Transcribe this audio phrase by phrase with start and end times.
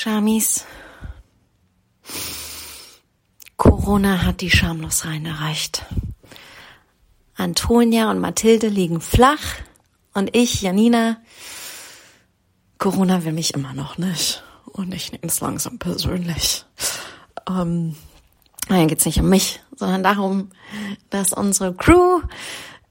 [0.00, 0.64] Shamis.
[3.56, 5.86] Corona hat die schamlos rein erreicht.
[7.34, 9.56] Antonia und Mathilde liegen flach
[10.14, 11.16] und ich, Janina,
[12.78, 14.44] Corona will mich immer noch nicht.
[14.66, 16.64] Und ich nehme es langsam persönlich.
[17.48, 17.96] Ähm,
[18.68, 20.52] nein, geht's nicht um mich, sondern darum,
[21.10, 22.20] dass unsere Crew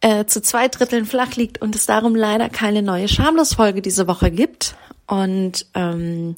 [0.02, 4.30] äh, zu zwei Dritteln flach liegt und es darum leider keine neue Schamlos-Folge diese Woche
[4.30, 4.76] gibt.
[5.06, 6.36] Und ähm,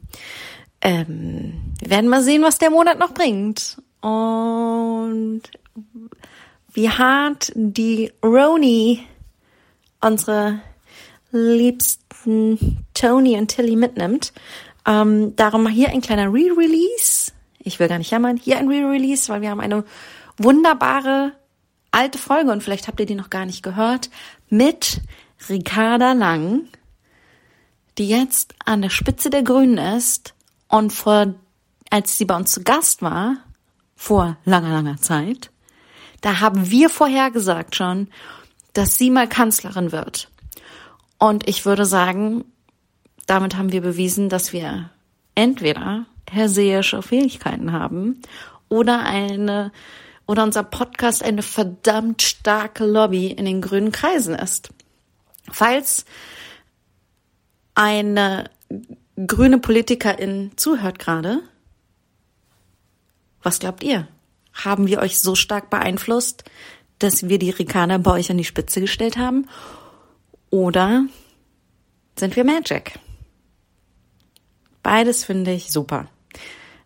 [0.81, 3.81] ähm, wir werden mal sehen, was der Monat noch bringt.
[4.01, 5.41] Und
[6.73, 9.05] wie hart die Roni
[10.01, 10.61] unsere
[11.31, 14.33] liebsten Tony und Tilly mitnimmt.
[14.85, 17.33] Ähm, darum hier ein kleiner Re-Release.
[17.59, 18.37] Ich will gar nicht jammern.
[18.37, 19.83] Hier ein Re-Release, weil wir haben eine
[20.37, 21.33] wunderbare
[21.91, 24.09] alte Folge und vielleicht habt ihr die noch gar nicht gehört
[24.49, 25.01] mit
[25.49, 26.67] Ricarda Lang,
[27.97, 30.33] die jetzt an der Spitze der Grünen ist
[30.69, 31.33] und vor,
[31.89, 33.37] als sie bei uns zu Gast war,
[33.95, 35.51] vor langer, langer Zeit,
[36.21, 38.07] da haben wir vorhergesagt schon,
[38.73, 40.29] dass sie mal Kanzlerin wird.
[41.17, 42.45] Und ich würde sagen,
[43.25, 44.89] damit haben wir bewiesen, dass wir
[45.35, 48.21] entweder hersehische Fähigkeiten haben
[48.69, 49.71] oder eine
[50.27, 54.69] oder unser Podcast eine verdammt starke Lobby in den grünen Kreisen ist.
[55.51, 56.05] Falls
[57.73, 58.49] eine
[59.27, 61.41] grüne Politikerin zuhört gerade,
[63.41, 64.07] was glaubt ihr?
[64.53, 66.43] Haben wir euch so stark beeinflusst,
[66.99, 69.47] dass wir die Rikaner bei euch an die Spitze gestellt haben?
[70.49, 71.05] Oder
[72.17, 72.99] sind wir Magic?
[74.83, 76.07] Beides finde ich super.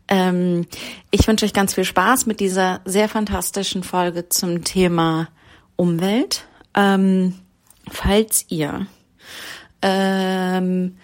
[0.08, 0.68] Ähm,
[1.10, 5.30] ich wünsche euch ganz viel Spaß mit dieser sehr fantastischen Folge zum Thema
[5.76, 6.46] Umwelt.
[6.76, 7.36] Ähm,
[7.90, 8.88] falls ihr
[9.82, 10.98] ähm,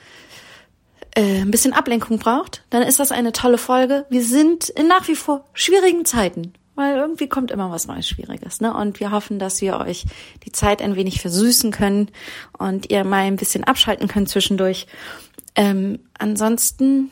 [1.16, 4.06] äh, ein bisschen Ablenkung braucht, dann ist das eine tolle Folge.
[4.10, 8.62] Wir sind in nach wie vor schwierigen Zeiten, weil irgendwie kommt immer was Neues Schwieriges.
[8.62, 8.74] Ne?
[8.74, 10.06] Und wir hoffen, dass wir euch
[10.46, 12.10] die Zeit ein wenig versüßen können
[12.58, 14.88] und ihr mal ein bisschen abschalten könnt zwischendurch.
[15.56, 17.12] Ähm, ansonsten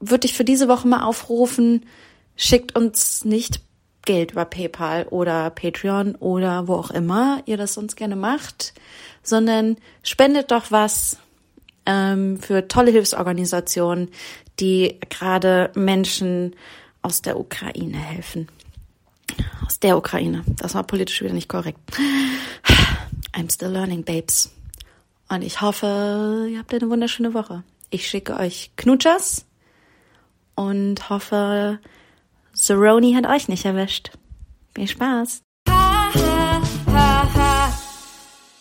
[0.00, 1.84] würde ich für diese Woche mal aufrufen,
[2.36, 3.60] schickt uns nicht
[4.04, 8.72] Geld über PayPal oder Patreon oder wo auch immer ihr das sonst gerne macht,
[9.22, 11.18] sondern spendet doch was
[11.88, 14.10] ähm, für tolle Hilfsorganisationen,
[14.60, 16.54] die gerade Menschen
[17.00, 18.48] aus der Ukraine helfen.
[19.66, 20.44] Aus der Ukraine.
[20.58, 21.80] Das war politisch wieder nicht korrekt.
[23.34, 24.52] I'm still learning, babes.
[25.28, 27.62] Und ich hoffe, ihr habt eine wunderschöne Woche.
[27.90, 29.46] Ich schicke euch Knutschers
[30.54, 31.78] und hoffe,
[32.52, 34.10] Zeroni hat euch nicht erwischt.
[34.74, 35.42] Viel Spaß.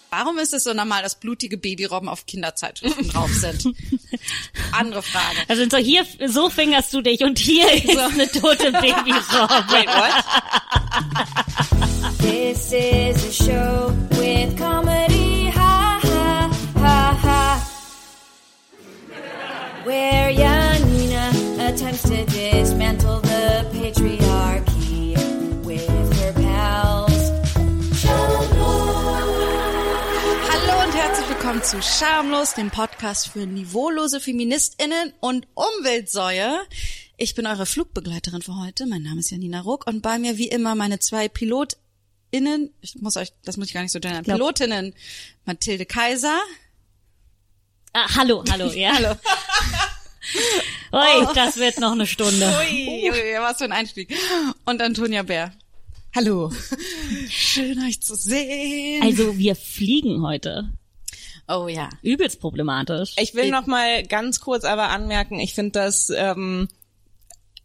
[0.10, 3.66] Warum ist es so normal, dass blutige Babyrobben auf Kinderzeitschriften drauf sind?
[4.72, 5.38] Andere Frage.
[5.48, 9.66] Also so hier, so fingerst du dich und hier ist so eine tote Babyrobbe.
[9.70, 10.24] Wait, what?
[12.20, 17.70] This is a show with comedy, ha ha ha ha.
[19.86, 24.17] Where Janina attempts to dismantle the patriarchy
[31.48, 36.60] willkommen zu Schamlos, dem Podcast für niveaulose FeministInnen und Umweltsäue.
[37.16, 38.86] Ich bin eure Flugbegleiterin für heute.
[38.86, 43.16] Mein Name ist Janina Ruck und bei mir wie immer meine zwei PilotInnen, ich muss
[43.16, 44.94] euch, das muss ich gar nicht so Glaub- Pilotinnen,
[45.46, 46.38] Mathilde Kaiser.
[47.94, 48.92] Ah, hallo, hallo, ja.
[48.96, 49.16] Hallo.
[50.92, 52.46] Ui, das wird noch eine Stunde.
[52.60, 54.14] Ui, ui, was für ein Einstieg.
[54.66, 55.54] Und Antonia Bär.
[56.14, 56.52] Hallo.
[57.30, 59.02] Schön euch zu sehen.
[59.02, 60.74] Also wir fliegen heute.
[61.48, 61.90] Oh ja.
[62.02, 63.16] Übelst problematisch.
[63.20, 66.68] Ich will noch mal ganz kurz aber anmerken, ich finde das, ähm,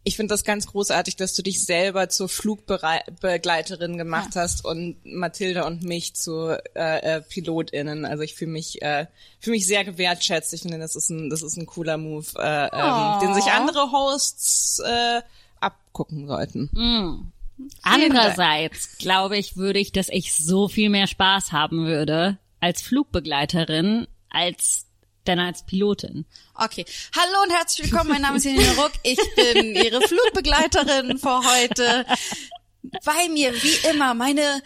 [0.05, 5.63] ich finde das ganz großartig, dass du dich selber zur Flugbegleiterin gemacht hast und Mathilde
[5.65, 8.03] und mich zu äh, äh, PilotInnen.
[8.03, 9.07] Also ich fühle mich, äh,
[9.39, 10.53] fühle mich sehr gewertschätzt.
[10.53, 13.91] Ich finde, das ist ein, das ist ein cooler Move, äh, ähm, den sich andere
[13.91, 15.21] Hosts äh,
[15.61, 16.69] abgucken sollten.
[17.81, 24.07] Andererseits glaube ich, würde ich, dass ich so viel mehr Spaß haben würde als Flugbegleiterin
[24.29, 24.85] als
[25.27, 26.25] denn als Pilotin.
[26.55, 26.85] Okay.
[27.15, 28.09] Hallo und herzlich willkommen.
[28.09, 28.91] Mein Name ist Janina Ruck.
[29.03, 32.05] Ich bin Ihre Flugbegleiterin für heute.
[33.05, 34.61] Bei mir, wie immer, meine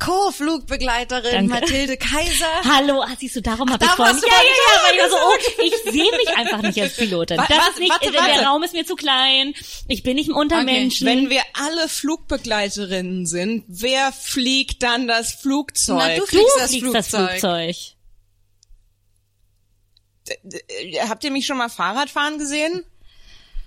[0.00, 1.46] Co-Flugbegleiterin.
[1.46, 2.46] Mathilde Kaiser.
[2.64, 4.16] Hallo, ah, siehst du, darum habe ich vorhin.
[4.16, 6.96] Ja, du ja, ja, weil ich war so, oh, ich sehe mich einfach nicht als
[6.96, 7.36] Pilotin.
[7.36, 8.44] Das warte, ist nicht, warte, der warte.
[8.46, 9.54] Raum ist mir zu klein.
[9.88, 11.06] Ich bin nicht unter Menschen.
[11.06, 15.98] Wenn wir alle Flugbegleiterinnen sind, wer fliegt dann das Flugzeug?
[15.98, 17.40] Na, du du fliegst das fliegst das Flugzeug.
[17.40, 17.76] Flugzeug.
[20.68, 22.84] äh, habt ihr mich schon mal Fahrradfahren gesehen?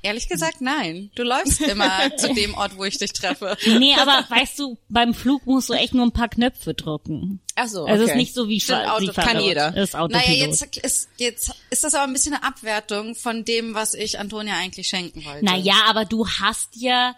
[0.04, 1.10] Ehrlich gesagt, nein.
[1.16, 3.58] Du läufst immer zu dem Ort, wo ich dich treffe.
[3.80, 7.40] Nee, aber weißt du, beim Flug musst du echt nur ein paar Knöpfe drücken.
[7.56, 8.12] Ach so, Also es okay.
[8.12, 9.42] ist nicht so wie Stimmt, Auto- die kann Fahrrad.
[9.44, 9.72] jeder.
[9.72, 10.28] Das ist Autopilot.
[10.28, 14.20] Naja, jetzt ist, jetzt ist das aber ein bisschen eine Abwertung von dem, was ich
[14.20, 15.46] Antonia eigentlich schenken wollte.
[15.46, 17.16] Naja, aber du hast ja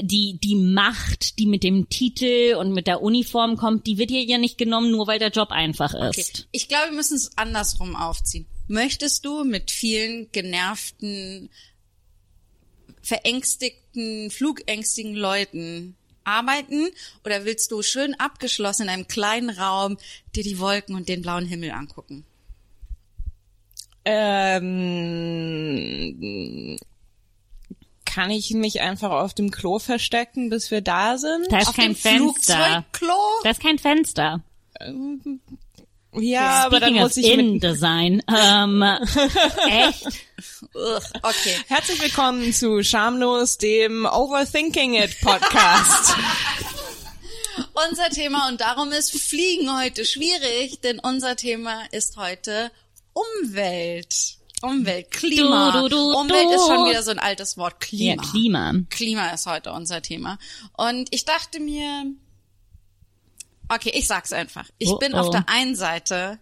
[0.00, 4.22] die, die Macht, die mit dem Titel und mit der Uniform kommt, die wird dir
[4.22, 6.20] ja nicht genommen, nur weil der Job einfach Okay.
[6.20, 6.48] ist.
[6.52, 8.46] Ich glaube, wir müssen es andersrum aufziehen.
[8.68, 11.50] Möchtest du mit vielen genervten,
[13.04, 16.88] verängstigten, flugängstigen Leuten arbeiten
[17.24, 19.98] oder willst du schön abgeschlossen in einem kleinen Raum
[20.34, 22.24] dir die Wolken und den blauen Himmel angucken?
[24.06, 24.78] Ähm,
[28.04, 31.50] kann ich mich einfach auf dem Klo verstecken, bis wir da sind?
[31.50, 32.54] Da ist Auf kein dem Fenster.
[32.54, 33.14] Flugzeugklo?
[33.42, 34.42] Da ist kein Fenster.
[36.16, 38.22] Ja, aber dann Speaking muss ich InDesign.
[38.28, 38.82] Ähm,
[39.68, 40.06] echt?
[40.72, 41.56] Okay.
[41.66, 46.14] Herzlich willkommen zu Schamlos, dem Overthinking It Podcast.
[47.90, 52.70] Unser Thema und darum ist Fliegen heute schwierig, denn unser Thema ist heute
[53.12, 54.36] Umwelt.
[54.62, 55.72] Umwelt, Klima.
[55.72, 57.74] Du, du, du, Umwelt ist schon wieder so ein altes Wort.
[57.90, 58.70] Ja, Klima.
[58.70, 58.84] Klima.
[58.90, 60.38] Klima ist heute unser Thema.
[60.76, 62.06] Und ich dachte mir,
[63.68, 64.68] okay, ich sag's einfach.
[64.78, 65.18] Ich Oh, bin oh.
[65.18, 66.38] auf der einen Seite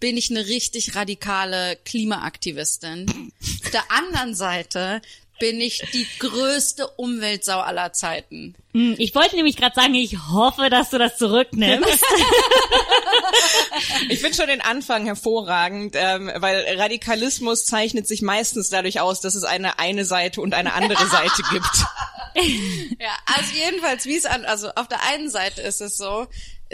[0.00, 3.32] bin ich eine richtig radikale Klimaaktivistin.
[3.64, 5.00] auf der anderen Seite
[5.38, 8.54] bin ich die größte Umweltsau aller Zeiten.
[8.72, 12.04] Hm, Ich wollte nämlich gerade sagen, ich hoffe, dass du das zurücknimmst.
[14.08, 19.34] Ich finde schon den Anfang hervorragend, ähm, weil Radikalismus zeichnet sich meistens dadurch aus, dass
[19.34, 21.66] es eine eine Seite und eine andere Seite gibt.
[22.98, 26.26] Ja, also jedenfalls, wie es an, also auf der einen Seite ist es so,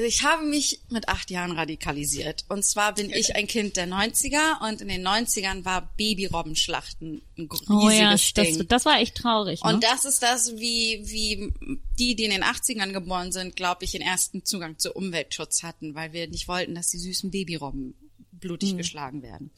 [0.05, 2.45] ich habe mich mit acht Jahren radikalisiert.
[2.49, 7.49] Und zwar bin ich ein Kind der 90er und in den 90ern war Babyrobbenschlachten ein
[7.51, 8.69] riesiges Oh ja, das, Ding.
[8.69, 9.63] das war echt traurig.
[9.63, 9.73] Ne?
[9.73, 11.53] Und das ist das, wie, wie
[11.99, 15.95] die, die in den 80ern geboren sind, glaube ich, den ersten Zugang zu Umweltschutz hatten,
[15.95, 17.95] weil wir nicht wollten, dass die süßen Babyrobben
[18.33, 19.51] blutig geschlagen werden.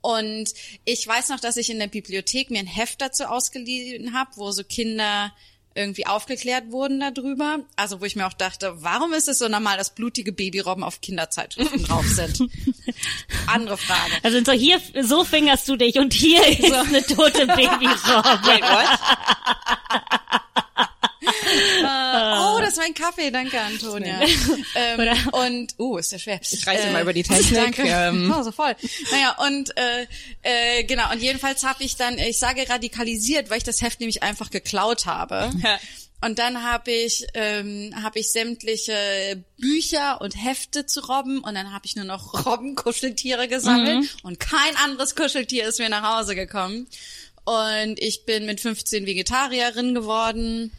[0.00, 0.52] Und
[0.84, 4.50] ich weiß noch, dass ich in der Bibliothek mir ein Heft dazu ausgeliehen habe, wo
[4.50, 5.32] so Kinder
[5.74, 7.60] irgendwie aufgeklärt wurden darüber.
[7.76, 11.00] Also wo ich mir auch dachte, warum ist es so normal, dass blutige Babyrobben auf
[11.00, 12.40] Kinderzeitschriften drauf sind?
[13.46, 14.12] Andere Frage.
[14.22, 18.40] also so hier, so fingerst du dich und hier ist eine tote Babyrobbe.
[18.44, 20.40] Wait, what?
[21.82, 24.20] Oh, das ist mein Kaffee, danke Antonia.
[24.74, 26.40] ähm, und, uh, ist ja schwer.
[26.42, 27.82] Ich reiße mal über die Technik, Danke.
[27.86, 28.34] ähm.
[28.36, 28.74] Oh, so voll.
[29.10, 30.06] Naja, und äh,
[30.42, 34.22] äh, genau, und jedenfalls habe ich dann, ich sage radikalisiert, weil ich das Heft nämlich
[34.22, 35.50] einfach geklaut habe.
[36.22, 41.72] Und dann habe ich ähm, habe ich sämtliche Bücher und Hefte zu Robben und dann
[41.72, 46.86] habe ich nur noch Robbenkuscheltiere gesammelt und kein anderes Kuscheltier ist mir nach Hause gekommen.
[47.46, 50.72] Und ich bin mit 15 Vegetarierin geworden.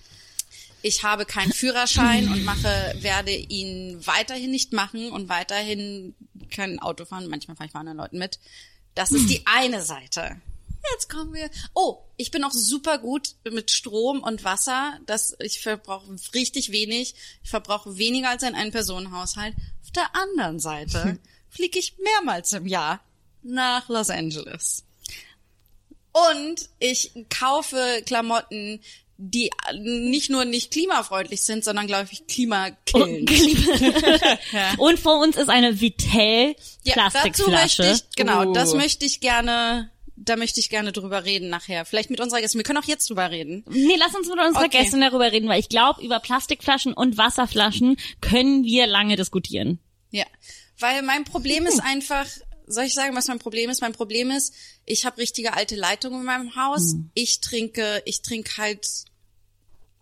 [0.82, 6.16] Ich habe keinen Führerschein und mache, werde ihn weiterhin nicht machen und weiterhin
[6.50, 7.28] kein Auto fahren.
[7.28, 8.40] Manchmal fahre ich bei anderen Leuten mit.
[8.96, 10.42] Das ist die eine Seite.
[10.92, 11.50] Jetzt kommen wir.
[11.74, 15.00] Oh, ich bin auch super gut mit Strom und Wasser.
[15.06, 17.16] Das, ich verbrauche richtig wenig.
[17.44, 19.56] Ich verbrauche weniger als in einem Personenhaushalt.
[19.84, 21.20] Auf der anderen Seite
[21.50, 23.02] fliege ich mehrmals im Jahr
[23.44, 24.84] nach Los Angeles.
[26.12, 28.82] Und ich kaufe Klamotten,
[29.24, 33.30] die nicht nur nicht klimafreundlich sind, sondern glaube ich klimakillend.
[34.78, 37.84] Und vor uns ist eine Vitell Ja, dazu Plastikflasche.
[37.84, 38.54] möchte ich, genau, Uh.
[38.54, 41.86] das möchte ich gerne, da möchte ich gerne drüber reden nachher.
[41.86, 42.58] Vielleicht mit unserer Gästin.
[42.60, 43.64] Wir können auch jetzt drüber reden.
[43.70, 44.80] Nee, lass uns mit unserer Okay.
[44.80, 49.78] Gästin darüber reden, weil ich glaube, über Plastikflaschen und Wasserflaschen können wir lange diskutieren.
[50.10, 50.26] Ja,
[50.80, 52.26] weil mein Problem ist einfach,
[52.66, 53.82] soll ich sagen, was mein Problem ist?
[53.82, 54.54] Mein Problem ist,
[54.86, 56.96] ich habe richtige alte Leitungen in meinem Haus.
[57.14, 58.88] Ich trinke, ich trinke halt,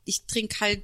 [0.10, 0.82] ich trinke halt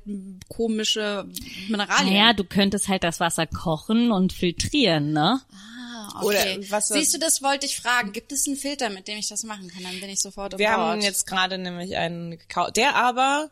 [0.47, 1.27] komische
[1.67, 2.13] Mineralien.
[2.13, 5.41] Naja, du könntest halt das Wasser kochen und filtrieren, ne?
[5.51, 6.65] Ah, Oder okay.
[6.69, 8.11] was- Siehst du, das wollte ich fragen.
[8.11, 9.83] Gibt es einen Filter, mit dem ich das machen kann?
[9.83, 10.79] Dann bin ich sofort auf Wir Bord.
[10.79, 13.49] haben jetzt gerade nämlich einen gekauft, der aber,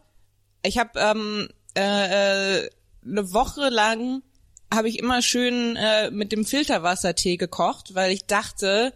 [0.64, 2.70] ich habe ähm, äh, äh,
[3.06, 4.22] eine Woche lang
[4.74, 8.94] habe ich immer schön äh, mit dem Filterwassertee gekocht, weil ich dachte,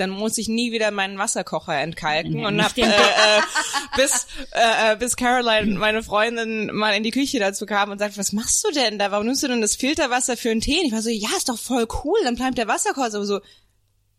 [0.00, 3.40] dann muss ich nie wieder meinen Wasserkocher entkalken Nee, und hab äh, äh,
[3.96, 8.16] bis äh, äh, bis Caroline, meine Freundin, mal in die Küche dazu kam und sagt,
[8.16, 9.10] was machst du denn da?
[9.10, 10.80] Warum nimmst du denn das Filterwasser für einen Tee?
[10.80, 13.40] Und ich war so, ja, ist doch voll cool, dann bleibt der Wasserkocher aber so.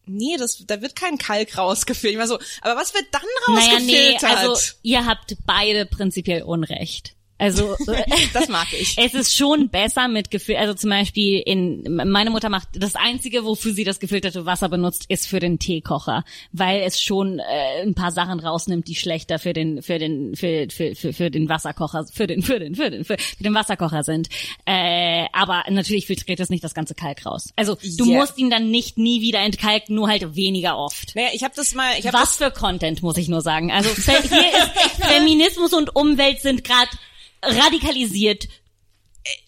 [0.05, 2.13] Nee, das, da wird kein Kalk rausgefiltert.
[2.13, 3.21] Ich war so, aber was wird dann
[3.53, 4.37] Naja, nee, rausgefiltert?
[4.37, 7.15] also ihr habt beide prinzipiell Unrecht.
[7.39, 7.75] Also
[8.33, 8.97] Das mag ich.
[8.97, 13.45] Es ist schon besser mit Gefühl, also zum Beispiel in meine Mutter macht das einzige,
[13.45, 17.95] wofür sie das gefilterte Wasser benutzt, ist für den Teekocher, weil es schon äh, ein
[17.95, 22.05] paar Sachen rausnimmt, die schlechter für den für den für für für, für den Wasserkocher
[22.11, 24.27] für den für den für den für, für den Wasserkocher sind.
[24.65, 27.53] Äh, aber natürlich filtriert es nicht das ganze Kalk raus.
[27.55, 28.19] Also du Yeah.
[28.19, 31.15] musst ihn dann nicht nie wieder entkalken, nur halt weniger oft.
[31.15, 33.71] Naja, ich habe das mal, ich habe Was für Content, muss ich nur sagen.
[33.71, 34.71] Also hier ist
[35.07, 36.89] Feminismus und Umwelt sind gerade
[37.41, 38.47] radikalisiert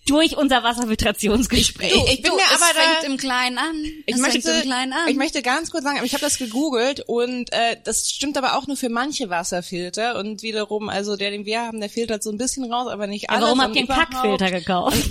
[0.05, 1.93] durch unser Wasserfiltrationsgespräch.
[1.95, 3.83] Ich- ich bin du, mir es aber da- fängt im Kleinen an.
[4.05, 5.07] Ich es möchte, fängt im Kleinen an.
[5.07, 8.57] ich möchte ganz kurz sagen, aber ich habe das gegoogelt und äh, das stimmt aber
[8.57, 12.31] auch nur für manche Wasserfilter und wiederum, also der, den wir haben, der filtert so
[12.31, 13.45] ein bisschen raus, aber nicht Aber alles.
[13.45, 15.10] warum und habt ihr einen Kackfilter gekauft?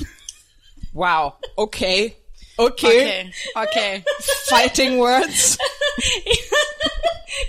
[0.92, 2.14] Wow, okay,
[2.56, 4.04] okay, okay, okay.
[4.46, 5.56] fighting words.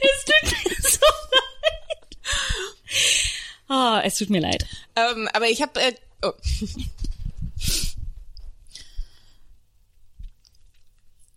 [0.02, 1.00] es tut mir so
[1.32, 1.92] leid.
[3.74, 4.66] Oh, es tut mir leid.
[4.98, 6.34] ähm, aber ich habe, äh, oh.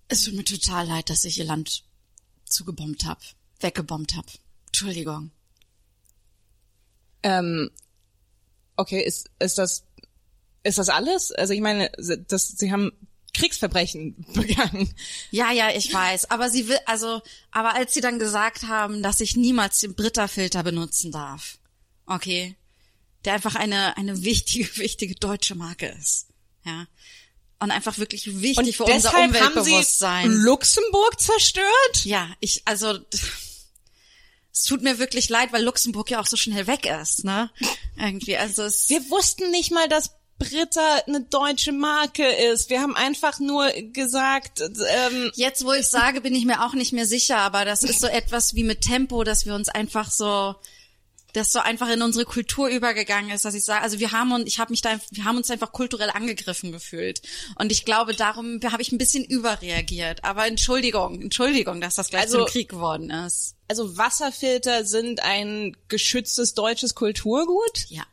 [0.09, 1.85] Es tut mir total leid, dass ich ihr Land
[2.45, 3.21] zugebombt hab,
[3.61, 4.27] weggebombt hab.
[4.67, 5.31] Entschuldigung.
[7.23, 7.71] ähm,
[8.75, 9.85] okay, ist ist das
[10.65, 11.31] ist das alles?
[11.31, 11.93] Also ich meine,
[12.27, 12.91] das, sie haben
[13.33, 14.93] Kriegsverbrechen begangen.
[15.31, 16.33] Ja, ja, ich weiß.
[16.33, 17.23] Aber sie will, also,
[17.53, 21.59] aber als sie dann gesagt haben, dass ich niemals den Britta-Filter benutzen darf,
[22.07, 22.57] okay,
[23.25, 26.29] der einfach eine, eine wichtige, wichtige deutsche Marke ist,
[26.65, 26.87] ja.
[27.61, 30.31] Und einfach wirklich wichtig Und für unser deshalb haben sie Umweltbewusstsein.
[30.31, 32.05] Luxemburg zerstört?
[32.05, 32.99] Ja, ich, also,
[34.53, 37.51] es tut mir wirklich leid, weil Luxemburg ja auch so schnell weg ist, ne?
[37.97, 42.69] Irgendwie, also es, Wir wussten nicht mal, dass Britta eine deutsche Marke ist.
[42.69, 46.93] Wir haben einfach nur gesagt, ähm, Jetzt, wo ich sage, bin ich mir auch nicht
[46.93, 50.57] mehr sicher, aber das ist so etwas wie mit Tempo, dass wir uns einfach so,
[51.35, 54.47] das so einfach in unsere Kultur übergegangen ist, dass ich sage, also wir haben uns,
[54.47, 57.21] ich habe mich da, wir haben uns einfach kulturell angegriffen gefühlt
[57.59, 60.25] und ich glaube, darum habe ich ein bisschen überreagiert.
[60.25, 63.57] Aber Entschuldigung, Entschuldigung, dass das gleich Also- zum Krieg geworden ist.
[63.69, 67.85] also Wasserfilter sind ein geschütztes deutsches Kulturgut.
[67.89, 68.05] Ja,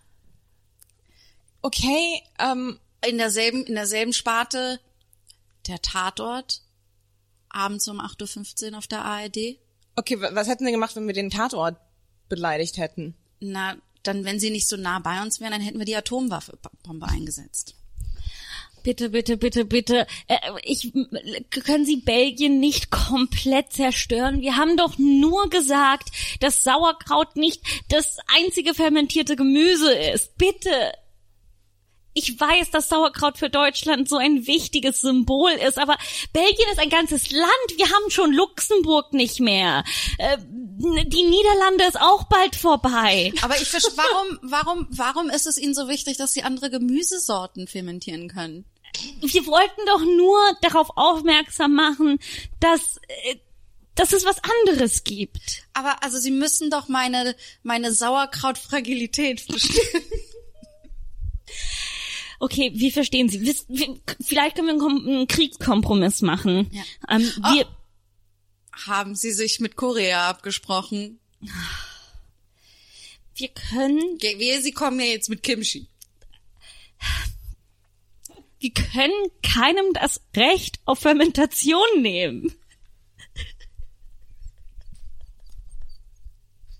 [1.62, 4.80] Okay, ähm, in derselben, in derselben Sparte
[5.68, 6.62] der Tatort
[7.50, 9.60] abends um 8.15 Uhr auf der ARD.
[9.96, 11.75] okay, wa- was hätten sie gemacht, wenn wir den Tatort
[12.32, 13.14] beleidigt hätten?
[13.40, 17.08] Na, dann, wenn sie nicht so nah bei uns wären, dann hätten wir die Atomwaffe-Bombe
[17.08, 17.76] eingesetzt.
[18.84, 20.08] Bitte, bitte, bitte, bitte.
[20.28, 20.92] Äh, ich,
[21.52, 24.42] können Sie Belgien nicht komplett zerstören?
[24.42, 26.10] Wir haben doch nur gesagt,
[26.40, 30.36] dass Sauerkraut nicht das einzige fermentierte Gemüse ist.
[30.38, 30.94] Bitte.
[32.13, 35.98] Ich weiß, dass Sauerkraut für Deutschland so ein wichtiges Symbol ist, aber
[36.34, 37.77] Belgien ist ein ganzes Land.
[37.77, 39.84] Wir haben schon Luxemburg nicht mehr.
[40.18, 43.32] Äh, die Niederlande ist auch bald vorbei.
[43.41, 47.68] Aber ich verstehe, warum, warum, warum ist es Ihnen so wichtig, dass Sie andere Gemüsesorten
[47.68, 48.65] fermentieren können?
[49.22, 52.20] wir wollten doch nur darauf aufmerksam machen,
[52.60, 53.38] dass, äh,
[53.96, 55.63] dass es was anderes gibt.
[55.74, 60.03] Aber also Sie müssen doch meine, meine Sauerkrautfragilität verstehen.
[62.42, 63.40] Okay, wir verstehen Sie.
[63.42, 66.72] Wir, wir, vielleicht können wir einen, einen Kriegskompromiss machen.
[66.72, 66.84] Ja.
[67.08, 67.68] Ähm, wir,
[68.88, 71.20] Haben Sie sich mit Korea abgesprochen?
[73.36, 75.88] wir können, Sie kommen ja jetzt mit Kimchi.
[78.60, 82.56] wir können keinem das Recht auf Fermentation nehmen.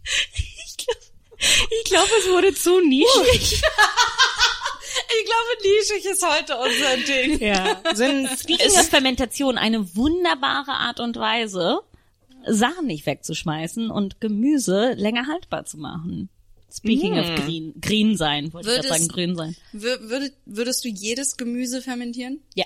[0.08, 1.00] Ich glaube,
[1.70, 3.62] ich glaub, es wurde zu nischig.
[5.20, 7.40] Ich glaube, nischig ist heute unser Ding.
[7.40, 7.82] Ja.
[7.96, 11.80] Sind, Speaking of Fermentation, eine wunderbare Art und Weise,
[12.48, 16.30] Sachen nicht wegzuschmeißen und Gemüse länger haltbar zu machen.
[16.74, 19.56] Speaking of green, green sein, wollte ich Würdest- gerade sagen, grün sein.
[19.74, 22.40] Wür- Würdest, würdest du jedes Gemüse fermentieren?
[22.56, 22.66] Ja.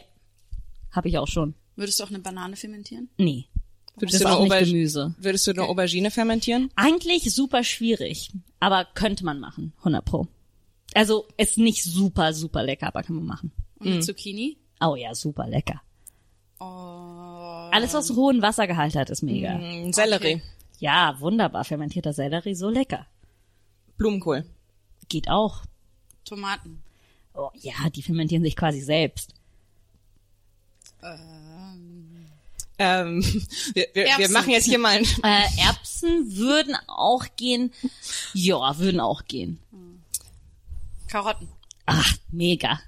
[0.92, 1.56] Habe ich auch schon.
[1.76, 3.10] Würdest du auch eine Banane fermentieren?
[3.18, 3.46] Nee.
[3.98, 5.16] würdest Das du auch nicht Auberg- Gemüse.
[5.18, 6.70] Würdest du eine Aubergine fermentieren?
[6.76, 8.30] Eigentlich super schwierig,
[8.60, 10.28] aber könnte man machen, 100 pro.
[10.96, 13.52] Also ist nicht super, super lecker, aber kann man machen.
[13.80, 14.58] Und eine Zucchini?
[14.82, 15.82] Oh ja, super lecker.
[16.60, 16.64] Oh.
[17.72, 19.58] Alles, was hohen Wassergehalt hat, ist mega.
[19.58, 20.42] Mm, Sellerie,
[20.80, 21.66] Ja, wunderbar.
[21.66, 23.06] Fermentierter Sellerie, so lecker.
[23.98, 24.46] Blumenkohl.
[25.10, 25.62] Geht auch.
[26.24, 26.82] Tomaten.
[27.34, 29.34] Oh, ja, die fermentieren sich quasi selbst.
[32.78, 33.22] Ähm,
[33.74, 34.34] wir, wir, wir Erbsen.
[34.34, 37.72] machen jetzt hier mal ein, Äh, Erbsen würden auch gehen.
[38.34, 39.60] Ja, würden auch gehen.
[41.08, 41.50] Karotten.
[41.86, 42.80] Ach, mega.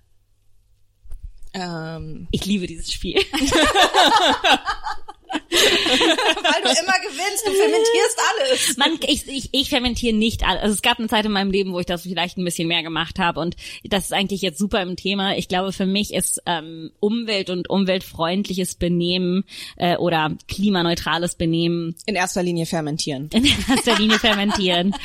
[1.54, 3.20] ähm, Ich liebe dieses Spiel.
[5.50, 8.78] Weil du immer gewinnst, du fermentierst alles.
[8.78, 10.62] Man, ich, ich, ich fermentiere nicht alles.
[10.62, 12.84] Also es gab eine Zeit in meinem Leben, wo ich das vielleicht ein bisschen mehr
[12.84, 15.36] gemacht habe und das ist eigentlich jetzt super im Thema.
[15.38, 19.44] Ich glaube, für mich ist ähm, Umwelt und umweltfreundliches Benehmen
[19.78, 23.30] äh, oder klimaneutrales Benehmen In erster Linie fermentieren.
[23.34, 24.96] in erster Linie fermentieren.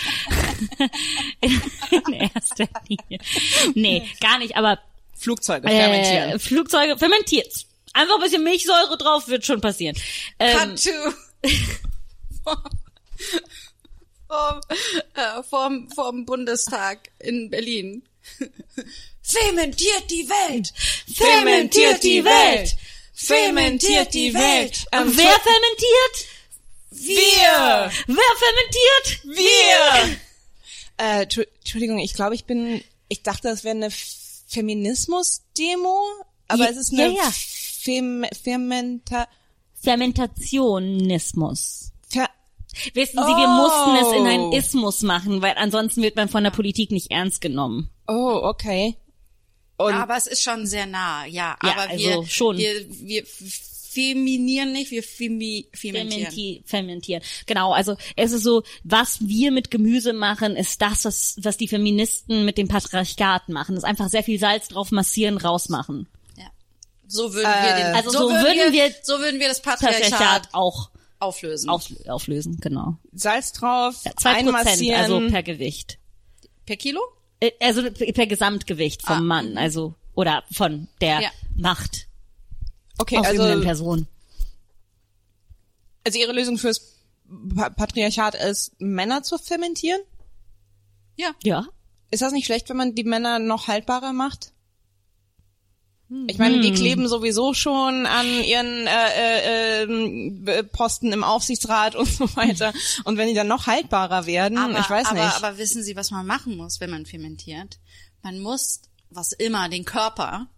[1.41, 3.21] in erster Linie.
[3.75, 4.79] Nee, gar nicht, aber
[5.15, 6.31] Flugzeuge fermentieren.
[6.31, 7.67] äh, Flugzeuge fermentiert.
[7.95, 9.97] Einfach ein bisschen Milchsäure drauf, wird schon passieren.
[10.39, 10.91] Ähm, Cut to.
[14.29, 14.61] vom,
[15.15, 18.03] äh, vom, vom Bundestag in Berlin.
[19.23, 20.73] Fermentiert die Welt!
[21.15, 22.75] Fermentiert die Welt!
[23.15, 24.85] Fermentiert die Welt!
[24.93, 26.27] Ähm, wer fermentiert?
[26.91, 27.91] wir!
[28.07, 29.21] Wer fermentiert?
[29.25, 30.19] Wir!
[30.99, 33.91] Äh, Entschu- Entschuldigung, ich glaube, ich bin, ich dachte, das wäre eine
[34.49, 36.05] Feminismus-Demo,
[36.49, 37.33] aber Ja, es ist eine ja, ja.
[37.83, 39.27] Fem Fermenta,
[39.75, 41.93] Fermentationismus.
[42.09, 42.29] Fer
[42.95, 44.29] Wissen Sie, wir mussten es in Oh.
[44.29, 47.91] einen Ismus machen, weil ansonsten wird man von der Politik nicht ernst genommen.
[48.07, 48.97] oh, okay.
[49.79, 51.57] Und Aber es ist schon sehr nah, ja.
[51.63, 52.57] Ja, aber also wir, schon.
[52.57, 56.31] wir, wir feminieren nicht, wir femi, fermentieren.
[56.31, 57.23] Fermenti fermentieren.
[57.47, 61.67] Genau, also es ist so, was wir mit Gemüse machen, ist das, was, was die
[61.69, 63.75] Feministen mit dem Patriarchat machen.
[63.75, 66.07] Das ist einfach sehr viel Salz drauf massieren, rausmachen.
[67.15, 70.91] So würden wir den, Also so würden wir- so würden wir das Patriarchat, Patriarchat auch
[71.19, 71.69] auflösen.
[71.69, 72.97] auf, auflösen, genau.
[73.13, 75.01] Salz drauf, Ja, Zwei Prozent, einmassieren.
[75.01, 75.99] also per Gewicht.
[76.65, 77.01] per Kilo?
[77.41, 81.31] Äh, Also per Gesamtgewicht vom Ah, Mann, also oder von der Ja.
[81.57, 82.07] Macht
[82.99, 84.07] okay, also, Person.
[86.05, 86.81] also ihre Lösung fürs
[87.55, 90.01] Pa- Patriarchat ist, Männer zu fermentieren?
[91.17, 91.33] Ja.
[91.43, 91.67] Ja.
[92.11, 94.52] Ist das nicht schlecht, wenn man die Männer noch haltbarer macht?
[96.27, 101.95] Ich meine, die kleben sowieso schon an ihren äh, äh, ähm, äh, Posten im Aufsichtsrat
[101.97, 102.73] und so weiter.
[103.05, 105.37] Und wenn die dann noch haltbarer werden, Aber, ich weiß aber, nicht.
[105.37, 107.79] aber wissen Sie, was man machen muss, wenn man fermentiert?
[108.23, 110.49] Man muss, was immer, den Körper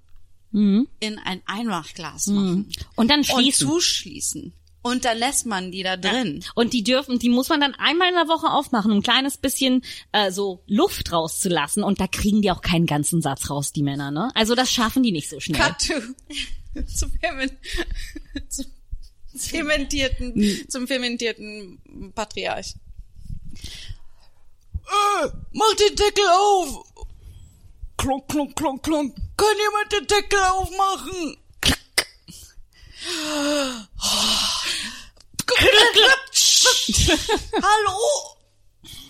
[1.01, 2.73] in ein Einmachglas machen.
[2.95, 3.67] Und dann Und schließen.
[3.69, 4.53] zuschließen.
[4.87, 6.45] Und dann lässt man die da drin.
[6.55, 9.39] Und die dürfen, die muss man dann einmal in der Woche aufmachen, um ein kleines
[9.39, 11.83] bisschen äh, so Luft rauszulassen.
[11.83, 14.31] Und da kriegen die auch keinen ganzen Satz raus, die Männer, ne?
[14.35, 15.59] Also das schaffen die nicht so schnell.
[15.59, 17.55] Cut to, zum, Ferment,
[18.47, 18.67] zum
[19.39, 22.75] fermentierten, zum fermentierten Patriarch.
[24.85, 26.85] Äh, mach den Deckel auf!
[27.97, 29.17] Klonk, klonk, klonk, klonk.
[29.39, 31.37] Kann jemand den Deckel aufmachen?
[37.63, 37.99] Hallo?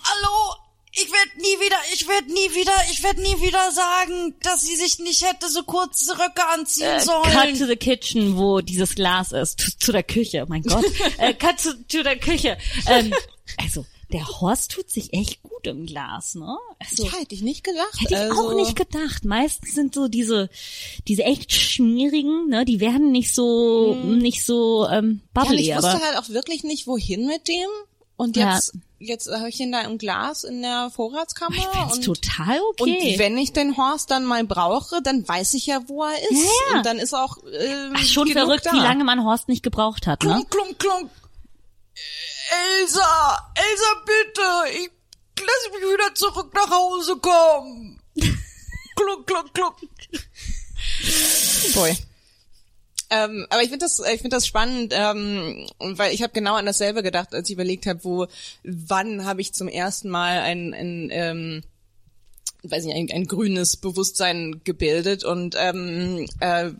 [0.03, 0.55] Hallo?
[0.97, 4.77] Ich werde nie wieder, ich werde nie wieder, ich werde nie wieder sagen, dass sie
[4.77, 7.31] sich nicht hätte so kurze Röcke anziehen Äh, sollen.
[7.31, 9.59] cut to the kitchen, wo dieses Glas ist.
[9.59, 10.85] Zu, zu der Küche, mein Gott.
[11.17, 12.57] äh, cut to, to der Küche.
[12.87, 13.13] Ähm,
[13.57, 16.57] also, der Horst tut sich echt gut im Glas, ne?
[16.79, 17.99] Also, ja, hätte ich nicht gedacht.
[17.99, 19.25] Hätte ich also, auch nicht gedacht.
[19.25, 20.49] Meistens sind so diese,
[21.07, 25.75] diese echt schmierigen, ne, die werden nicht so, nicht so ähm, Ja, und bubbly, ich
[25.75, 27.69] wusste halt auch wirklich nicht, wohin mit dem.
[28.17, 28.53] Und Ja.
[28.55, 31.55] jetzt, jetzt habe ich ihn da im Glas in der Vorratskammer.
[31.57, 33.15] ich find's und, total und okay.
[33.17, 36.31] wenn ich den Horst dann mal brauche, dann weiß ich ja, wo er ist.
[36.31, 36.77] Ja, ja.
[36.77, 38.71] Und dann ist auch ähm, Ach, schon verrückt, da.
[38.73, 40.45] wie lange man Horst nicht gebraucht hat, ne?
[40.49, 41.09] Klunk, klunk, klunk.
[42.51, 44.91] Elsa, Elsa, bitte, ich
[45.39, 47.99] lass mich wieder zurück nach Hause kommen.
[48.95, 49.75] klunk, klunk, klunk.
[51.73, 51.95] Boy.
[53.09, 56.65] Ähm, aber ich finde das, ich finde das spannend, ähm, weil ich habe genau an
[56.65, 58.27] dasselbe gedacht, als ich überlegt habe, wo,
[58.63, 61.63] wann habe ich zum ersten Mal ein, ein ähm,
[62.63, 66.71] weiß nicht, ein, ein grünes Bewusstsein gebildet und ähm, äh,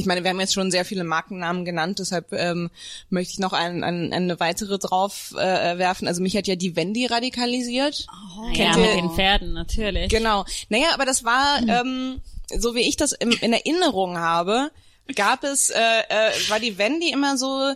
[0.00, 2.70] ich meine, wir haben jetzt schon sehr viele Markennamen genannt, deshalb ähm,
[3.08, 6.08] möchte ich noch ein, ein, eine weitere drauf äh, werfen.
[6.08, 8.06] Also mich hat ja die Wendy radikalisiert.
[8.52, 10.08] ja, Kennt mit ihr- den Pferden, natürlich.
[10.10, 10.44] Genau.
[10.68, 12.20] Naja, aber das war, ähm,
[12.58, 14.70] so wie ich das im, in Erinnerung habe,
[15.14, 17.72] gab es, äh, äh, war die Wendy immer so,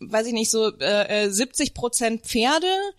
[0.00, 2.92] weiß ich nicht, so äh, äh, 70 Prozent Pferde, äh,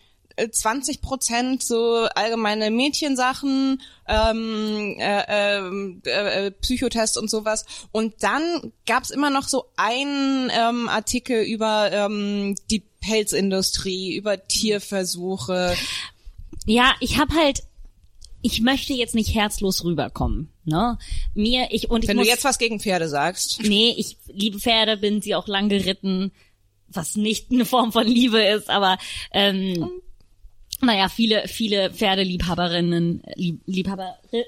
[0.50, 7.66] 20 Prozent so allgemeine Mädchensachen, ähm, äh, ähm, äh, äh, Psychotest und sowas.
[7.92, 15.76] Und dann gab's immer noch so einen ähm, Artikel über ähm, die Pelzindustrie, über Tierversuche.
[16.66, 17.64] Ja, ich habe halt,
[18.42, 20.98] ich möchte jetzt nicht herzlos rüberkommen, ne?
[21.34, 23.62] Mir, ich und ich Wenn muss, du jetzt was gegen Pferde sagst.
[23.64, 26.32] nee, ich liebe Pferde, bin sie auch lang geritten,
[26.88, 28.98] was nicht eine Form von Liebe ist, aber
[29.32, 29.90] ähm,
[30.82, 34.46] naja, viele, viele Pferdeliebhaberinnen, Lieb, Liebhaberinnen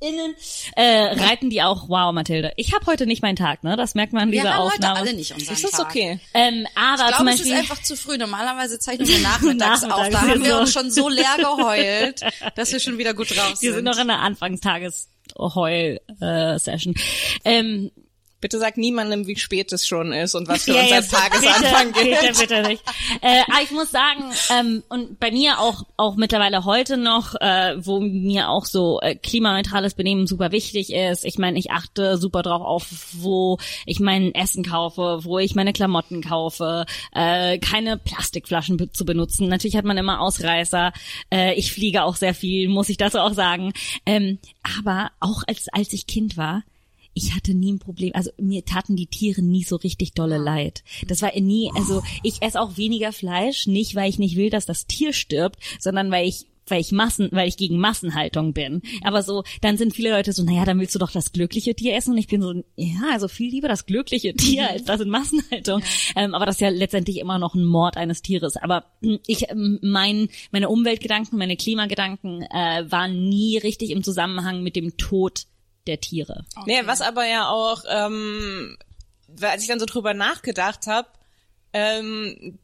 [0.00, 0.34] Innen,
[0.76, 2.52] äh, reiten die auch, wow, Mathilde.
[2.56, 3.74] Ich habe heute nicht meinen Tag, ne?
[3.76, 4.98] Das merkt man an Wir dieser haben heute Aufnahme.
[5.00, 5.86] alle nicht unseren Das ist Tag.
[5.86, 6.20] okay.
[6.34, 8.18] Ähm, aber Ich glaube, es ist einfach zu früh.
[8.18, 9.88] Normalerweise zeichnen wir nachmittags auf.
[9.90, 10.60] Nachmittags, Da haben wir so.
[10.60, 12.20] uns schon so leer geheult,
[12.54, 16.94] dass wir schon wieder gut drauf wir sind noch in der Anfangstages-Heul-Session.
[17.44, 17.90] ähm,
[18.44, 21.14] Bitte sag niemandem, wie spät es schon ist und was für Ja, uns als jetzt
[21.14, 22.20] Tagesanfang bitte, gilt.
[22.20, 22.82] Bitte, bitte nicht.
[23.22, 27.74] Äh, aber ich muss sagen, ähm, und bei mir auch auch mittlerweile heute noch, äh,
[27.78, 31.24] wo mir auch so äh, klimaneutrales Benehmen super wichtig ist.
[31.24, 35.72] Ich meine, ich achte super drauf auf, wo ich mein Essen kaufe, wo ich meine
[35.72, 39.48] Klamotten kaufe, äh, keine Plastikflaschen zu benutzen.
[39.48, 40.92] Natürlich hat man immer Ausreißer.
[41.32, 43.72] Äh, ich fliege auch sehr viel, muss ich dazu auch sagen.
[44.04, 44.38] Ähm,
[44.82, 46.62] aber auch als als ich Kind war,
[47.14, 50.82] ich hatte nie ein Problem, also mir taten die Tiere nie so richtig dolle leid.
[51.06, 54.66] Das war nie, also ich esse auch weniger Fleisch, nicht weil ich nicht will, dass
[54.66, 58.82] das Tier stirbt, sondern weil ich weil ich Massen, weil ich gegen Massenhaltung bin.
[59.02, 61.94] Aber so, dann sind viele Leute so, naja, dann willst du doch das glückliche Tier
[61.94, 62.12] essen.
[62.12, 65.82] Und ich bin so, ja, also viel lieber das glückliche Tier als das in Massenhaltung.
[66.16, 68.56] Ähm, aber das ist ja letztendlich immer noch ein Mord eines Tieres.
[68.56, 74.62] Aber mh, ich, ähm, mein, meine Umweltgedanken, meine Klimagedanken äh, waren nie richtig im Zusammenhang
[74.62, 75.44] mit dem Tod
[75.86, 76.44] der Tiere.
[76.66, 78.76] Nee, was aber ja auch, ähm,
[79.28, 81.08] weil als ich dann so drüber nachgedacht habe,
[81.72, 82.58] ähm,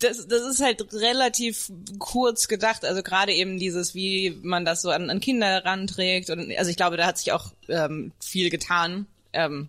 [0.00, 4.90] das, das ist halt relativ kurz gedacht, also gerade eben dieses, wie man das so
[4.90, 9.06] an, an Kinder heranträgt und also ich glaube, da hat sich auch ähm, viel getan.
[9.32, 9.68] Ähm,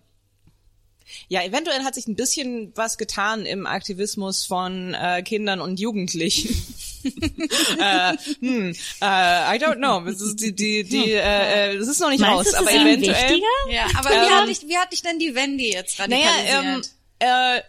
[1.28, 6.56] ja, eventuell hat sich ein bisschen was getan im Aktivismus von äh, Kindern und Jugendlichen.
[7.78, 10.00] äh, hm, äh, I don't know.
[10.00, 12.70] Das ist die, die, die, äh, äh, das ist noch nicht Meinst raus, es aber
[12.70, 13.14] eventuell.
[13.14, 13.46] wichtiger?
[13.70, 16.90] Ja, aber wie, hat dich, wie hat dich denn die Wendy jetzt Naja, radikalisiert?
[17.20, 17.62] ähm, äh,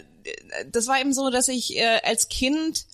[0.71, 2.85] das war eben so, dass ich äh, als Kind,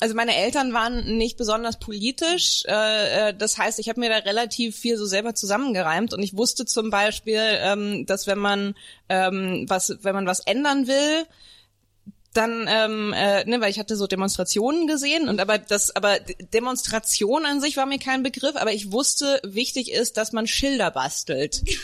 [0.00, 2.64] also meine Eltern waren nicht besonders politisch.
[2.66, 6.36] Äh, äh, das heißt, ich habe mir da relativ viel so selber zusammengereimt und ich
[6.36, 8.74] wusste zum Beispiel, ähm, dass wenn man
[9.08, 11.26] ähm, was, wenn man was ändern will,
[12.36, 17.46] dann, ähm, äh, ne, weil ich hatte so Demonstrationen gesehen und aber das, aber Demonstration
[17.46, 21.62] an sich war mir kein Begriff, aber ich wusste, wichtig ist, dass man Schilder bastelt.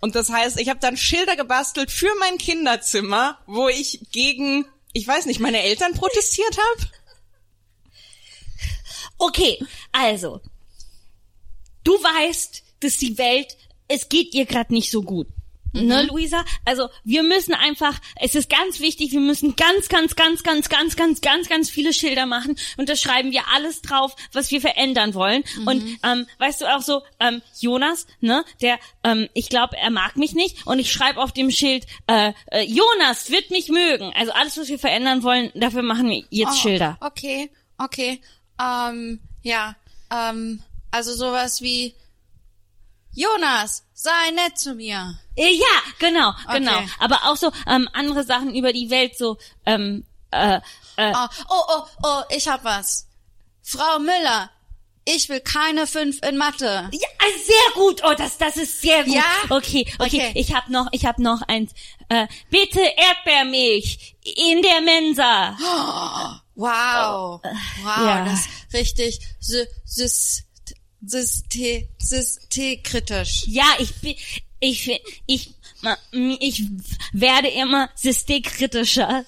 [0.00, 5.06] Und das heißt, ich habe dann Schilder gebastelt für mein Kinderzimmer, wo ich gegen, ich
[5.06, 6.90] weiß nicht, meine Eltern protestiert habe.
[9.18, 9.58] Okay,
[9.90, 10.40] also,
[11.82, 13.56] du weißt, dass die Welt,
[13.88, 15.26] es geht ihr gerade nicht so gut.
[15.72, 16.44] Ne, Luisa?
[16.64, 20.96] Also wir müssen einfach, es ist ganz wichtig, wir müssen ganz, ganz, ganz, ganz, ganz,
[20.96, 25.14] ganz, ganz, ganz viele Schilder machen und da schreiben wir alles drauf, was wir verändern
[25.14, 25.44] wollen.
[25.66, 30.16] Und ähm, weißt du auch so, ähm, Jonas, ne, der, ähm, ich glaube, er mag
[30.16, 34.12] mich nicht und ich schreibe auf dem Schild, äh, äh, Jonas wird mich mögen.
[34.14, 36.96] Also alles, was wir verändern wollen, dafür machen wir jetzt Oh, Schilder.
[37.00, 38.20] Okay, okay.
[38.60, 39.76] Ähm, ja,
[40.10, 41.94] ähm, also sowas wie
[43.14, 45.18] Jonas, sei nett zu mir.
[45.36, 46.76] Äh, Ja, genau, genau.
[46.78, 46.88] Okay.
[47.00, 50.60] Aber auch so ähm, andere Sachen über die Welt, so ähm, äh,
[50.96, 53.08] äh, Oh, oh, oh, oh, ich hab was.
[53.62, 54.50] Frau Müller,
[55.04, 56.88] ich will keine fünf in Mathe.
[56.92, 58.02] ja, äh, sehr gut.
[58.04, 59.14] Oh, das das ist sehr gut.
[59.14, 59.24] Ja?
[59.48, 60.28] Okay, okay.
[60.28, 60.32] Okay.
[60.34, 61.72] Ich habe noch, ich habe noch eins.
[62.08, 65.56] Äh, bitte Erdbeermilch in der Mensa.
[66.60, 67.40] Wow.
[67.84, 68.24] Wow, ja.
[68.24, 69.64] das ist richtig sy
[71.04, 73.44] sys syste systemkritisch.
[73.46, 74.14] Ja, ich bin,
[74.60, 74.90] ich,
[75.26, 75.54] ich,
[76.40, 76.62] ich
[77.12, 79.24] werde immer systemkritischer.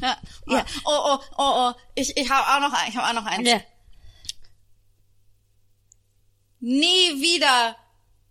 [0.00, 0.16] Ja.
[0.48, 0.66] Ja.
[0.84, 3.48] Oh, oh, oh, oh, ich, ich habe auch noch, ein- ich habe auch noch eins.
[3.48, 3.60] Ja.
[6.60, 7.76] Nie wieder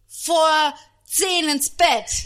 [0.07, 0.73] vor
[1.05, 2.09] zehn ins Bett.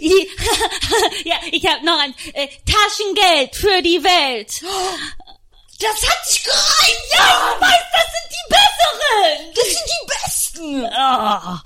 [1.26, 4.62] ja, ich habe noch ein äh, Taschengeld für die Welt.
[5.80, 7.06] Das hat sich gereimt.
[7.12, 9.54] Ja, weißt, das sind die besseren.
[9.56, 10.86] Das sind die besten.
[10.86, 11.58] Oh,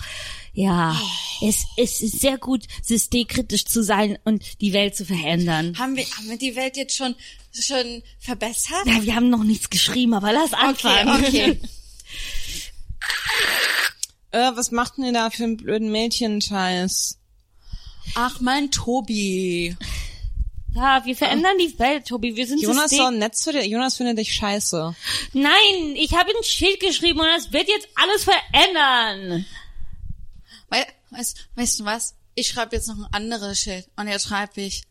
[0.53, 0.99] ja,
[1.41, 5.77] es, es ist sehr gut, systemkritisch zu sein und die Welt zu verändern.
[5.77, 7.15] Haben wir, haben wir die Welt jetzt schon,
[7.53, 8.85] schon verbessert?
[8.85, 11.25] Ja, wir haben noch nichts geschrieben, aber lass anfangen.
[11.25, 11.61] Okay, okay.
[14.31, 17.17] Äh, was macht denn ihr da für einen blöden Mädchenscheiß?
[18.13, 19.75] Ach, mein Tobi.
[20.75, 22.35] Ja, wir verändern die Welt, Tobi.
[22.35, 23.65] Wir sind Jonas soll nett zu dir.
[23.65, 24.95] Jonas findet dich scheiße.
[25.33, 29.45] Nein, ich habe ein Schild geschrieben und das wird jetzt alles verändern.
[30.69, 32.15] Wei- Weißt, weißt du was?
[32.35, 33.87] Ich schreibe jetzt noch ein anderes Schild.
[33.97, 34.83] Und jetzt schreibe ich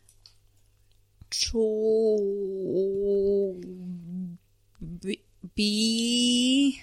[5.55, 6.79] Tobi.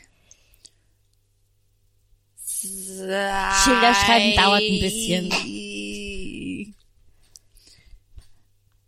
[3.63, 5.31] Schilder schreiben dauert ein bisschen.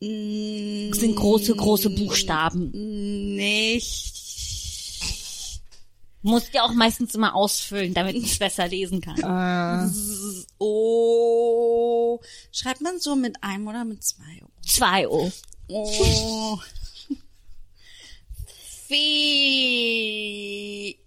[0.00, 2.70] Das sind große, große Buchstaben.
[3.34, 4.18] Nicht
[6.22, 9.94] Musst ja auch meistens immer ausfüllen, damit ich es besser lesen kann.
[10.58, 12.20] Oh.
[12.52, 14.48] Schreibt man so mit einem oder mit zwei O?
[14.66, 15.30] Zwei O.
[15.68, 16.58] Oh.
[18.88, 20.98] Fie.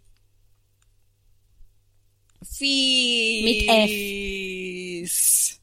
[3.61, 5.60] Fies.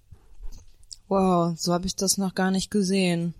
[1.08, 3.34] Wow, so habe ich das noch gar nicht gesehen.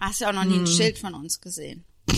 [0.00, 1.84] Hast ja auch noch nie ein Schild von uns gesehen.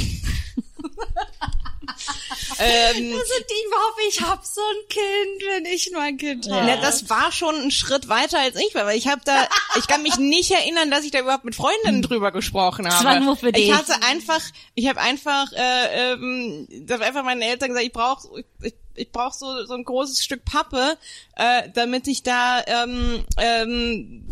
[2.60, 6.66] Ähm, Also die hoffe, ich hab so ein Kind, wenn ich nur ein Kind habe.
[6.66, 9.46] Na, das war schon ein Schritt weiter als ich war, weil ich habe da,
[9.78, 13.04] ich kann mich nicht erinnern, dass ich da überhaupt mit Freundinnen drüber gesprochen habe.
[13.04, 13.68] war nur für dich.
[13.68, 14.40] Ich hatte einfach,
[14.74, 18.28] ich habe einfach, äh, ähm, haben einfach meinen Eltern gesagt, ich brauche,
[18.62, 20.96] ich, ich brauche so so ein großes Stück Pappe,
[21.36, 24.24] äh, damit ich da ähm, ähm,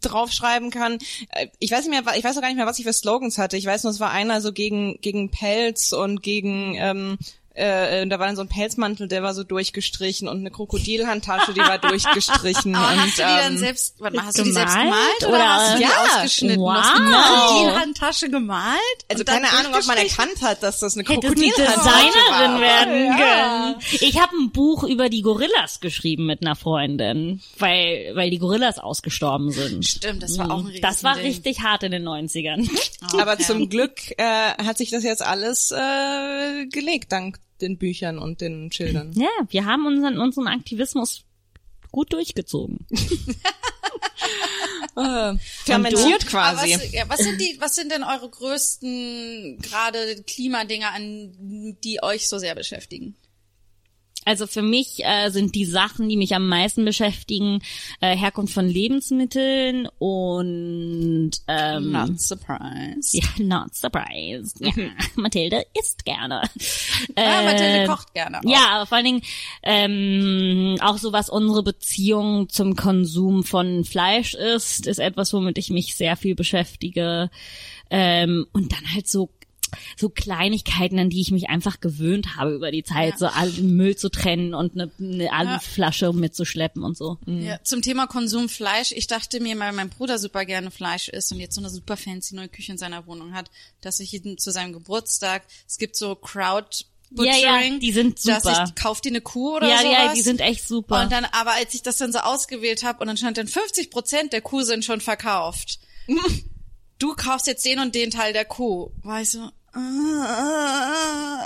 [0.00, 0.98] draufschreiben kann.
[1.30, 3.38] Äh, Ich weiß nicht mehr, ich weiß auch gar nicht mehr, was ich für Slogans
[3.38, 3.56] hatte.
[3.56, 7.18] Ich weiß nur, es war einer so gegen gegen Pelz und gegen ähm,
[7.54, 11.60] äh, da war dann so ein Pelzmantel, der war so durchgestrichen und eine Krokodilhandtasche, die
[11.60, 12.74] war durchgestrichen.
[12.74, 14.94] Aber und, hast du die dann ähm, selbst, warte mal, hast du die selbst gemalt?
[15.20, 15.88] gemalt oder, Oder- hast du die Ja.
[16.16, 16.60] ausgeschnitten?
[16.60, 16.72] Wow.
[16.74, 18.80] Du hast eine Krokodilhandtasche gemalt?
[19.08, 22.60] Also und keine Ahnung, ob man erkannt hat, dass das eine du Krokodilhandtasche Designerin war.
[22.60, 23.14] werden Ja.
[23.16, 23.76] können.
[24.00, 28.78] Ich habe ein Buch über die Gorillas geschrieben mit einer Freundin, weil weil die Gorillas
[28.78, 29.84] ausgestorben sind.
[29.86, 31.26] Stimmt, das war auch ein Das war Ding.
[31.26, 32.68] richtig hart in den 90ern.
[33.20, 34.24] Aber zum Glück äh,
[34.64, 39.12] hat sich das jetzt alles äh, gelegt, dank den Büchern und den Schildern.
[39.14, 41.24] Ja, wir haben unseren unseren Aktivismus
[41.90, 42.86] gut durchgezogen.
[44.96, 46.72] Äh, fermentiert quasi.
[46.72, 52.28] was, ja, was sind die, was sind denn eure größten gerade Klimadinger, an die euch
[52.28, 53.16] so sehr beschäftigen?
[54.24, 57.60] Also für mich äh, sind die Sachen, die mich am meisten beschäftigen,
[58.00, 63.14] äh, Herkunft von Lebensmitteln und ähm, Not surprised.
[63.14, 64.60] ja, not surprised.
[64.60, 64.72] Ja,
[65.16, 66.42] Mathilde isst gerne.
[67.16, 68.38] Ah, Mathilde Äh, kocht gerne.
[68.38, 68.48] auch.
[68.50, 69.22] Ja, aber vor allen Dingen
[69.62, 75.70] ähm, auch so, was unsere Beziehung zum Konsum von Fleisch ist, ist etwas, womit ich
[75.70, 77.30] mich sehr viel beschäftige.
[77.90, 79.30] Ähm, und dann halt so
[79.96, 83.18] so Kleinigkeiten, an die ich mich einfach gewöhnt habe über die Zeit, Ja.
[83.18, 87.18] so all- Müll zu trennen und eine, eine Aluflasche mitzuschleppen und so.
[87.26, 88.92] Ja, zum Thema Konsum Fleisch.
[88.92, 91.96] Ich dachte mir, weil mein Bruder super gerne Fleisch isst und jetzt so eine super
[91.96, 95.96] fancy neue Küche in seiner Wohnung hat, dass ich ihn zu seinem Geburtstag, es gibt
[95.96, 96.66] so Crowd
[97.16, 98.64] Ja, ja, Butchering, die sind dass super.
[98.66, 99.92] ich kauf dir eine Kuh oder Ja, sowas.
[99.92, 101.02] ja, die sind echt super.
[101.02, 103.90] Und dann, aber als ich das dann so ausgewählt habe und dann stand dann 50
[103.90, 105.78] Prozent der Kuh sind schon verkauft.
[106.98, 108.90] du kaufst jetzt den und den Teil der Kuh.
[109.02, 109.48] War ich so,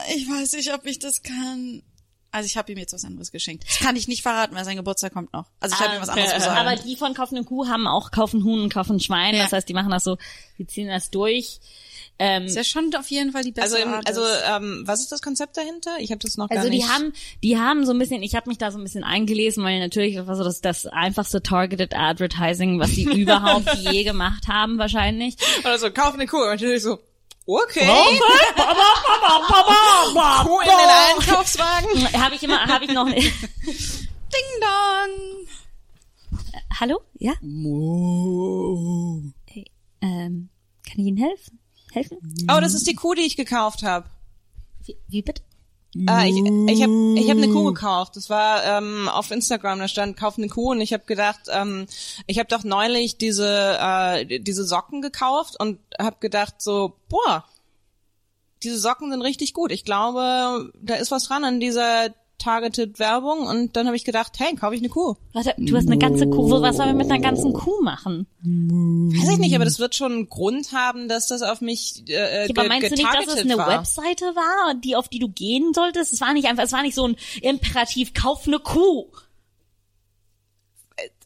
[0.09, 1.83] ich weiß nicht, ob ich das kann.
[2.31, 3.65] Also ich habe ihm jetzt was anderes geschenkt.
[3.67, 5.47] Das kann ich nicht verraten, weil sein Geburtstag kommt noch.
[5.61, 6.59] Also ich habe ihm was anderes besorgt.
[6.59, 9.35] Aber die von Kaufen eine Kuh haben auch Kaufen Huhn und Kaufen Schwein.
[9.35, 9.45] Ja.
[9.45, 10.19] Das heißt, die machen das so,
[10.59, 11.59] die ziehen das durch.
[12.21, 14.07] Ähm, ist ja schon auf jeden Fall die Also, bessere im, Art.
[14.09, 15.97] also ähm, was ist das Konzept dahinter?
[16.01, 16.85] Ich habe das noch gar also nicht.
[16.85, 17.13] die haben,
[17.45, 20.17] die haben so ein bisschen, ich habe mich da so ein bisschen eingelesen, weil natürlich
[20.17, 25.37] das war so das, das einfachste Targeted Advertising, was sie überhaupt je gemacht haben, wahrscheinlich.
[25.61, 26.45] Oder so, kauf eine Kuh.
[26.45, 26.99] Natürlich so,
[27.49, 27.87] okay.
[27.87, 27.95] Kuh
[30.45, 30.77] Kuh in den
[31.11, 32.23] Einkaufswagen.
[32.23, 33.07] Habe ich immer, habe ich noch.
[33.07, 33.33] Ding
[34.61, 35.49] Dong.
[36.79, 37.01] Hallo?
[37.19, 37.33] Ja?
[39.47, 39.65] Hey,
[40.01, 40.49] ähm,
[40.85, 41.59] kann ich Ihnen helfen?
[41.93, 42.19] Helfen?
[42.51, 44.07] Oh, das ist die Kuh, die ich gekauft habe.
[44.85, 45.43] Wie, wie bitte?
[45.95, 48.17] Äh, ich ich habe ich hab eine Kuh gekauft.
[48.17, 51.87] Das war ähm, auf Instagram, da stand, kauf eine Kuh und ich habe gedacht, ähm,
[52.27, 57.45] ich habe doch neulich diese äh, diese Socken gekauft und habe gedacht so, boah,
[58.63, 59.73] diese Socken sind richtig gut.
[59.73, 64.33] Ich glaube, da ist was dran an dieser targeted Werbung und dann habe ich gedacht,
[64.39, 65.17] hey, kaufe ich eine Kuh.
[65.33, 66.49] Warte, du hast eine ganze Kuh.
[66.61, 68.27] Was sollen wir mit einer ganzen Kuh machen?
[68.43, 72.43] Weiß ich nicht, aber das wird schon einen Grund haben, dass das auf mich äh,
[72.43, 73.69] Ja, ge- aber meinst du nicht, dass es eine war.
[73.81, 76.13] Webseite war, die auf die du gehen solltest?
[76.13, 79.07] Es war nicht einfach, es war nicht so ein Imperativ, kauf eine Kuh.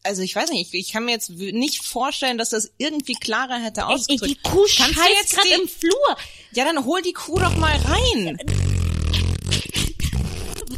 [0.04, 3.54] Also ich weiß nicht, ich, ich kann mir jetzt nicht vorstellen, dass das irgendwie klarer
[3.62, 4.30] hätte Ey, ey, ausgedrückt.
[4.30, 6.16] die Kuh Kannst scheißt jetzt gerade im Flur.
[6.54, 8.36] Ja, dann hol die Kuh doch mal rein.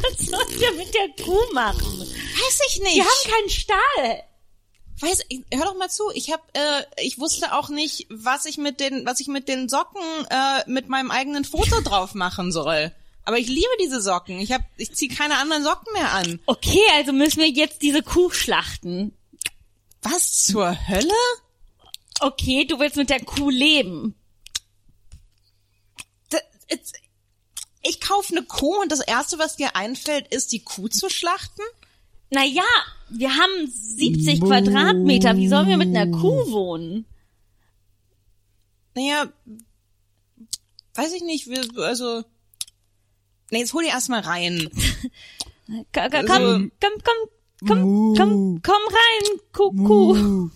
[0.09, 1.99] Was sollen wir mit der Kuh machen?
[1.99, 2.95] Weiß ich nicht.
[2.95, 4.23] Die haben keinen Stall.
[5.01, 6.09] Weiß, ich- hör doch mal zu.
[6.13, 9.67] Ich habe, äh, ich wusste auch nicht, was ich mit den, was ich mit den
[9.69, 12.93] Socken äh, mit meinem eigenen Foto drauf machen soll.
[13.23, 14.39] Aber ich liebe diese Socken.
[14.39, 16.39] Ich hab, ich zieh keine anderen Socken mehr an.
[16.45, 19.17] Okay, also müssen wir jetzt diese Kuh schlachten.
[20.03, 21.09] Was zur Hölle?
[22.19, 24.15] Okay, du willst mit der Kuh leben.
[27.87, 31.61] Ich kaufe eine Kuh und das erste, was dir einfällt, ist die Kuh zu schlachten?
[32.31, 32.63] Naja,
[33.09, 35.37] wir haben 70 Quadratmeter.
[35.37, 37.05] Wie sollen wir mit einer Kuh wohnen?
[38.95, 39.31] Naja,
[40.95, 41.47] weiß ich nicht.
[41.47, 42.23] Wir, also
[43.51, 44.69] Nee, jetzt hol die erstmal rein.
[45.67, 50.49] Komm, komm, komm, komm, komm, komm, komm rein, Kuh.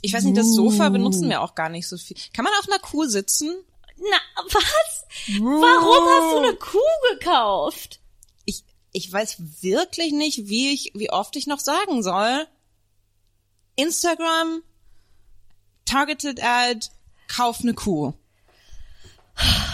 [0.00, 2.16] Ich weiß nicht, das Sofa benutzen wir auch gar nicht so viel.
[2.32, 3.54] Kann man auf einer Kuh sitzen?
[3.98, 5.06] Na, was?
[5.38, 6.78] Warum hast du eine Kuh
[7.12, 8.00] gekauft?
[8.44, 12.46] Ich, ich weiß wirklich nicht, wie ich, wie oft ich noch sagen soll.
[13.76, 14.62] Instagram,
[15.84, 16.88] Targeted Ad,
[17.28, 18.12] kauf eine Kuh.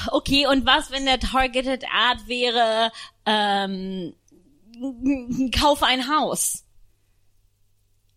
[0.09, 2.91] Okay, und was, wenn der Targeted Ad wäre,
[3.27, 4.15] ähm,
[5.59, 6.65] kauf ein Haus?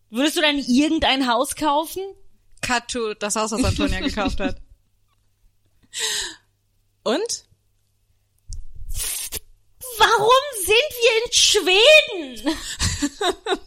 [0.09, 2.01] Würdest du dann irgendein Haus kaufen?
[2.61, 4.61] Cut to das Haus, was Antonia gekauft hat.
[7.03, 7.45] Und?
[9.97, 12.57] Warum sind wir in Schweden?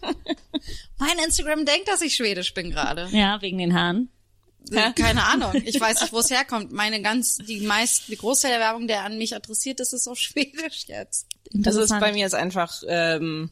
[0.99, 3.09] Mein Instagram denkt, dass ich Schwedisch bin gerade.
[3.12, 4.11] Ja, wegen den Haaren.
[4.71, 5.53] Äh, Keine Ahnung.
[5.64, 6.73] Ich weiß nicht, wo es herkommt.
[6.73, 10.19] Meine ganz, die meist, die Großteil der Werbung, der an mich adressiert ist, ist auf
[10.19, 11.27] Schwedisch jetzt.
[11.53, 13.51] Das ist bei mir ist einfach, ähm,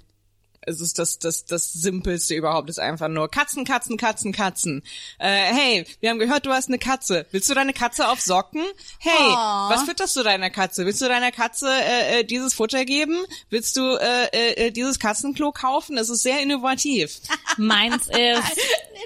[0.66, 4.83] es ist das, das, das Simpelste überhaupt, ist einfach nur Katzen, Katzen, Katzen, Katzen.
[5.18, 7.26] Äh, hey, wir haben gehört, du hast eine Katze.
[7.31, 8.62] Willst du deine Katze auf Socken?
[8.98, 9.70] Hey, Oh.
[9.70, 10.85] was fütterst du deiner Katze?
[10.87, 13.16] Willst du deiner Katze äh, äh, dieses Futter geben?
[13.50, 15.96] Willst du äh, äh, äh, dieses Katzenklo kaufen?
[15.98, 17.18] Es ist sehr innovativ.
[17.57, 18.12] Meins ist,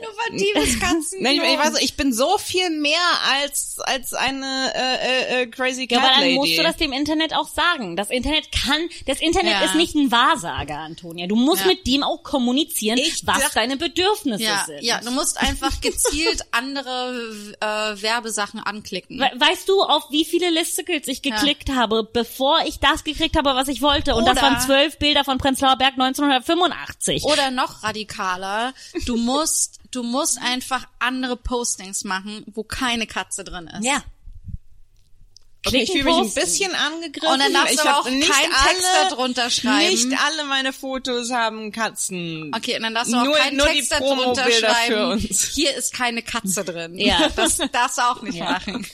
[0.00, 1.22] Innovatives Katzen.
[1.22, 2.98] Nein, ich, ich weiß, ich bin so viel mehr
[3.42, 6.34] als als eine äh, äh, äh, crazy ja, cat aber dann lady.
[6.36, 7.96] musst du das dem Internet auch sagen.
[7.96, 9.64] Das Internet kann, das Internet Ja.
[9.64, 11.26] ist nicht ein Wahrsager, Antonia.
[11.26, 11.66] Du musst Ja.
[11.66, 14.82] mit dem auch kommunizieren, Ich was dacht- deine Bedürfnisse Ja, sind.
[14.82, 19.18] ja, du musst einfach gezielt andere äh, Werbesachen anklicken.
[19.18, 23.50] We weißt du, auf wie viele Listicles ich geklickt habe, bevor ich das gekriegt habe,
[23.56, 24.14] was ich wollte?
[24.14, 27.24] Und das Oder- waren zwölf Bilder von Prenzlauer Berg 1985.
[27.24, 28.72] Oder noch radikaler,
[29.06, 33.84] du musst, du musst einfach andere Postings machen, wo keine Katze drin ist.
[33.84, 34.02] Ja.
[35.66, 37.34] Okay, ich fühle mich ein bisschen angegriffen.
[37.34, 39.90] Und dann darfst ich du aber auch nicht keinen Text darunter schreiben.
[39.90, 42.50] Nicht alle meine Fotos haben Katzen.
[42.56, 45.18] Okay, und dann darfst du auch Nur- keinen nur Text darunter schreiben.
[45.18, 46.96] Hier ist keine Katze drin.
[46.98, 47.28] Ja.
[47.36, 48.86] Das darfst du auch nicht machen.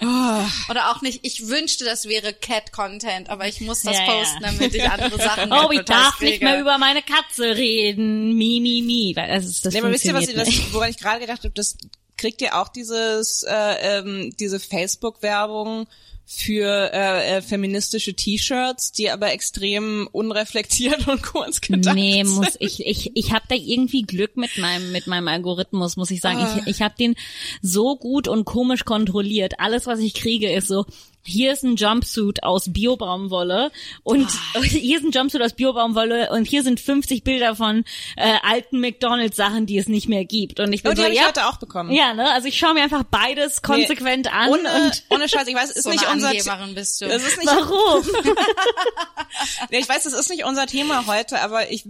[0.00, 0.44] Ah.
[0.70, 4.12] Oder auch nicht, ich wünschte, das wäre Cat-Content, aber ich muss das Ja, ja.
[4.12, 6.44] posten, damit ich andere Sachen Oh, ich darf nicht kriege.
[6.44, 8.34] mehr über meine Katze reden.
[8.34, 9.12] Mi, mi, mi.
[9.16, 10.72] Weil Das, ist, das Nee, aber wisst ihr, was ich, das, nicht.
[10.72, 11.76] woran ich gerade gedacht habe, das
[12.20, 15.86] kriegt ihr auch dieses, äh, ähm, diese Facebook-Werbung
[16.32, 22.36] für äh, äh, feministische T-Shirts, die aber extrem unreflektiert und kurz gedacht Nee, sind.
[22.36, 26.20] muss ich ich ich habe da irgendwie Glück mit meinem mit meinem Algorithmus, muss ich
[26.20, 26.38] sagen.
[26.38, 26.60] Ah.
[26.60, 27.16] Ich ich habe den
[27.62, 29.58] so gut und komisch kontrolliert.
[29.58, 30.86] Alles was ich kriege ist so
[31.22, 33.70] hier ist ein Jumpsuit aus Biobaumwolle
[34.02, 34.60] und Ah.
[34.62, 37.84] hier ist ein Jumpsuit aus Biobaumwolle und hier sind 50 Bilder von
[38.16, 41.08] äh, alten McDonald's Sachen, die es nicht mehr gibt und ich bin Oh, die so
[41.08, 41.92] ich ja, heute auch bekommen.
[41.92, 42.30] ja, ne?
[42.32, 45.70] Also ich schaue mir einfach beides konsequent Nee, an Ohne, und ohne Scheiß, ich weiß,
[45.70, 47.08] es ist so nicht unser Angeberin bist du.
[47.08, 48.02] Das ist nicht, warum?
[49.70, 51.84] nee, ich weiß, das ist nicht unser Thema heute, aber ich,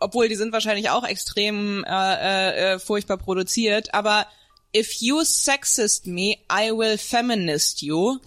[0.00, 4.26] obwohl die sind wahrscheinlich auch extrem äh, äh, furchtbar produziert, aber
[4.74, 8.18] if you sexist me, I will feminist you,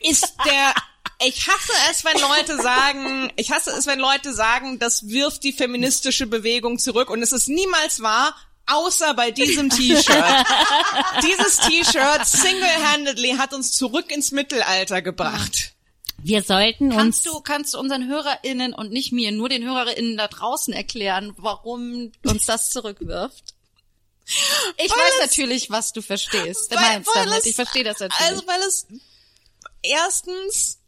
[0.00, 0.74] ist der
[1.18, 5.52] ich hasse es, wenn Leute sagen, ich hasse es, wenn Leute sagen, das wirft die
[5.52, 8.36] feministische Bewegung zurück und es ist niemals wahr,
[8.66, 10.46] außer bei diesem T-Shirt.
[11.22, 15.72] Dieses T-Shirt single-handedly hat uns zurück ins Mittelalter gebracht.
[16.18, 20.16] Wir sollten uns Kannst du, kannst du unseren HörerInnen und nicht mir, nur den HörerInnen
[20.16, 23.55] da draußen erklären, warum uns das zurückwirft?
[24.76, 26.70] Ich Weil weiß es- natürlich, was du verstehst.
[26.74, 27.38] Weil- meinst weil damit.
[27.40, 28.28] es- Ich verstehe das natürlich.
[28.30, 28.86] Also, weil es
[29.82, 30.78] erstens,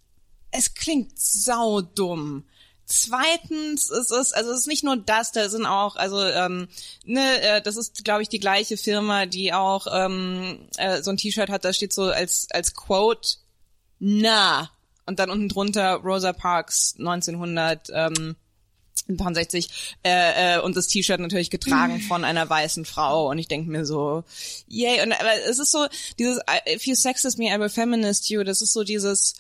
[0.51, 2.45] es klingt saudumm.
[2.87, 6.69] Zweitens ist es, also es ist nicht nur das, da sind auch, also ähm,
[7.05, 11.19] ne, äh, das ist, glaube ich, die gleiche Firma, die auch ähm, äh, so ein
[11.19, 13.37] T-Shirt hat, da steht so als als Quote
[13.99, 14.71] na
[15.05, 18.37] und dann unten drunter Rosa Parks 1900 ähm,
[19.17, 19.69] 60
[20.05, 23.31] äh, äh, und das T-Shirt natürlich getragen von einer weißen Frau.
[23.31, 24.25] Und ich denke mir so,
[24.67, 25.03] yay.
[25.03, 25.87] Und aber es ist so
[26.19, 29.35] dieses I- if you sexist me I will feminist you, das ist so dieses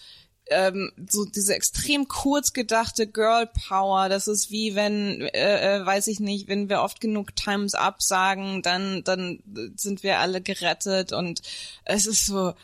[0.51, 6.07] ähm, so diese extrem kurz gedachte Girl Power, das ist wie wenn äh, äh, weiß
[6.07, 9.41] ich nicht, wenn wir oft genug Times Up sagen, dann dann
[9.77, 11.13] sind wir alle gerettet.
[11.13, 11.43] Und
[11.85, 12.55] es ist so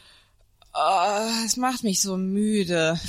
[0.74, 2.98] oh, es macht mich so müde.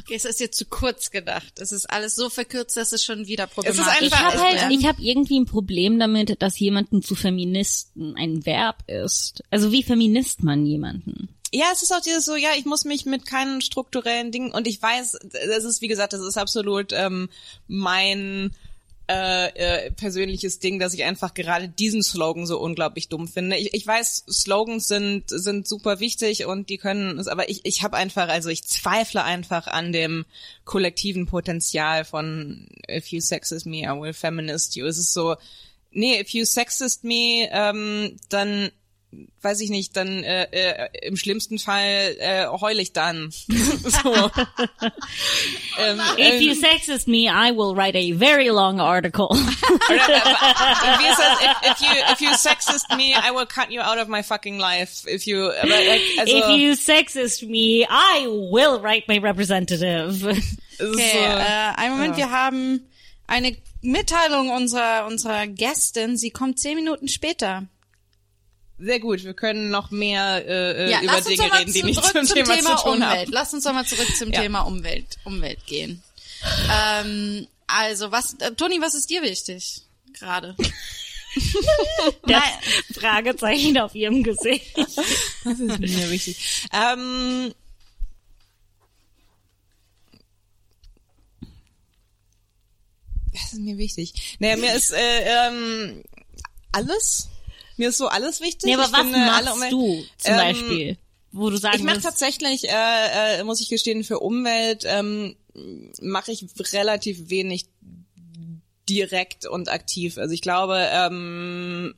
[0.00, 1.58] Okay, es ist dir zu kurz gedacht.
[1.58, 4.42] Es ist alles so verkürzt, dass es schon wieder ist problematisch einfach- Ich habe ist,
[4.42, 4.70] halt, ja.
[4.70, 9.42] ich habe irgendwie ein Problem damit, dass jemanden zu Feministen ein Verb ist.
[9.50, 11.28] Also wie feminist man jemanden?
[11.52, 14.66] Ja, es ist auch dieses so, ja, ich muss mich mit keinen strukturellen Dingen und
[14.66, 15.18] ich weiß,
[15.48, 17.28] das ist wie gesagt, das ist absolut ähm,
[17.68, 18.50] mein
[19.06, 19.48] äh,
[19.86, 23.56] äh, persönliches Ding, dass ich einfach gerade diesen Slogan so unglaublich dumm finde.
[23.56, 27.82] Ich, ich weiß, Slogans sind sind super wichtig und die können es, aber ich ich
[27.82, 30.24] habe einfach, also ich zweifle einfach an dem
[30.64, 34.86] kollektiven Potenzial von If you sexist me, I will feminist you.
[34.86, 35.36] Es ist so,
[35.90, 38.70] nee, if you sexist me, ähm, dann
[39.42, 43.30] weiß ich nicht, dann äh, äh, im schlimmsten Fall äh, heul ich dann.
[43.50, 43.50] so.
[45.78, 49.26] ähm, If you ähm, sexist me, I will write a very long article.
[49.30, 51.40] Oder, äh, wie ist das?
[51.40, 54.58] If, if you if you sexist me, I will cut you out of my fucking
[54.58, 55.06] life.
[55.06, 60.24] If you, aber, like, also, If you sexist me, I will write my representative.
[60.24, 62.88] Okay, so, äh, einen Moment, wir haben
[63.26, 66.16] eine Mitteilung unserer, unserer Gästin.
[66.16, 67.68] Sie kommt zehn Minuten später.
[68.78, 69.22] Sehr gut.
[69.24, 72.26] Wir können noch mehr äh, Ja, über lass uns Dinge reden, die zu- nicht zurück
[72.26, 73.10] zum Thema, zu tun Umwelt.
[73.26, 73.32] haben.
[73.32, 74.40] Lass uns doch mal zurück zum Ja.
[74.42, 76.02] Thema Umwelt, Umwelt gehen.
[76.70, 79.82] Ähm, also, was, äh, Toni, was ist dir wichtig
[80.18, 80.54] gerade?
[82.28, 82.42] Das
[82.96, 84.78] Fragezeichen auf ihrem Gesicht.
[84.78, 86.66] Das ist mir wichtig.
[86.72, 87.52] Ähm,
[93.32, 94.36] das ist mir wichtig.
[94.38, 96.02] Naja, mir ist äh, ähm,
[96.72, 97.28] alles.
[97.76, 98.64] Mir ist so alles wichtig.
[98.64, 100.98] Nee, aber Ich was finde, alle machst Umwelt- du zum Ähm, Beispiel?
[101.32, 105.34] Wo du sagen Ich mache tatsächlich, äh, äh, muss ich gestehen, für Umwelt ähm,
[106.00, 107.66] mache ich relativ wenig
[108.88, 110.18] direkt und aktiv.
[110.18, 111.94] Also ich glaube, ähm,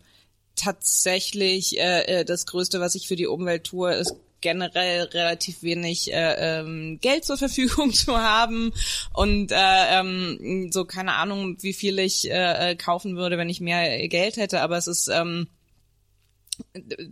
[0.54, 6.12] tatsächlich äh, äh, das Größte, was ich für die Umwelt tue, ist generell relativ wenig
[6.12, 8.72] äh, ähm, Geld zur Verfügung zu haben
[9.12, 9.56] und äh,
[10.00, 14.36] ähm, so keine Ahnung, wie viel ich äh, äh, kaufen würde, wenn ich mehr Geld
[14.36, 15.48] hätte, aber es ist ähm,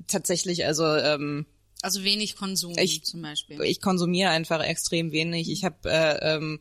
[0.06, 1.46] tatsächlich also ähm,
[1.82, 3.60] Also wenig Konsum Ich- zum Beispiel.
[3.62, 5.50] ich konsumiere einfach extrem wenig.
[5.50, 6.58] Ich habe äh, ähm,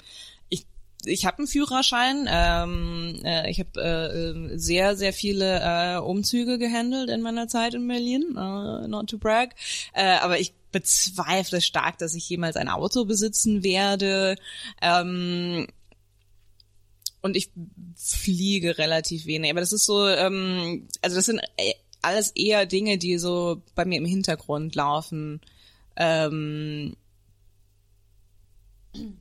[0.49, 0.65] ich
[1.05, 2.27] ich habe einen Führerschein.
[2.29, 7.73] Ähm, äh, ich habe äh, äh, sehr sehr viele äh, Umzüge gehandelt in meiner Zeit
[7.73, 8.35] in Berlin.
[8.37, 9.55] Äh, not to brag,
[9.93, 14.35] äh, aber ich bezweifle stark, dass ich jemals ein Auto besitzen werde.
[14.81, 15.67] Ähm,
[17.21, 17.51] und ich
[17.95, 19.51] fliege relativ wenig.
[19.51, 21.73] Aber das ist so, ähm, also das sind äh,
[22.03, 25.41] alles eher Dinge, die so bei mir im Hintergrund laufen.
[25.95, 26.95] Ähm,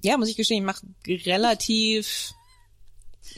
[0.02, 0.86] ja, muss ich gestehen, ich mache
[1.26, 2.32] relativ,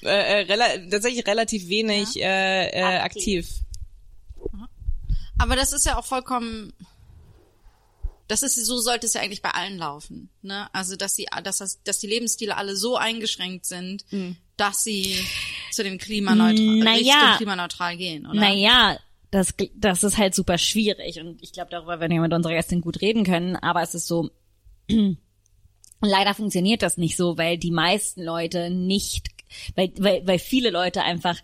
[0.02, 3.48] äh, äh, rela tatsächlich relativ wenig äh, äh, aktiv.
[5.38, 6.72] Aber das ist ja auch vollkommen,
[8.28, 10.68] das ist, so sollte es ja eigentlich bei allen laufen, ne?
[10.72, 14.04] Also, dass sie, dass das, dass die Lebensstile alle so eingeschränkt sind,
[14.56, 15.18] dass sie
[15.72, 17.34] zu dem klimaneutral, Naja.
[17.36, 18.40] Klimaneutral gehen, oder?
[18.40, 18.98] Naja,
[19.34, 21.20] das, das ist halt super schwierig.
[21.20, 24.06] Und ich glaube, darüber werden wir mit unserer Gästin gut reden können, aber es ist
[24.06, 24.30] so,
[26.00, 29.28] leider funktioniert das nicht so, weil die meisten Leute nicht,
[29.74, 31.36] weil, weil, weil viele Leute einfach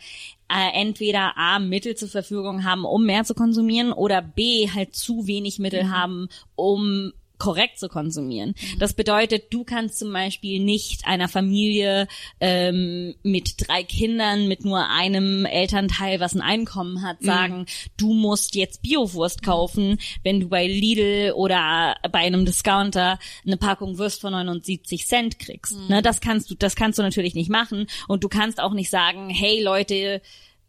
[0.49, 5.27] äh, entweder A, Mittel zur Verfügung haben, um mehr zu konsumieren oder B, halt zu
[5.27, 8.55] wenig Mittel haben, um korrekt zu konsumieren.
[8.79, 12.07] Das bedeutet, du kannst zum Beispiel nicht einer Familie
[12.39, 17.67] ähm, mit drei Kindern, mit nur einem Elternteil, was ein Einkommen hat, sagen,
[17.97, 23.99] du musst jetzt Biowurst kaufen, wenn du bei Lidl oder bei einem Discounter eine Packung
[23.99, 25.75] Wurst von 79 Cent kriegst.
[25.89, 27.87] Ne, das kannst du, das kannst du natürlich nicht machen.
[28.07, 30.21] Und du kannst auch nicht sagen, hey Leute,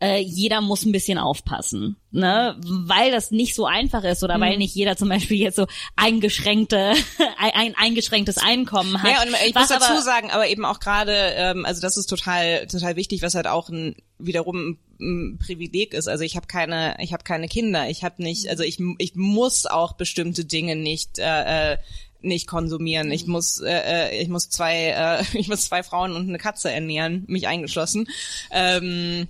[0.02, 4.42] äh, jeder muss ein bisschen aufpassen, ne, weil das nicht so einfach ist oder Mhm.
[4.42, 6.94] weil nicht jeder zum Beispiel jetzt so eingeschränkte,
[7.38, 9.12] ein, ein eingeschränktes Einkommen hat.
[9.12, 12.08] Ja, und ich muss dazu aber, sagen, aber eben auch gerade, ähm, also das ist
[12.08, 16.08] total, total wichtig, was halt auch ein, wiederum ein Privileg ist.
[16.08, 17.90] Also ich habe keine, ich habe keine Kinder.
[17.90, 21.20] Ich habe nicht, also ich, ich muss auch bestimmte Dinge nicht.
[21.20, 21.78] Äh, äh,
[22.24, 23.12] nicht konsumieren.
[23.12, 26.72] Ich muss, äh, äh, ich muss zwei, äh, ich muss zwei Frauen und eine Katze
[26.72, 28.08] ernähren, mich eingeschlossen.
[28.52, 29.28] Ähm,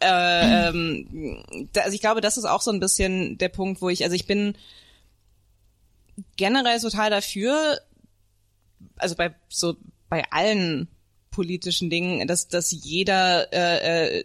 [0.00, 1.42] äh, ähm,
[1.72, 4.14] da, also ich glaube, das ist auch so ein bisschen der Punkt, wo ich, also
[4.14, 4.56] ich bin
[6.36, 7.78] generell total dafür,
[8.96, 9.76] also bei so
[10.08, 10.88] bei allen
[11.30, 14.24] politischen Dingen, dass dass jeder äh, äh,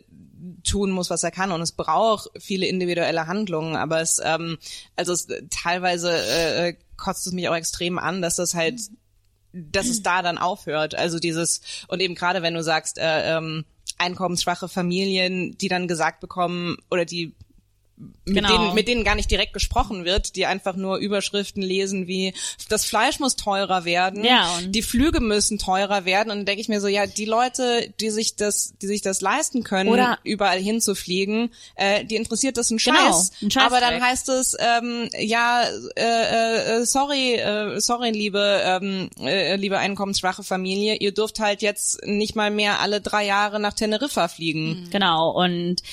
[0.63, 4.57] tun muss, was er kann und es braucht viele individuelle Handlungen, aber es ähm,
[4.95, 8.80] also es, teilweise äh, äh, kotzt es mich auch extrem an, dass das halt
[9.53, 10.95] dass es da dann aufhört.
[10.95, 13.65] Also dieses und eben gerade wenn du sagst äh, ähm,
[13.97, 17.34] einkommensschwache Familien, die dann gesagt bekommen oder die
[18.25, 18.47] mit, Genau.
[18.49, 22.33] denen, mit denen gar nicht direkt gesprochen wird, die einfach nur Überschriften lesen wie
[22.69, 26.69] das Fleisch muss teurer werden, Ja, die Flüge müssen teurer werden und dann denke ich
[26.69, 30.59] mir so, ja, die Leute, die sich das, die sich das leisten können, Oder- überall
[30.59, 33.31] hinzufliegen, äh, die interessiert das ein Genau, Scheiß.
[33.41, 33.63] ein Scheißdreck.
[33.71, 35.63] Aber dann heißt es, ähm, ja,
[35.95, 42.03] äh, äh, sorry, äh, sorry, liebe, ähm, äh, liebe einkommensschwache Familie, ihr dürft halt jetzt
[42.05, 44.87] nicht mal mehr alle drei Jahre nach Teneriffa fliegen.
[44.91, 45.83] Genau, und,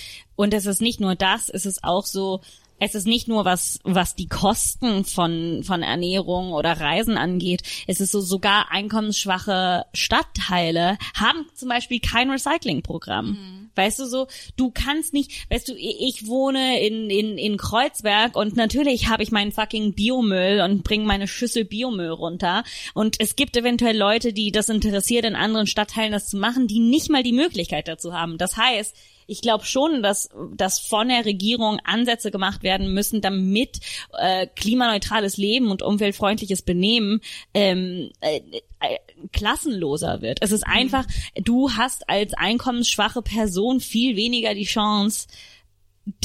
[0.40, 2.40] und es ist nicht nur das, es ist auch so,
[2.78, 7.60] es ist nicht nur was, was die Kosten von, von Ernährung oder Reisen angeht.
[7.86, 13.68] Es ist so, sogar einkommensschwache Stadtteile haben zum Beispiel kein Recyclingprogramm.
[13.74, 18.56] Weißt du so, du kannst nicht, weißt du, ich wohne in, in, in Kreuzberg und
[18.56, 22.64] natürlich habe ich meinen fucking Biomüll und bringe meine Schüssel Biomüll runter.
[22.94, 26.80] Und es gibt eventuell Leute, die das interessiert, in anderen Stadtteilen das zu machen, die
[26.80, 28.38] nicht mal die Möglichkeit dazu haben.
[28.38, 28.96] Das heißt,
[29.30, 33.78] ich glaube schon, dass, dass von der Regierung Ansätze gemacht werden müssen, damit
[34.18, 37.20] äh, klimaneutrales Leben und umweltfreundliches Benehmen
[37.54, 38.40] ähm, äh,
[38.80, 38.98] äh,
[39.32, 40.38] klassenloser wird.
[40.42, 41.06] Es ist einfach,
[41.36, 45.28] du hast als einkommensschwache Person viel weniger die Chance,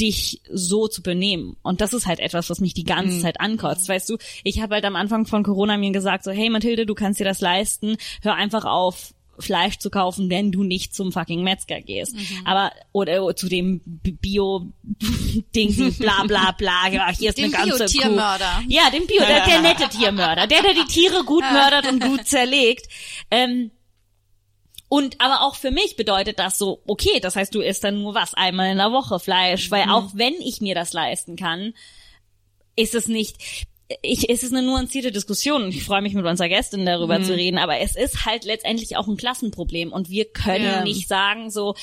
[0.00, 1.56] dich so zu benehmen.
[1.62, 3.88] Und das ist halt etwas, was mich die ganze Zeit ankotzt.
[3.88, 6.94] Weißt du, ich habe halt am Anfang von Corona mir gesagt, so, hey Mathilde, du
[6.94, 11.42] kannst dir das leisten, hör einfach auf, Fleisch zu kaufen, wenn du nicht zum fucking
[11.42, 12.14] Metzger gehst.
[12.44, 14.74] Aber, oder, zu dem Bio-Ding,
[15.98, 17.92] bla bla bla, ja, hier ist Dem eine ganze Kuh.
[17.92, 18.62] Bio-Tiermörder.
[18.68, 22.26] Ja, dem Bio, der, der nette Tiermörder, der, der die Tiere gut mördert und gut
[22.26, 22.88] zerlegt.
[23.30, 23.70] Ähm,
[24.88, 28.14] und aber auch für mich bedeutet das so, okay, das heißt, du isst dann nur
[28.14, 31.74] was einmal in der Woche Fleisch, weil auch wenn ich mir das leisten kann,
[32.76, 33.36] ist es nicht
[34.02, 37.34] ich, es ist eine nuancierte Diskussion und ich freue mich mit unserer Gästin darüber zu
[37.34, 40.82] reden, aber es ist halt letztendlich auch ein Klassenproblem und wir können Ja.
[40.82, 41.74] nicht sagen so,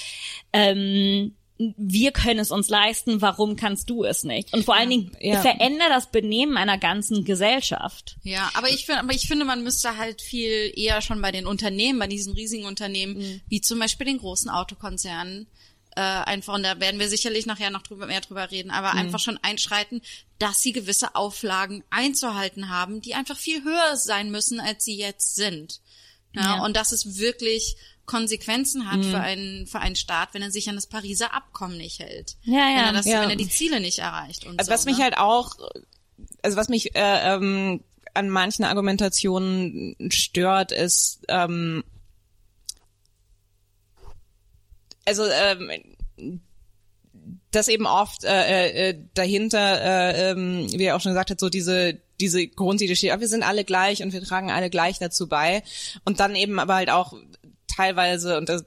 [0.51, 1.35] ähm,
[1.77, 4.53] wir können es uns leisten, warum kannst du es nicht?
[4.53, 5.39] Und vor allen Dingen Ja.
[5.39, 8.17] veränder das Benehmen einer ganzen Gesellschaft.
[8.23, 11.45] Ja, aber ich finde, aber ich finde, man müsste halt viel eher schon bei den
[11.45, 13.41] Unternehmen, bei diesen riesigen Unternehmen, Mhm.
[13.47, 15.47] wie zum Beispiel den großen Autokonzernen,
[15.95, 18.73] äh, einfach, und da werden wir sicherlich nachher noch drüber, mehr drüber reden, Mhm.
[18.75, 20.01] aber einfach schon einschreiten,
[20.39, 25.35] dass sie gewisse Auflagen einzuhalten haben, die einfach viel höher sein müssen, als sie jetzt
[25.35, 25.79] sind.
[26.35, 26.63] Ja, Ja.
[26.65, 27.75] Und dass es wirklich
[28.05, 29.11] Konsequenzen hat Mhm.
[29.11, 32.35] für einen, für einen Staat, wenn er sich an das Pariser Abkommen nicht hält.
[32.43, 32.75] Ja, ja.
[32.77, 33.21] Wenn er, das, Ja.
[33.21, 34.73] wenn er die Ziele nicht erreicht und Also so.
[34.73, 35.03] was mich ne?
[35.05, 35.55] halt auch,
[36.41, 37.81] also was mich äh, ähm,
[38.13, 41.83] an manchen Argumentationen stört, ist, ähm,
[45.05, 46.39] also ähm,
[47.51, 51.49] dass eben oft äh, äh, dahinter, äh, ähm, wie er auch schon gesagt hat, so
[51.49, 55.27] diese diese Grundidee steht, ah, wir sind alle gleich und wir tragen alle gleich dazu
[55.27, 55.63] bei.
[56.05, 57.13] Und dann eben aber halt auch
[57.67, 58.65] teilweise und das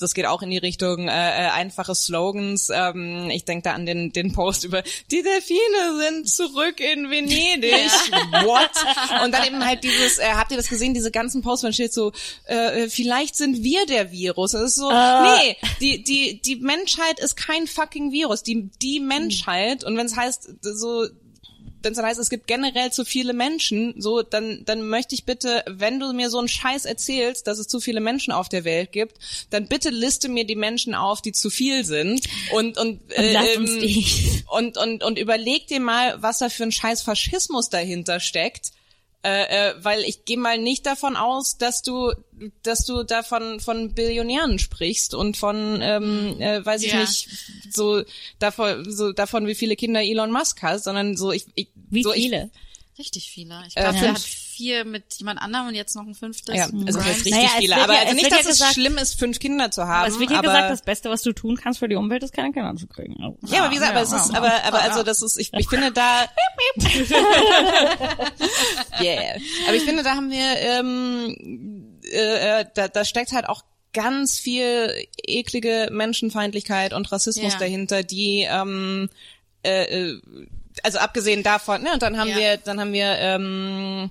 [0.00, 2.70] das geht auch in die Richtung äh, äh, einfache Slogans.
[2.72, 7.90] Ähm, ich denke da an den, den Post über die Delfine sind zurück in Venedig.
[8.44, 8.70] What?
[9.24, 11.92] Und dann eben halt dieses, äh, habt ihr das gesehen, diese ganzen Posts, man steht
[11.92, 12.12] so,
[12.44, 14.52] äh, vielleicht sind wir der Virus.
[14.52, 18.42] Das ist so, nee, die, die, die Menschheit ist kein fucking Virus.
[18.42, 21.06] Die, die Menschheit, und wenn es heißt, so,
[21.82, 25.24] wenn es dann heißt, es gibt generell zu viele Menschen, so, dann, dann möchte ich
[25.24, 28.64] bitte, wenn du mir so einen Scheiß erzählst, dass es zu viele Menschen auf der
[28.64, 29.16] Welt gibt,
[29.50, 34.04] dann bitte liste mir die Menschen auf, die zu viel sind und, und, äh, ähm,
[34.48, 38.72] und, und, und überleg dir mal, was da für ein scheiß Faschismus dahinter steckt.
[39.22, 42.10] Äh, äh, weil ich gehe mal nicht davon aus, dass du,
[42.62, 47.00] dass du davon von Billionären sprichst und von, ähm, äh, weiß ich Ja.
[47.00, 47.28] nicht,
[47.70, 48.02] so
[48.38, 52.12] davon, so davon, wie viele Kinder Elon Musk hat, sondern so ich, ich Wie so
[52.12, 52.50] viele?
[52.98, 53.62] Richtig viele.
[53.68, 54.18] Ich Äh, glaube, er fünf.
[54.18, 54.24] hat
[54.60, 56.54] vier mit jemand anderem und jetzt noch ein fünftes.
[56.54, 58.46] Ja, also heißt richtig Naja, es viele, aber ja- also es nicht, dass ja es
[58.58, 60.00] gesagt- schlimm ist, fünf Kinder zu haben.
[60.04, 62.22] Aber es wird ja aber, gesagt, das Beste, was du tun kannst für die Umwelt,
[62.22, 63.16] ist keine Kinder zu kriegen.
[63.46, 65.92] Ja, aber wie gesagt, aber es ist, aber, aber also das ist, ich, ich finde
[65.92, 66.26] da,
[69.00, 69.36] yeah.
[69.66, 74.38] Aber ich finde, da haben wir, ähm, äh, äh, da, da steckt halt auch ganz
[74.38, 74.92] viel
[75.26, 77.58] eklige Menschenfeindlichkeit und Rassismus Ja.
[77.58, 79.08] dahinter, die, ähm,
[79.64, 80.20] äh, äh,
[80.84, 82.36] also abgesehen davon, ne, und dann haben Ja.
[82.36, 84.10] wir, dann haben wir, ähm,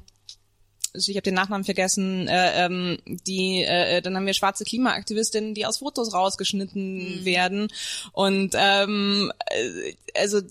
[0.93, 5.65] ich habe den Nachnamen vergessen, äh, ähm, die, äh, dann haben wir schwarze Klimaaktivistinnen, die
[5.65, 7.67] aus Fotos rausgeschnitten werden.
[8.11, 10.41] Und ähm, äh, also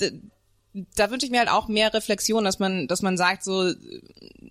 [0.96, 3.72] da wünsche ich mir halt auch mehr Reflexion, dass man, dass man sagt, so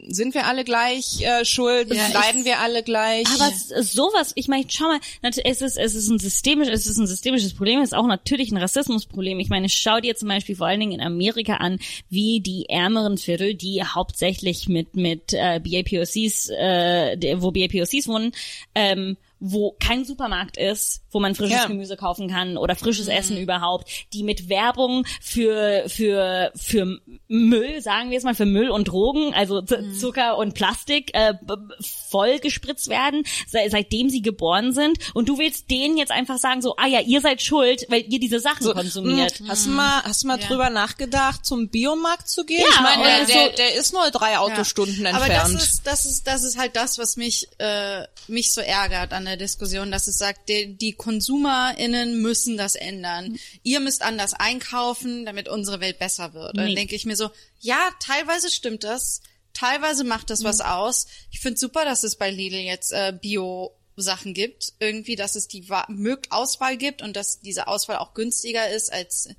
[0.10, 3.26] sind wir alle gleich äh, schuld, Ja, ich- leiden wir alle gleich.
[3.28, 3.52] Aber
[3.84, 7.54] sowas, ich meine, schau mal, es ist, es ist ein systemisch, es ist ein systemisches
[7.54, 9.40] Problem, es ist auch natürlich ein Rassismusproblem.
[9.40, 13.18] Ich meine, schau dir zum Beispiel vor allen Dingen in Amerika an, wie die ärmeren
[13.18, 18.32] Viertel, die hauptsächlich mit mit äh, BAPOCs, äh, wo BAPOCs wohnen,
[18.76, 21.66] ähm, wo kein Supermarkt ist, wo man frisches Ja.
[21.68, 28.10] Gemüse kaufen kann oder frisches Essen überhaupt, die mit Werbung für für für Müll, sagen
[28.10, 31.34] wir es mal, für Müll und Drogen, also Z Zucker und Plastik äh,
[32.10, 36.62] voll gespritzt werden, se seitdem sie geboren sind und du willst denen jetzt einfach sagen
[36.62, 39.40] so, ah ja, ihr seid schuld, weil ihr diese Sachen konsumiert.
[39.40, 42.62] Hm, Hast du mal, hast du mal drüber nachgedacht, zum Biomarkt zu gehen?
[42.62, 45.54] Ja, ich meine, der, so- der ist nur drei Autostunden Aber entfernt.
[45.56, 49.27] das ist, das ist, das ist halt das, was mich, äh, mich so ärgert an
[49.28, 53.38] der Diskussion, dass es sagt, die, die KonsumerInnen müssen das ändern.
[53.64, 56.52] Ihr müsst anders einkaufen, damit unsere Welt besser wird.
[56.54, 56.76] Und dann Nee.
[56.76, 59.22] denke ich mir so, ja, teilweise stimmt das.
[59.54, 61.08] Teilweise macht das was aus.
[61.32, 65.48] Ich finde super, dass es bei Lidl jetzt äh, Bio Sachen gibt, irgendwie, dass es
[65.48, 65.66] die
[66.30, 69.30] Auswahl gibt und dass diese Auswahl auch günstiger ist als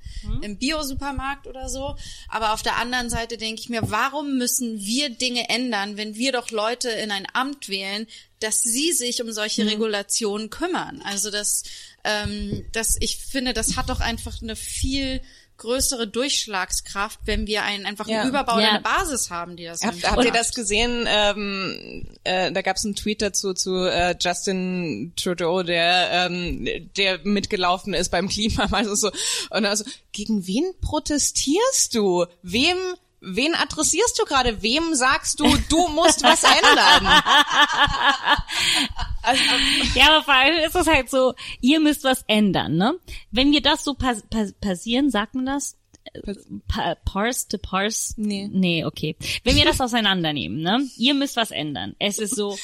[0.42, 1.96] im Bio-Supermarkt oder so.
[2.28, 6.32] Aber auf der anderen Seite denke ich mir, warum müssen wir Dinge ändern, wenn wir
[6.32, 8.06] doch Leute in ein Amt wählen,
[8.40, 11.02] dass sie sich um solche Regulationen kümmern?
[11.04, 11.62] Also das,
[12.04, 15.20] ähm, das, ich finde, das hat doch einfach eine viel
[15.58, 18.20] größere Durchschlagskraft, wenn wir einen einfach Ja.
[18.20, 18.70] einen Überbau Ja.
[18.70, 21.04] eine Basis haben, die das Habt, habt ihr das gesehen?
[21.08, 27.20] Ähm, äh, da gab es einen Tweet dazu zu äh, Justin Trudeau, der ähm, der
[27.24, 29.10] mitgelaufen ist beim Klima, also so
[29.50, 32.26] und also gegen wen protestierst du?
[32.42, 32.76] Wem
[33.20, 34.62] Wen adressierst du gerade?
[34.62, 37.22] Wem sagst du, du musst was ändern?
[39.94, 42.98] Ja, aber vor allem ist es halt so, ihr müsst was ändern, ne?
[43.30, 45.76] Wenn wir das so pas pas passieren, sagt man das?
[46.66, 48.14] Pa parse to parse?
[48.16, 48.48] Nee.
[48.50, 49.16] Nee, okay.
[49.44, 50.88] Wenn wir das auseinandernehmen, ne?
[50.96, 51.94] Ihr müsst was ändern.
[51.98, 52.56] Es ist so,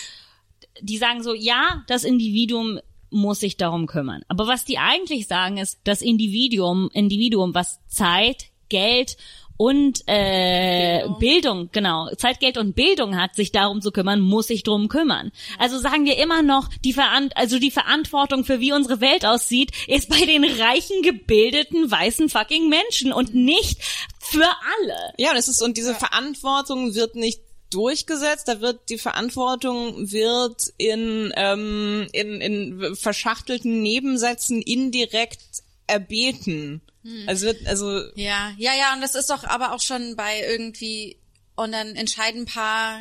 [0.81, 2.81] die sagen so, ja, das Individuum
[3.11, 4.23] muss sich darum kümmern.
[4.29, 9.17] Aber was die eigentlich sagen ist, das Individuum, Individuum, was Zeit, Geld
[9.57, 11.19] und äh, Bildung.
[11.19, 11.69] Bildung.
[11.73, 15.31] genau, Zeit, Geld und Bildung hat, sich darum zu kümmern, muss sich drum kümmern.
[15.59, 19.71] Also sagen wir immer noch, die Verant also die Verantwortung für wie unsere Welt aussieht,
[19.87, 23.83] ist bei den reichen, gebildeten, weißen fucking Menschen und nicht
[24.21, 25.15] für alle.
[25.19, 27.41] Ja, und es ist und diese Verantwortung wird nicht
[27.71, 35.41] durchgesetzt, da wird die Verantwortung wird in ähm, in, in verschachtelten Nebensätzen indirekt
[35.87, 36.83] erbeten.
[37.27, 41.19] Also wird also Ja, ja, ja, und das ist doch aber auch schon bei irgendwie,
[41.55, 43.01] und dann entscheiden ein paar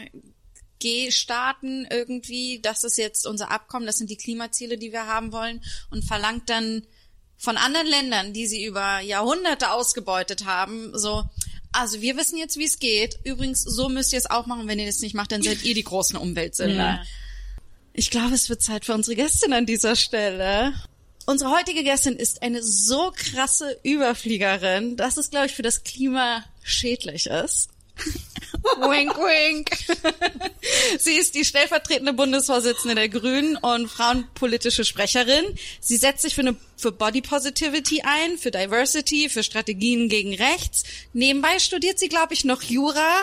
[0.79, 5.63] G-Staaten irgendwie, das ist jetzt unser Abkommen, das sind die Klimaziele, die wir haben wollen,
[5.89, 6.85] und verlangt dann
[7.37, 11.23] von anderen Ländern, die sie über Jahrhunderte ausgebeutet haben, so,
[11.73, 13.19] also wir wissen jetzt, wie es geht.
[13.23, 14.67] Übrigens, so müsst ihr es auch machen.
[14.67, 17.03] Wenn ihr das nicht macht, dann seid ihr die großen Umweltsünder.
[17.93, 20.73] Ich glaube, es wird Zeit für unsere Gästin an dieser Stelle.
[21.25, 26.43] Unsere heutige Gästin ist eine so krasse Überfliegerin, dass es, glaube ich, für das Klima
[26.63, 27.69] schädlich ist.
[28.79, 29.69] wink, wink.
[30.99, 35.45] Sie ist die stellvertretende Bundesvorsitzende der Grünen und frauenpolitische Sprecherin.
[35.79, 40.83] Sie setzt sich für, eine, für Body Positivity ein, für Diversity, für Strategien gegen Rechts.
[41.13, 43.21] Nebenbei studiert sie, glaube ich, noch Jura.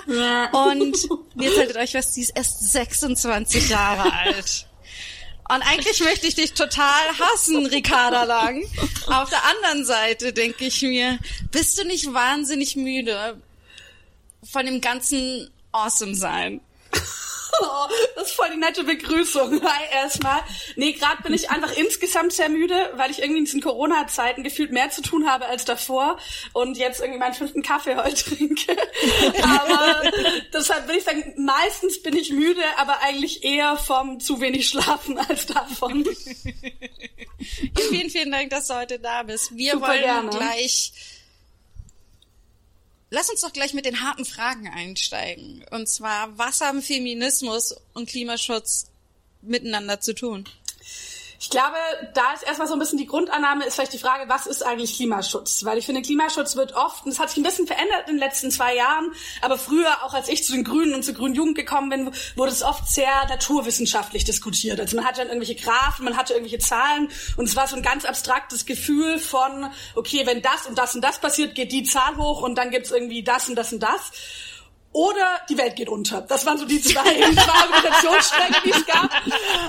[0.53, 0.97] Und
[1.37, 4.67] jetzt haltet euch fest, sie ist erst 26 Jahre alt.
[5.53, 8.63] Und eigentlich möchte ich dich total hassen, Ricarda Lang.
[9.09, 11.19] Auf der anderen Seite denke ich mir,
[11.51, 13.37] bist du nicht wahnsinnig müde
[14.45, 16.61] von dem ganzen Awesome sein?
[17.61, 19.63] Oh, das ist voll die nette Begrüßung.
[19.65, 20.41] Hi erstmal.
[20.77, 24.73] Nee, gerade bin ich einfach insgesamt sehr müde, weil ich irgendwie in diesen Corona-Zeiten gefühlt
[24.73, 26.19] mehr zu tun habe als davor
[26.53, 28.77] und jetzt irgendwie meinen fünften Kaffee heute trinke.
[29.43, 30.11] aber
[30.53, 35.19] deshalb will ich sagen, meistens bin ich müde, aber eigentlich eher vom zu wenig Schlafen
[35.19, 36.07] als davon.
[37.91, 39.57] Vielen, vielen Dank, dass du heute da bist.
[39.57, 40.31] Wir Super wollen gerne.
[40.31, 40.93] gleich.
[43.11, 45.65] Lass uns doch gleich mit den harten Fragen einsteigen.
[45.71, 48.87] Und zwar, was haben Feminismus und Klimaschutz
[49.43, 50.49] miteinander zu tun?
[51.43, 51.77] Ich glaube,
[52.13, 54.97] da ist erstmal so ein bisschen die Grundannahme, ist vielleicht die Frage, was ist eigentlich
[54.97, 55.65] Klimaschutz?
[55.65, 58.19] Weil ich finde, Klimaschutz wird oft, und es hat sich ein bisschen verändert in den
[58.19, 59.11] letzten zwei Jahren,
[59.41, 62.53] aber früher, auch als ich zu den Grünen und zur Grünen Jugend gekommen bin, wurde
[62.53, 64.79] es oft sehr naturwissenschaftlich diskutiert.
[64.81, 67.83] Also man hatte dann irgendwelche Graphen, man hatte irgendwelche Zahlen und es war so ein
[67.83, 72.19] ganz abstraktes Gefühl von, okay, wenn das und das und das passiert, geht die Zahl
[72.19, 74.13] hoch und dann gibt's irgendwie das und das und das.
[74.93, 76.21] Oder die Welt geht unter.
[76.23, 79.11] Das waren so die zwei, zwei Argumentationsstränge, die es gab.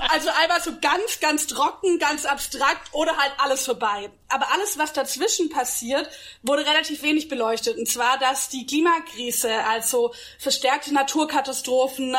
[0.09, 4.09] Also einmal so ganz, ganz trocken, ganz abstrakt oder halt alles vorbei.
[4.29, 6.09] Aber alles, was dazwischen passiert,
[6.41, 7.77] wurde relativ wenig beleuchtet.
[7.77, 12.17] Und zwar, dass die Klimakrise, also verstärkte Naturkatastrophen, äh,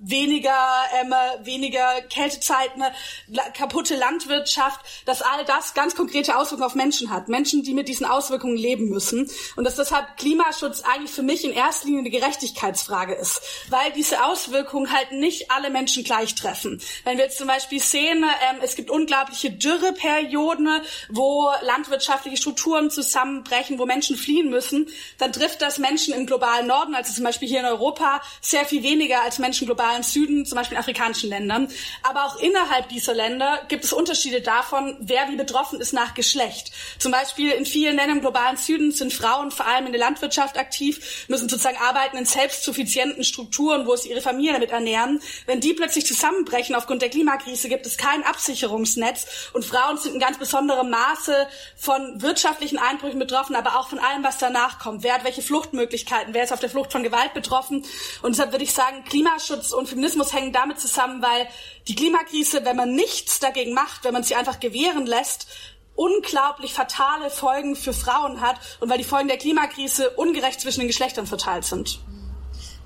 [0.00, 0.66] weniger,
[1.00, 7.10] ähm, äh, weniger Kältezeiten, äh, kaputte Landwirtschaft, dass all das ganz konkrete Auswirkungen auf Menschen
[7.10, 7.28] hat.
[7.28, 9.30] Menschen, die mit diesen Auswirkungen leben müssen.
[9.54, 14.24] Und dass deshalb Klimaschutz eigentlich für mich in erster Linie eine Gerechtigkeitsfrage ist, weil diese
[14.24, 16.80] Auswirkungen halt nicht alle Menschen gleich treffen.
[17.04, 20.68] Wenn wir jetzt zum Beispiel sehen, ähm, es gibt unglaubliche Dürreperioden,
[21.10, 26.94] wo landwirtschaftliche Strukturen zusammenbrechen, wo Menschen fliehen müssen, dann trifft das Menschen im globalen Norden,
[26.94, 30.56] also zum Beispiel hier in Europa, sehr viel weniger als Menschen im globalen Süden, zum
[30.56, 31.68] Beispiel in afrikanischen Ländern.
[32.02, 36.72] Aber auch innerhalb dieser Länder gibt es Unterschiede davon, wer wie betroffen ist nach Geschlecht.
[36.98, 40.56] Zum Beispiel in vielen Ländern im globalen Süden sind Frauen vor allem in der Landwirtschaft
[40.58, 45.20] aktiv, müssen sozusagen arbeiten in selbstsuffizienten Strukturen, wo sie ihre Familie damit ernähren.
[45.46, 50.20] Wenn die plötzlich zusammenbrechen aufgrund der Klimakrise, gibt es kein Absicherungsnetz und Frauen sind in
[50.20, 55.02] ganz besonderem Maße von wirtschaftlichen Einbrüchen betroffen, aber auch von allem, was danach kommt.
[55.02, 56.32] Wer hat welche Fluchtmöglichkeiten?
[56.32, 57.84] Wer ist auf der Flucht von Gewalt betroffen?
[58.22, 61.48] Und deshalb würde ich sagen, Klimaschutz und Feminismus hängen damit zusammen, weil
[61.88, 65.48] die Klimakrise, wenn man nichts dagegen macht, wenn man sie einfach gewähren lässt,
[65.94, 70.88] unglaublich fatale Folgen für Frauen hat und weil die Folgen der Klimakrise ungerecht zwischen den
[70.88, 72.00] Geschlechtern verteilt sind.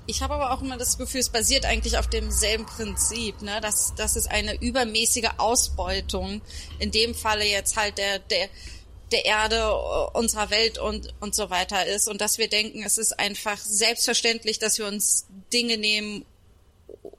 [0.09, 3.59] Ich habe aber auch immer das Gefühl, es basiert eigentlich auf demselben Prinzip, ne?
[3.59, 6.41] dass, dass es eine übermäßige Ausbeutung,
[6.79, 8.47] in dem Falle jetzt halt der, der,
[9.11, 9.73] der Erde,
[10.13, 14.59] unserer Welt und, und so weiter ist und dass wir denken, es ist einfach selbstverständlich,
[14.59, 16.25] dass wir uns Dinge nehmen,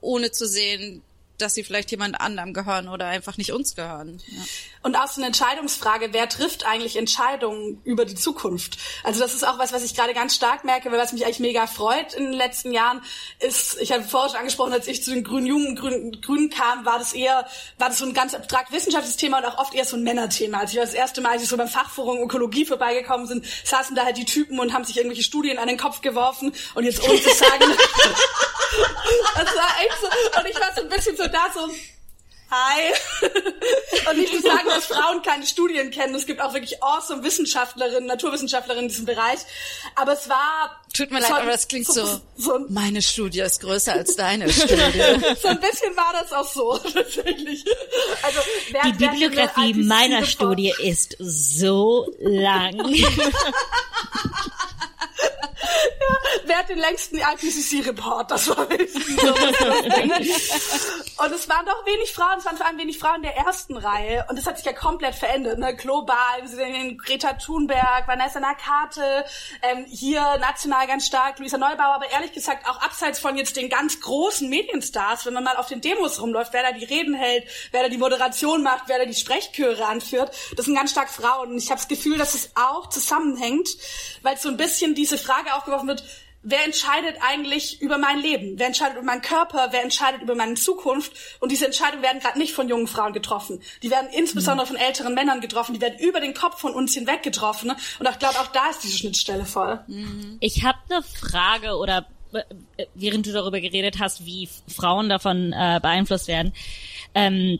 [0.01, 1.03] ohne zu sehen,
[1.37, 4.21] dass sie vielleicht jemand anderem gehören oder einfach nicht uns gehören.
[4.27, 4.43] Ja.
[4.81, 8.77] Und auch so eine Entscheidungsfrage, wer trifft eigentlich Entscheidungen über die Zukunft?
[9.03, 11.39] Also das ist auch was, was ich gerade ganz stark merke, weil was mich eigentlich
[11.41, 13.01] mega freut in den letzten Jahren,
[13.39, 16.85] ist, ich habe vorher schon angesprochen, als ich zu den Grünen Jungen Grünen, Grünen kam,
[16.85, 17.45] war das eher,
[17.77, 20.59] war das so ein ganz abstrakt wissenschaftliches Thema und auch oft eher so ein Männerthema.
[20.59, 24.05] Als ich das erste Mal, als ich so beim Fachforum Ökologie vorbeigekommen sind, saßen da
[24.05, 27.21] halt die Typen und haben sich irgendwelche Studien an den Kopf geworfen und jetzt ohne
[27.21, 27.59] zu sagen,
[29.35, 31.69] das war echt so, und ich war so ein bisschen so da so,
[32.51, 32.93] Hi.
[34.09, 36.15] Und nicht zu sagen, dass Frauen keine Studien kennen.
[36.15, 39.39] Es gibt auch wirklich awesome Wissenschaftlerinnen, Naturwissenschaftlerinnen in diesem Bereich.
[39.95, 40.81] Aber es war.
[40.93, 42.05] Tut mir leid, aber das klingt so.
[42.05, 44.73] so, so meine Studie ist größer als deine Studie.
[45.41, 47.63] so ein bisschen war das auch so, tatsächlich.
[48.23, 48.39] Also,
[48.71, 52.79] wer, Die Bibliografie meiner Studie ist so lang.
[55.21, 58.31] Ja, wer hat den längsten IPCC-Report?
[58.31, 59.33] Das war so.
[61.23, 64.25] Und es waren doch wenig Frauen, es waren vor allem wenig Frauen der ersten Reihe.
[64.29, 65.75] Und das hat sich ja komplett verändert, ne?
[65.75, 69.25] Global, wir sehen Greta Thunberg, Vanessa Nakate,
[69.61, 73.69] ähm, hier national ganz stark, Luisa Neubauer, aber ehrlich gesagt auch abseits von jetzt den
[73.69, 77.45] ganz großen Medienstars, wenn man mal auf den Demos rumläuft, wer da die Reden hält,
[77.71, 81.51] wer da die Moderation macht, wer da die Sprechchöre anführt, das sind ganz stark Frauen.
[81.51, 83.69] Und ich habe das Gefühl, dass es auch zusammenhängt,
[84.21, 86.03] weil so ein bisschen diese Frage aufgeworfen wird,
[86.41, 88.57] wer entscheidet eigentlich über mein Leben?
[88.57, 89.69] Wer entscheidet über meinen Körper?
[89.71, 91.11] Wer entscheidet über meine Zukunft?
[91.39, 93.61] Und diese Entscheidungen werden gerade nicht von jungen Frauen getroffen.
[93.83, 95.73] Die werden insbesondere von älteren Männern getroffen.
[95.73, 97.71] Die werden über den Kopf von uns hinweg getroffen.
[97.71, 99.79] Und ich glaube, auch da ist diese Schnittstelle voll.
[100.39, 102.43] Ich habe eine Frage oder äh,
[102.93, 106.53] während du darüber geredet hast, wie Frauen davon äh, beeinflusst werden.
[107.15, 107.59] Ähm,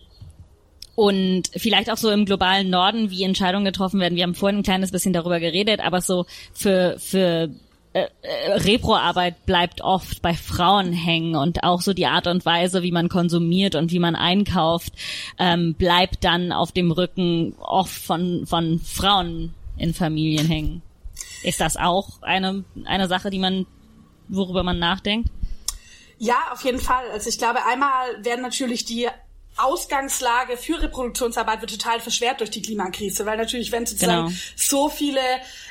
[1.00, 4.18] und vielleicht auch so im globalen Norden, wie Entscheidungen getroffen werden.
[4.18, 7.50] Wir haben vorhin ein kleines bisschen darüber geredet, aber so für, für
[7.94, 12.84] äh, äh, Repro-Arbeit bleibt oft bei Frauen hängen und auch so die Art und Weise,
[12.84, 14.92] wie man konsumiert und wie man einkauft,
[15.38, 20.82] ähm, bleibt dann auf dem Rücken oft von, von Frauen in Familien hängen.
[21.44, 23.66] Ist das auch eine, eine Sache, die man,
[24.28, 25.30] worüber man nachdenkt?
[26.18, 27.10] Ja, auf jeden Fall.
[27.14, 29.08] Also ich glaube, einmal werden natürlich die
[29.58, 34.38] Ausgangslage für Reproduktionsarbeit wird total verschwert durch die Klimakrise, weil natürlich, wenn sozusagen genau.
[34.56, 35.22] so viele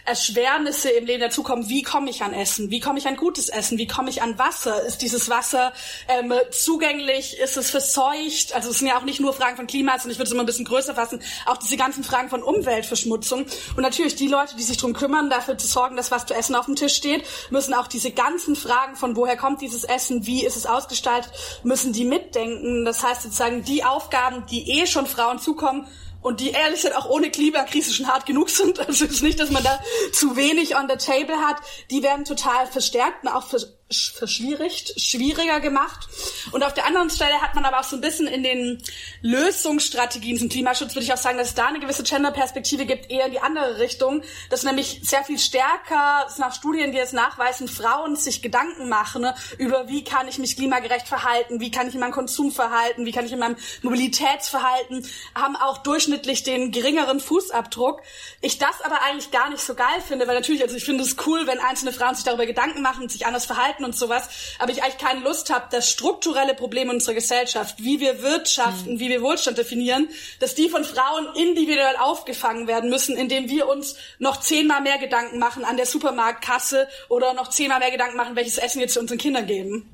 [0.04, 3.78] Erschwernisse im Leben dazukommen, wie komme ich an Essen, wie komme ich an gutes Essen,
[3.78, 5.72] wie komme ich an Wasser, ist dieses Wasser
[6.08, 9.92] ähm, zugänglich, ist es verseucht, also es sind ja auch nicht nur Fragen von Klima,
[9.92, 13.46] sondern ich würde es immer ein bisschen größer fassen, auch diese ganzen Fragen von Umweltverschmutzung.
[13.76, 16.54] Und natürlich die Leute, die sich drum kümmern, dafür zu sorgen, dass was zu essen
[16.54, 20.44] auf dem Tisch steht, müssen auch diese ganzen Fragen von woher kommt dieses Essen, wie
[20.44, 25.38] ist es ausgestaltet, müssen die mitdenken, das heißt sozusagen die Aufgaben, die eh schon Frauen
[25.38, 25.86] zukommen
[26.20, 29.38] und die ehrlich gesagt auch ohne Klimakrise schon hart genug sind, also es ist nicht,
[29.38, 29.78] dass man da
[30.12, 31.56] zu wenig on the table hat,
[31.90, 33.46] die werden total verstärkt und auch
[33.90, 36.08] verschwierigt, schwieriger gemacht.
[36.52, 38.82] Und auf der anderen Stelle hat man aber auch so ein bisschen in den
[39.22, 43.26] Lösungsstrategien zum Klimaschutz, würde ich auch sagen, dass es da eine gewisse Gender-Perspektive gibt, eher
[43.26, 48.16] in die andere Richtung, dass nämlich sehr viel stärker, nach Studien, die es nachweisen, Frauen
[48.16, 52.00] sich Gedanken machen ne, über, wie kann ich mich klimagerecht verhalten, wie kann ich in
[52.00, 58.02] meinem Konsum verhalten, wie kann ich in meinem Mobilitätsverhalten, haben auch durchschnittlich den geringeren Fußabdruck.
[58.40, 61.16] Ich das aber eigentlich gar nicht so geil finde, weil natürlich, also ich finde es
[61.26, 64.28] cool, wenn einzelne Frauen sich darüber Gedanken machen und sich anders verhalten, streiten und sowas,
[64.58, 69.00] aber ich eigentlich keine Lust habe, dass strukturelle Probleme unserer Gesellschaft, wie wir wirtschaften, mhm.
[69.00, 70.08] wie wir Wohlstand definieren,
[70.40, 75.38] dass die von Frauen individuell aufgefangen werden müssen, indem wir uns noch zehnmal mehr Gedanken
[75.38, 79.18] machen an der Supermarktkasse oder noch zehnmal mehr Gedanken machen, welches Essen wir zu unseren
[79.18, 79.88] Kindern geben.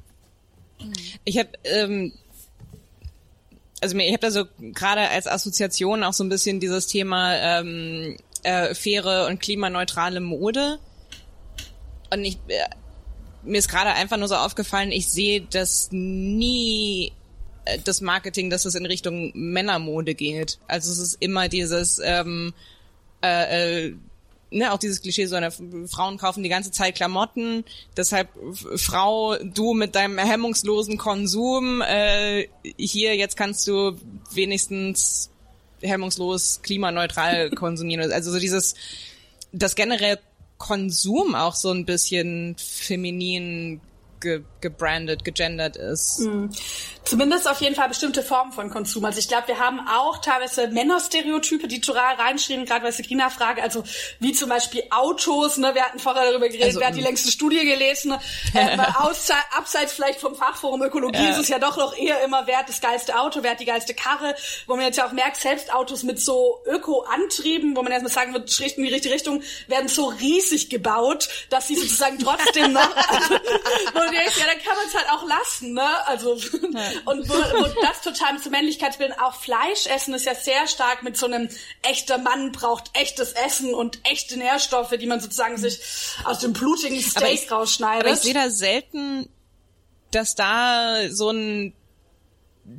[1.25, 2.13] Ich habe ähm,
[3.81, 8.17] also ich habe da so gerade als Assoziation auch so ein bisschen dieses Thema ähm,
[8.43, 10.79] äh, faire und klimaneutrale Mode.
[12.13, 12.65] Und ich äh,
[13.45, 17.13] mir ist gerade einfach nur so aufgefallen, ich sehe das nie
[17.65, 20.59] äh, das Marketing, dass es in Richtung Männermode geht.
[20.67, 22.55] Also es ist immer dieses ähm,
[23.23, 23.95] äh, äh,
[24.55, 27.65] ne, auch dieses Klischee, so eine Frauen kaufen die ganze Zeit Klamotten,
[27.97, 28.29] deshalb
[28.77, 33.99] Frau, du mit deinem hemmungslosen Konsum, äh, hier jetzt kannst du
[34.33, 35.31] wenigstens
[35.83, 38.11] hemmungslos klimaneutral konsumieren.
[38.13, 38.75] Also so dieses,
[39.53, 40.19] das generell
[40.59, 43.81] Konsum auch so ein bisschen feminin
[44.25, 46.21] ge gebrandet, gegendert ist.
[46.21, 46.51] Mhm.
[47.05, 49.05] Zumindest auf jeden Fall bestimmte Formen von Konsum.
[49.05, 53.63] Also ich glaube, wir haben auch teilweise Männerstereotype, die total reinschreiben, gerade bei Sabrina Frage,
[53.63, 53.85] also
[54.21, 57.31] wie zum Beispiel Autos, ne, wir hatten vorher darüber geredet, also, wer hat die längste
[57.31, 58.21] Studie gelesen, ne?
[58.55, 58.79] äh,
[59.55, 61.31] abseits vielleicht vom Fachforum Ökologie ja.
[61.33, 63.67] ist es ja doch noch eher immer, wer hat das geilste Auto, wer hat die
[63.67, 64.35] geilste Karre,
[64.67, 68.33] wo man jetzt ja auch merkt, selbst Autos mit so Öko-Antrieben, wo man erstmal sagen
[68.33, 72.89] wird, in die richtige Richtung, werden so riesig gebaut, dass sie sozusagen trotzdem noch,
[73.95, 76.07] wo denkst, ja, dann kann man es halt auch lassen, ne?
[76.07, 80.67] Also und wo, wo das total mit so Männlichkeitsbildern auch Fleisch essen ist ja sehr
[80.67, 81.49] stark mit so einem
[81.83, 85.81] echter Mann braucht echtes Essen und echte Nährstoffe, die man sozusagen sich
[86.25, 88.07] aus dem blutigen Steak ich, rausschneidet.
[88.07, 89.29] Aber ich sehe da selten,
[90.11, 91.75] dass da so ein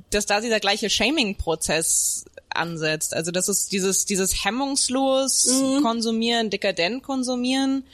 [0.09, 3.13] dass da dieser gleiche Shaming-Prozess ansetzt.
[3.13, 5.83] Also das ist dieses, dieses hemmungslos mhm.
[5.83, 7.85] konsumieren, dekadent konsumieren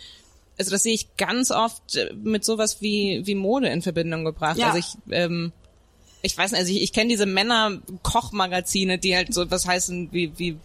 [0.62, 4.57] also das sehe ich ganz oft äh, mit sowas wie, wie Mode in Verbindung gebracht.
[4.57, 4.68] Ja.
[4.68, 5.51] Also ich, ähm,
[6.22, 10.32] ich weiß nicht, also ich, ich kenne diese Männer-Kochmagazine, die halt so was heißen wie,
[10.38, 10.57] wie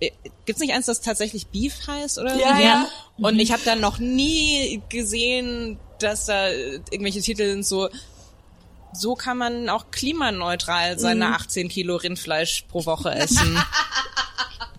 [0.00, 0.10] äh,
[0.44, 2.88] Gibt's nicht eins, das tatsächlich Beef heißt oder ja, ja.
[3.16, 7.88] Und ich habe da noch nie gesehen, dass da irgendwelche Titel sind so
[8.96, 11.34] so kann man auch klimaneutral seine mhm.
[11.34, 13.58] 18 Kilo Rindfleisch pro Woche essen.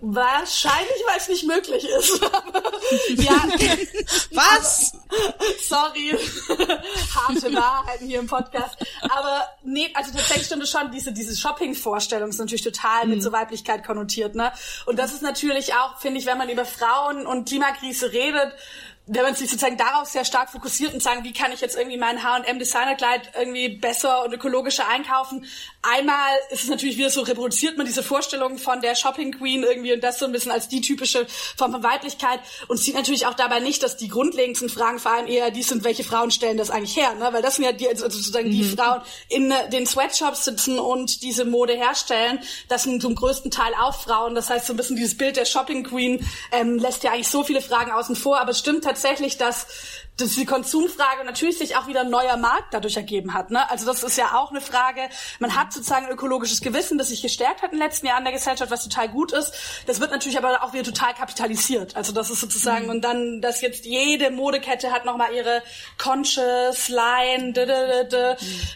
[0.00, 2.20] Wahrscheinlich, weil es nicht möglich ist.
[3.16, 3.32] ja.
[4.32, 4.92] Was?
[5.62, 6.16] Sorry.
[7.14, 8.76] Harte Wahrheiten hier im Podcast.
[9.02, 13.10] Aber nee, also tatsächlich stimmt es schon, diese, diese Shopping-Vorstellung ist natürlich total mhm.
[13.10, 14.52] mit so Weiblichkeit konnotiert, ne?
[14.86, 18.52] Und das ist natürlich auch, finde ich, wenn man über Frauen und Klimakrise redet,
[19.06, 21.98] wenn man sich sozusagen darauf sehr stark fokussiert und sagen, wie kann ich jetzt irgendwie
[21.98, 25.44] mein H&M Designerkleid irgendwie besser und ökologischer einkaufen?
[25.82, 29.92] Einmal ist es natürlich wieder so, reproduziert man diese Vorstellung von der Shopping Queen irgendwie
[29.92, 31.26] und das so ein bisschen als die typische
[31.56, 32.38] Form von Weiblichkeit
[32.68, 35.82] und sieht natürlich auch dabei nicht, dass die grundlegendsten Fragen vor allem eher die sind,
[35.82, 37.28] welche Frauen stellen das eigentlich her, ne?
[37.32, 38.52] Weil das sind ja die, also sozusagen mhm.
[38.52, 42.38] die Frauen in den Sweatshops sitzen und diese Mode herstellen.
[42.68, 44.36] Das sind zum größten Teil auch Frauen.
[44.36, 47.42] Das heißt, so ein bisschen dieses Bild der Shopping Queen ähm, lässt ja eigentlich so
[47.42, 49.66] viele Fragen außen vor, aber es stimmt tatsächlich, dass
[50.18, 53.50] dass die Konsumfrage natürlich sich auch wieder ein neuer Markt dadurch ergeben hat.
[53.50, 53.68] Ne?
[53.70, 55.00] Also das ist ja auch eine Frage.
[55.38, 58.32] Man hat sozusagen ein ökologisches Gewissen, das sich gestärkt hat in den letzten Jahren der
[58.32, 59.54] Gesellschaft, was total gut ist.
[59.86, 61.96] Das wird natürlich aber auch wieder total kapitalisiert.
[61.96, 62.90] Also das ist sozusagen, mhm.
[62.90, 65.62] und dann, dass jetzt jede Modekette hat nochmal ihre
[65.96, 67.52] Conscious Line,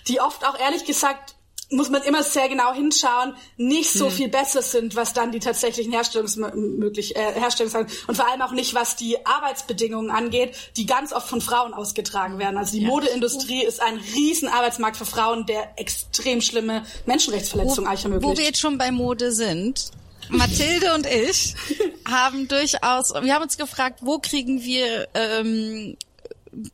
[0.09, 1.36] die oft auch ehrlich gesagt
[1.71, 4.13] muss man immer sehr genau hinschauen, nicht so hm.
[4.13, 7.75] viel besser sind, was dann die tatsächlichen Herstellungsmöglich äh, Herstellungs
[8.07, 12.39] und vor allem auch nicht, was die Arbeitsbedingungen angeht, die ganz oft von Frauen ausgetragen
[12.39, 12.57] werden.
[12.57, 12.89] Also die ja.
[12.89, 18.33] Modeindustrie ist ein riesen Arbeitsmarkt für Frauen, der extrem schlimme Menschenrechtsverletzungen eigentlich ermöglicht.
[18.33, 19.91] Wo wir jetzt schon bei Mode sind,
[20.29, 21.55] Mathilde und ich
[22.09, 25.97] haben durchaus, wir haben uns gefragt, wo kriegen wir ähm,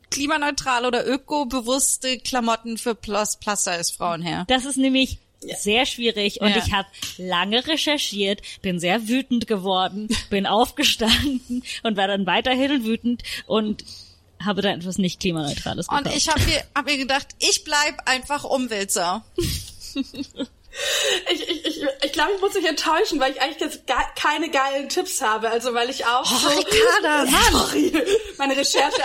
[0.09, 4.45] klimaneutral oder ökobewusste Klamotten für Plus, Plus Size Frauen her?
[4.47, 5.55] Das ist nämlich ja.
[5.55, 6.57] sehr schwierig und ja.
[6.57, 13.23] ich habe lange recherchiert, bin sehr wütend geworden, bin aufgestanden und war dann weiterhin wütend
[13.45, 13.83] und
[14.43, 16.05] habe dann etwas nicht klimaneutrales gekauft.
[16.07, 19.21] Und ich habe mir, hab mir gedacht, ich bleib einfach Umweltsau.
[21.31, 24.49] Ich, ich, ich, ich glaube, ich muss dich enttäuschen, weil ich eigentlich jetzt gar keine
[24.49, 25.49] geilen Tipps habe.
[25.49, 27.25] Also weil ich auch oh, so, Ricarda.
[27.51, 27.93] Sorry,
[28.37, 29.01] meine Recherche.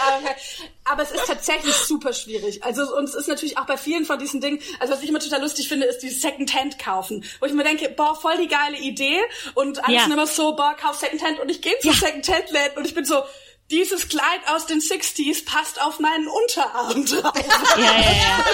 [0.85, 2.63] aber es ist tatsächlich super schwierig.
[2.65, 5.21] Also und es ist natürlich auch bei vielen von diesen Dingen, also was ich immer
[5.21, 8.79] total lustig finde, ist dieses Secondhand kaufen, wo ich mir denke, boah, voll die geile
[8.79, 9.21] Idee
[9.55, 10.05] und alle ja.
[10.05, 11.95] immer so, boah, kauf Secondhand und ich gehe zu ja.
[11.95, 13.23] Secondhand-Läden und ich bin so,
[13.71, 17.35] dieses Kleid aus den 60s passt auf meinen Unterarm drauf.
[17.77, 18.45] Ja, ja, ja.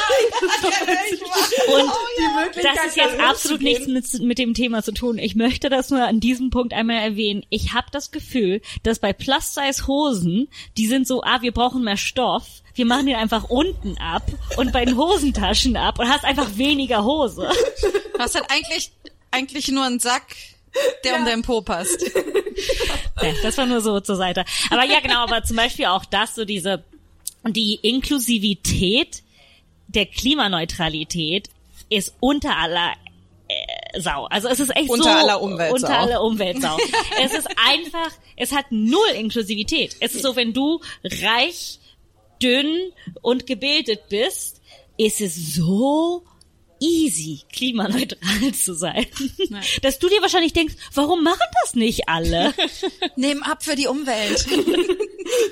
[1.75, 5.19] Und oh, das ist jetzt absolut nichts mit, mit dem Thema zu tun.
[5.19, 7.47] Ich möchte das nur an diesem Punkt einmal erwähnen.
[7.49, 12.63] Ich habe das Gefühl, dass bei Plus-Size-Hosen, die sind so, ah, wir brauchen mehr Stoff,
[12.75, 14.25] wir machen den einfach unten ab
[14.57, 17.49] und bei den Hosentaschen ab und hast einfach weniger Hose.
[18.13, 18.91] Du hast halt eigentlich,
[19.31, 20.35] eigentlich nur einen Sack,
[21.05, 22.05] der um deinen Po passt.
[23.23, 24.45] Ja, das war nur so zur Seite.
[24.71, 26.85] Aber ja, genau, aber zum Beispiel auch das, so diese,
[27.47, 29.23] die Inklusivität
[29.87, 31.49] der Klimaneutralität
[31.89, 32.93] ist unter aller
[33.49, 34.25] äh, Sau.
[34.27, 35.75] Also es ist echt Unter so aller Umweltsau.
[35.75, 36.77] unter aller Umweltsau.
[37.23, 39.97] es ist einfach, es hat null Inklusivität.
[40.01, 41.79] Es ist so, wenn du reich,
[42.43, 44.61] dünn und gebildet bist,
[44.97, 46.25] ist es so
[46.85, 49.07] easy, klimaneutral zu sein,
[49.83, 52.53] dass du dir wahrscheinlich denkst, warum machen das nicht alle?
[53.17, 54.47] Nehmen ab für die Umwelt.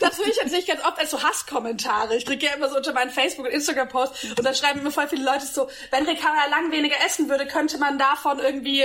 [0.01, 2.15] Das höre ich tatsächlich ganz oft als so Hasskommentare.
[2.17, 5.09] Ich kriege ja immer so unter meinen Facebook- und Instagram-Posts und da schreiben immer voll
[5.09, 8.85] viele Leute so, wenn Ricarda lang weniger essen würde, könnte man davon irgendwie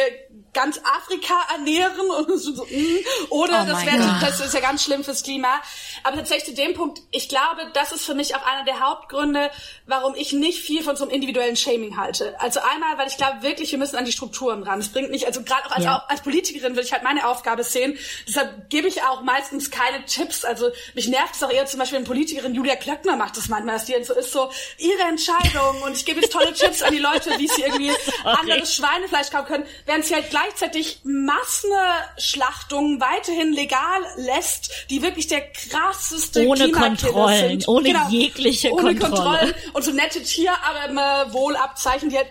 [0.57, 2.97] ganz Afrika ernähren und so, mm.
[3.29, 5.61] oder Oh das wäre das ist ja ganz schlimm fürs Klima.
[6.03, 9.51] Aber tatsächlich zu dem Punkt, ich glaube, das ist für mich auch einer der Hauptgründe,
[9.85, 12.39] warum ich nicht viel von so einem individuellen Shaming halte.
[12.41, 14.79] Also einmal, weil ich glaube wirklich, wir müssen an die Strukturen ran.
[14.79, 16.03] Es bringt nicht, also gerade auch als, Ja.
[16.07, 17.95] als Politikerin will ich halt meine Aufgabe sehen.
[18.27, 20.43] Deshalb gebe ich auch meistens keine Tipps.
[20.43, 23.75] Also mich nervt es auch eher zum Beispiel, wenn Politikerin Julia Klöckner macht das manchmal,
[23.75, 26.99] dass die so ist, so ihre Entscheidung und ich gebe jetzt tolle Tipps an die
[26.99, 27.91] Leute, wie sie irgendwie
[28.23, 35.41] anderes Schweinefleisch kaufen können, während sie halt gleichzeitig Massenschlachtungen weiterhin legal lässt, die wirklich der
[35.51, 37.65] krasseste Ohne Klimakiller Kontrollen, sind.
[37.65, 37.77] Genau.
[37.77, 39.39] ohne jegliche ohne Kontrolle.
[39.39, 42.27] Kontrollen und so nette Tierwohlabzeichen, die halt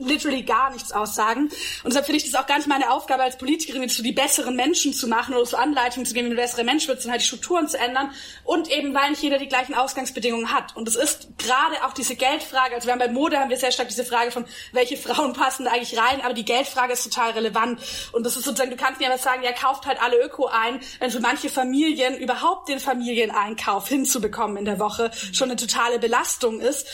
[0.00, 1.44] literally gar nichts aussagen.
[1.44, 4.12] Und deshalb finde ich das auch gar nicht meine Aufgabe als Politikerin, jetzt so die
[4.12, 7.12] besseren Menschen zu machen oder so Anleitungen zu geben, wie ein besserer Mensch wird, sondern
[7.12, 8.10] halt die Strukturen zu ändern.
[8.44, 10.76] Und eben, weil nicht jeder die gleichen Ausgangsbedingungen hat.
[10.76, 13.72] Und es ist gerade auch diese Geldfrage, also wir haben bei Mode haben wir sehr
[13.72, 17.32] stark diese Frage von, welche Frauen passen da eigentlich rein, aber die Geldfrage ist total
[17.32, 17.80] relevant.
[18.12, 20.80] Und das ist sozusagen, du kannst nicht einfach sagen, ja, kauft halt alle Öko ein,
[20.98, 26.60] wenn für manche Familien überhaupt den Familieneinkauf hinzubekommen in der Woche schon eine totale Belastung
[26.60, 26.88] ist.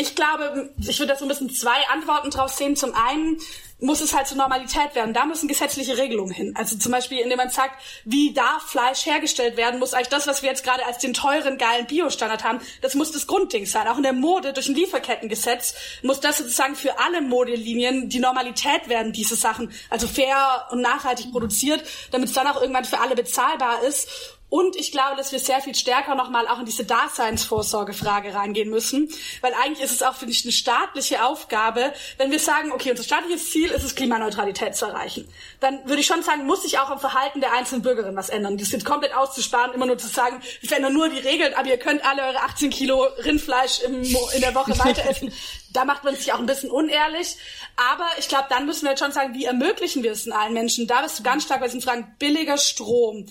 [0.00, 2.76] Ich glaube, ich würde da so ein bisschen zwei Antworten drauf sehen.
[2.76, 3.38] Zum einen
[3.80, 5.12] muss es halt zur Normalität werden.
[5.12, 6.54] Da müssen gesetzliche Regelungen hin.
[6.56, 10.42] Also zum Beispiel, indem man sagt, wie darf Fleisch hergestellt werden, muss eigentlich das, was
[10.42, 13.88] wir jetzt gerade als den teuren, geilen Biostandard haben, das muss das Grundding sein.
[13.88, 18.88] Auch in der Mode durch ein Lieferkettengesetz muss das sozusagen für alle Modelinien die Normalität
[18.88, 19.72] werden, diese Sachen.
[19.90, 21.82] Also fair und nachhaltig produziert,
[22.12, 24.37] damit es dann auch irgendwann für alle bezahlbar ist.
[24.50, 29.10] Und ich glaube, dass wir sehr viel stärker nochmal auch in diese Daseinsvorsorgefrage reingehen müssen.
[29.42, 33.02] Weil eigentlich ist es auch, finde ich, eine staatliche Aufgabe, wenn wir sagen, okay, unser
[33.02, 35.28] staatliches Ziel ist es, Klimaneutralität zu erreichen.
[35.60, 38.56] Dann würde ich schon sagen, muss sich auch am Verhalten der einzelnen Bürgerin was ändern.
[38.56, 41.78] Das jetzt komplett auszusparen, immer nur zu sagen, wir verändern nur die Regeln, aber ihr
[41.78, 45.32] könnt alle eure 18 Kilo Rindfleisch im, in der Woche weiter essen.
[45.70, 47.36] Da macht man sich auch ein bisschen unehrlich.
[47.76, 50.54] Aber ich glaube, dann müssen wir jetzt schon sagen, wie ermöglichen wir es in allen
[50.54, 50.86] Menschen?
[50.86, 53.26] Da bist du ganz stark bei diesen Fragen billiger Strom,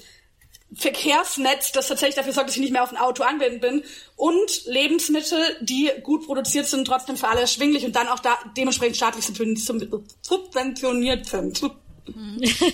[0.74, 3.84] Verkehrsnetz, das tatsächlich dafür sorgt, dass ich nicht mehr auf ein Auto angewiesen bin
[4.16, 8.98] und Lebensmittel, die gut produziert sind, trotzdem für alle erschwinglich und dann auch da dementsprechend
[8.98, 11.62] staatlich subventioniert subventioniert sind.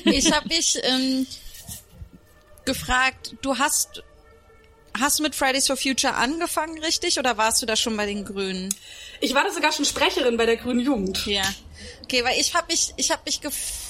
[0.05, 1.27] Ich habe mich ähm,
[2.65, 4.03] gefragt, du hast
[4.99, 7.17] hast mit Fridays for Future angefangen, richtig?
[7.17, 8.73] Oder warst du da schon bei den Grünen?
[9.21, 11.25] Ich war da sogar schon Sprecherin bei der Grünen Jugend.
[11.25, 11.43] Ja.
[12.03, 13.82] Okay, weil ich habe mich ich habe mich gefragt,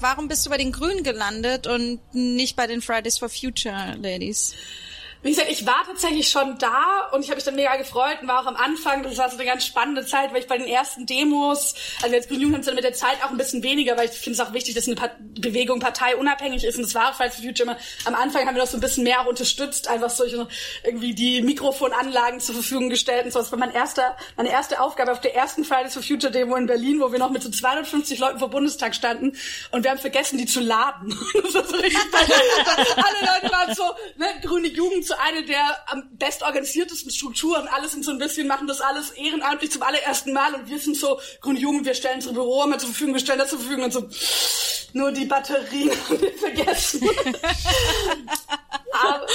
[0.00, 4.54] warum bist du bei den Grünen gelandet und nicht bei den Fridays for Future Ladies?
[5.22, 8.28] Wie gesagt, ich war tatsächlich schon da und ich habe mich dann mega gefreut und
[8.28, 10.66] war auch am Anfang, das war so eine ganz spannende Zeit, weil ich bei den
[10.66, 14.06] ersten Demos, also jetzt Grünen Jugend dann mit der Zeit auch ein bisschen weniger, weil
[14.06, 17.34] ich finde es auch wichtig, dass eine Part Bewegung parteiunabhängig ist und das war Fridays
[17.34, 17.78] for Future immer.
[18.06, 20.48] Am Anfang haben wir das so ein bisschen mehr auch unterstützt, einfach solche
[20.84, 23.40] irgendwie die Mikrofonanlagen zur Verfügung gestellt und so.
[23.40, 26.66] Das war mein erster, meine erste Aufgabe auf der ersten Fridays for Future Demo in
[26.66, 29.36] Berlin, wo wir noch mit so 250 Leuten vor Bundestag standen
[29.70, 31.14] und wir haben vergessen, die zu laden.
[31.40, 33.82] Das war so richtig, alle Leute waren so,
[34.16, 37.66] ne, grüne Jugend so eine der am bestorganisiertesten Strukturen.
[37.68, 40.96] Alle sind so ein bisschen, machen das alles ehrenamtlich zum allerersten Mal und wir sind
[40.96, 43.92] so, grüne Jugend, wir stellen unsere Büro zur Verfügung, wir stellen das zur Verfügung und
[43.92, 44.08] so,
[44.92, 47.02] nur die Batterien haben wir vergessen.
[48.92, 49.26] aber,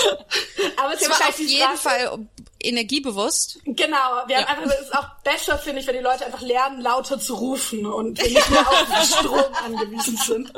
[0.77, 2.27] aber es ist wahrscheinlich auf jeden Straße- Fall
[2.61, 3.59] energiebewusst.
[3.65, 3.97] Genau,
[4.27, 7.19] wir haben einfach, es ist auch besser, finde ich, wenn die Leute einfach lernen, lauter
[7.19, 10.51] zu rufen und wir nicht mehr auf den Strom angewiesen sind.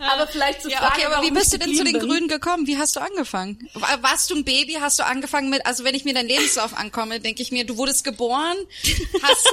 [0.00, 1.98] aber vielleicht zu Ja, fragen, okay, aber wie bist du denn zu den.
[1.98, 2.66] Grünen gekommen?
[2.66, 3.68] Wie hast du angefangen?
[3.74, 4.74] War- Warst du ein Baby?
[4.80, 7.76] Hast du angefangen mit, also wenn ich mir dein Lebenslauf ankomme, denke ich mir, du
[7.76, 8.56] wurdest geboren,
[9.22, 9.48] hast,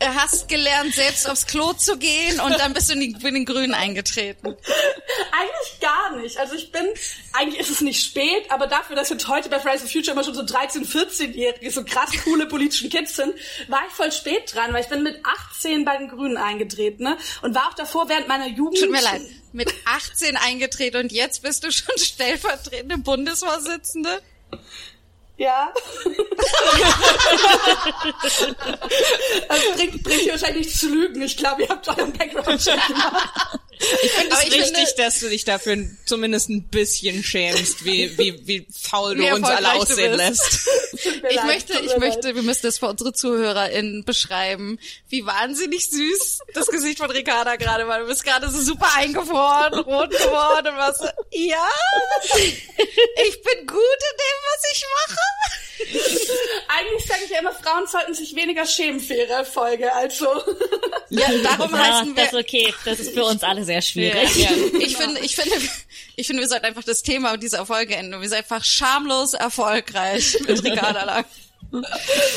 [0.00, 3.44] hast gelernt, selbst aufs Klo zu gehen und dann bist du in, die, in den
[3.44, 4.46] Grünen eingetreten.
[4.46, 6.38] Eigentlich gar nicht.
[6.38, 6.86] Also ich bin,
[7.32, 10.24] eigentlich ist es nicht spät, aber dafür, dass jetzt heute bei Fridays for Future immer
[10.24, 13.34] schon so 13-, 14-Jährige, so krass coole politische Kids sind,
[13.68, 17.16] war ich voll spät dran, weil ich bin mit 18 bei den Grünen eingetreten, ne?
[17.42, 18.78] Und war auch davor während meiner Jugend.
[18.78, 19.22] Tut mir leid.
[19.52, 24.22] Mit 18 eingetreten und jetzt bist du schon stellvertretende Bundesvorsitzende?
[25.38, 25.72] Ja.
[29.48, 31.22] das bringt, bringt ihr wahrscheinlich nichts zu lügen.
[31.22, 33.58] Ich glaube, ihr habt euren Background-Check gemacht.
[34.02, 38.44] Ich finde es richtig, finde- dass du dich dafür zumindest ein bisschen schämst, wie, wie,
[38.46, 40.68] wie faul du uns alle aussehen lässt.
[40.92, 41.04] Ich
[41.36, 42.34] leid, möchte, ich möchte, leid.
[42.34, 47.86] wir müssen das für unsere ZuhörerInnen beschreiben, wie wahnsinnig süß das Gesicht von Ricarda gerade
[47.86, 48.00] war.
[48.00, 50.98] Du bist gerade so super eingefroren, rot geworden und was.
[51.30, 51.68] Ja,
[52.34, 55.20] ich bin gut in dem, was ich mache.
[56.68, 59.92] Eigentlich sage ich ja immer, Frauen sollten sich weniger schämen für ihre Erfolge.
[59.94, 60.26] Also,
[61.08, 62.24] Ja, darum Ja, heißen wir.
[62.24, 62.74] das ist okay.
[62.84, 64.34] Das ist für uns alle sehr schwierig.
[64.36, 65.56] Ja, ich finde, ich finde,
[66.16, 68.20] ich finde, wir sollten einfach das Thema dieser Folge enden.
[68.20, 71.24] Wir sind einfach schamlos erfolgreich mit Ricarda Lang.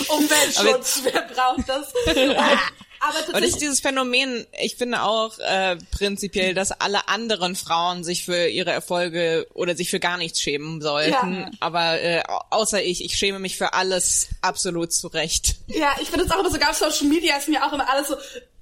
[0.07, 1.93] Umweltschutz, wer braucht das?
[3.01, 8.23] Aber Und ist dieses Phänomen, ich finde auch äh, prinzipiell, dass alle anderen Frauen sich
[8.25, 11.33] für ihre Erfolge oder sich für gar nichts schämen sollten.
[11.41, 11.51] Ja.
[11.59, 15.55] Aber äh, au- außer ich, ich schäme mich für alles absolut zurecht.
[15.67, 18.07] ja, ich finde es auch immer so, auf Social Media ist mir auch immer alles
[18.09, 18.15] so,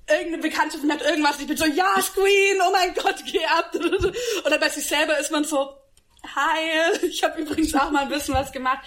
[0.09, 3.43] irgendeine Bekannte von mir hat irgendwas, ich bin so, ja, Queen, oh mein Gott, geh
[3.45, 3.71] ab.
[3.75, 4.13] Und
[4.49, 5.69] dann bei sich selber ist man so,
[6.23, 8.79] hi, ich habe übrigens auch mal ein bisschen was gemacht.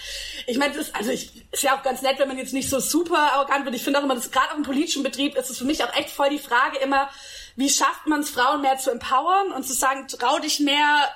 [0.47, 2.81] Ich meine, das also ich, ist ja auch ganz nett, wenn man jetzt nicht so
[2.81, 3.75] super arrogant wird.
[3.75, 6.11] Ich finde auch immer, gerade auch im politischen Betrieb ist es für mich auch echt
[6.11, 7.09] voll die Frage immer,
[7.57, 11.09] wie schafft man es, Frauen mehr zu empowern und zu sagen, trau dich mehr,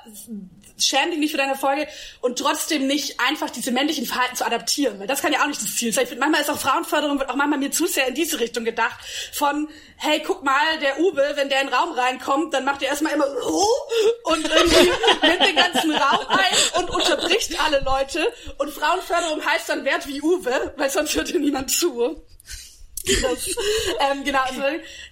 [0.79, 1.89] schäm dich nicht für deine Erfolge
[2.21, 5.61] und trotzdem nicht einfach diese männlichen Verhalten zu adaptieren, weil das kann ja auch nicht
[5.61, 6.05] das Ziel sein.
[6.05, 8.65] Ich finde, manchmal ist auch Frauenförderung wird auch manchmal mir zu sehr in diese Richtung
[8.65, 8.99] gedacht
[9.33, 12.91] von, hey, guck mal, der Uwe, wenn der in den Raum reinkommt, dann macht er
[12.91, 13.67] erstmal immer oh,
[14.25, 14.91] und irgendwie
[15.23, 20.21] nimmt den ganzen Raum ein und unterbricht alle Leute und Frauenförderung heißt dann Wert wie
[20.21, 22.23] Uwe, weil sonst hört dir niemand zu.
[24.11, 24.63] Ähm, genau, also,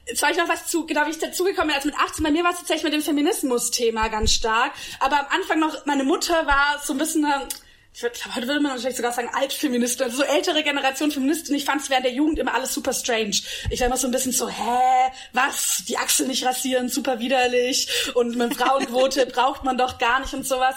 [0.06, 2.30] jetzt war ich noch was zu, genau, wie ich dazugekommen bin, als mit 18, bei
[2.30, 6.46] mir war es tatsächlich mit dem Feminismus-Thema ganz stark, aber am Anfang noch, meine Mutter
[6.46, 7.46] war so ein bisschen eine,
[7.94, 11.54] ich würde, glaub, heute würde man wahrscheinlich sogar sagen Altfeministin, also so ältere Generation Feministin,
[11.54, 13.36] ich fand es während der Jugend immer alles super strange.
[13.70, 17.88] Ich war immer so ein bisschen so, hä, was, die Achsel nicht rasieren, super widerlich
[18.14, 20.74] und mit Frauenquote braucht man doch gar nicht und sowas.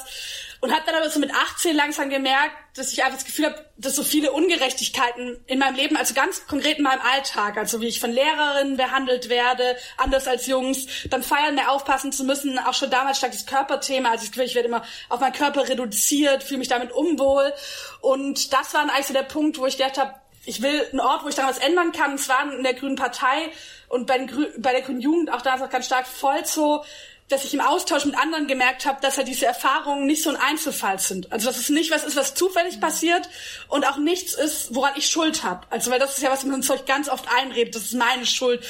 [0.59, 3.65] Und habe dann aber so mit 18 langsam gemerkt, dass ich einfach das Gefühl habe,
[3.77, 7.87] dass so viele Ungerechtigkeiten in meinem Leben, also ganz konkret in meinem Alltag, also wie
[7.87, 12.73] ich von Lehrerinnen behandelt werde, anders als Jungs, dann feiern mehr aufpassen zu müssen, auch
[12.73, 16.59] schon damals stark das Körperthema, also ich, ich werde immer auf meinen Körper reduziert, fühle
[16.59, 17.53] mich damit unwohl.
[18.01, 20.13] Und das war eigentlich so der Punkt, wo ich gedacht habe,
[20.47, 22.13] ich will einen Ort, wo ich dann was ändern kann.
[22.15, 23.51] Es war in der Grünen Partei
[23.89, 26.83] und bei, Grü bei der Grünen Jugend auch damals auch ganz stark voll so,
[27.29, 30.37] dass ich im Austausch mit anderen gemerkt habe, dass halt diese Erfahrungen nicht so ein
[30.37, 31.31] Einzelfall sind.
[31.31, 33.29] Also dass es nicht was ist, was zufällig passiert
[33.67, 35.67] und auch nichts ist, woran ich Schuld habe.
[35.69, 38.25] Also weil das ist ja, was man uns euch ganz oft einredet, das ist meine
[38.25, 38.65] Schuld.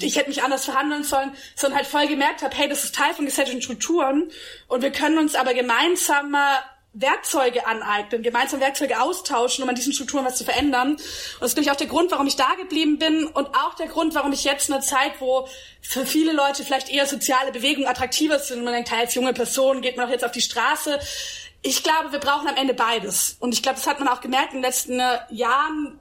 [0.00, 3.14] Ich hätte mich anders verhandeln sollen, sondern halt voll gemerkt habe, hey, das ist Teil
[3.14, 4.30] von gesellschaftlichen Strukturen
[4.68, 6.58] und wir können uns aber gemeinsam mal
[6.94, 10.92] Werkzeuge aneignen, gemeinsam Werkzeuge austauschen, um an diesen Strukturen was zu verändern.
[10.92, 11.00] Und
[11.40, 13.86] das ist, glaube ich, auch der Grund, warum ich da geblieben bin und auch der
[13.86, 15.48] Grund, warum ich jetzt in einer Zeit, wo
[15.80, 19.96] für viele Leute vielleicht eher soziale Bewegungen attraktiver sind man denkt, als junge Person geht
[19.96, 20.98] man auch jetzt auf die Straße.
[21.62, 23.36] Ich glaube, wir brauchen am Ende beides.
[23.40, 25.98] Und ich glaube, das hat man auch gemerkt in den letzten äh, Jahren.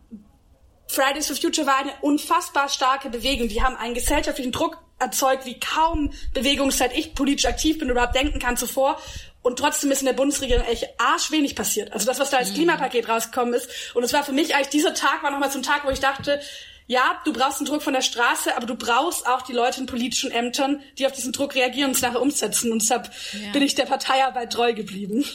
[0.88, 3.48] Fridays for Future war eine unfassbar starke Bewegung.
[3.48, 8.16] Die haben einen gesellschaftlichen Druck erzeugt, wie kaum Bewegung, seit ich politisch aktiv bin, überhaupt
[8.16, 9.00] denken kann zuvor.
[9.42, 11.92] Und trotzdem ist in der Bundesregierung echt arschwenig passiert.
[11.94, 13.70] Also das, was da als Klimapaket rausgekommen ist.
[13.96, 16.00] Und es war für mich eigentlich, dieser Tag war nochmal so ein Tag, wo ich
[16.00, 16.40] dachte,
[16.86, 19.86] ja, du brauchst einen Druck von der Straße, aber du brauchst auch die Leute in
[19.86, 22.72] politischen Ämtern, die auf diesen Druck reagieren und es nachher umsetzen.
[22.72, 23.10] Und deshalb
[23.54, 25.26] bin ich der Parteiarbeit treu geblieben.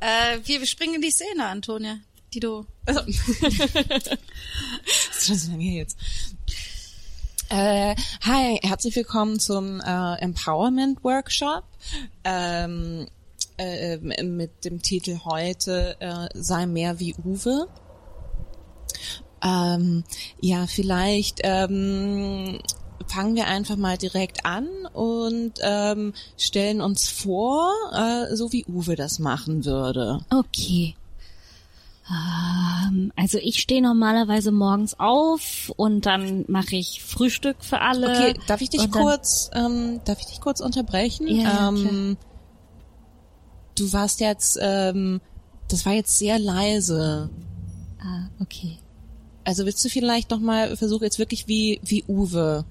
[0.00, 1.98] Äh, wir springen in die Szene, Antonia,
[2.32, 2.66] die du.
[2.86, 5.96] Also, das ist schon so lange jetzt.
[7.52, 11.64] Äh, hi, herzlich willkommen zum äh, Empowerment Workshop
[12.22, 13.08] ähm,
[13.58, 17.66] äh, mit dem Titel heute äh, Sei mehr wie Uwe.
[19.42, 20.04] Ähm,
[20.40, 22.60] ja, vielleicht ähm,
[23.08, 28.94] fangen wir einfach mal direkt an und ähm, stellen uns vor, äh, so wie Uwe
[28.94, 30.20] das machen würde.
[30.30, 30.94] Okay.
[32.10, 38.10] Ähm, also ich stehe normalerweise morgens auf und dann mache ich Frühstück für alle.
[38.10, 41.28] Okay, darf ich dich Und kurz, ähm, darf ich dich kurz unterbrechen?
[41.28, 42.16] Ja, ähm,
[43.76, 45.20] du warst jetzt, ähm,
[45.68, 47.30] das war jetzt sehr leise.
[48.02, 48.78] Ah, okay.
[49.44, 52.64] Also willst du vielleicht noch mal versuchen jetzt wirklich wie wie Uwe?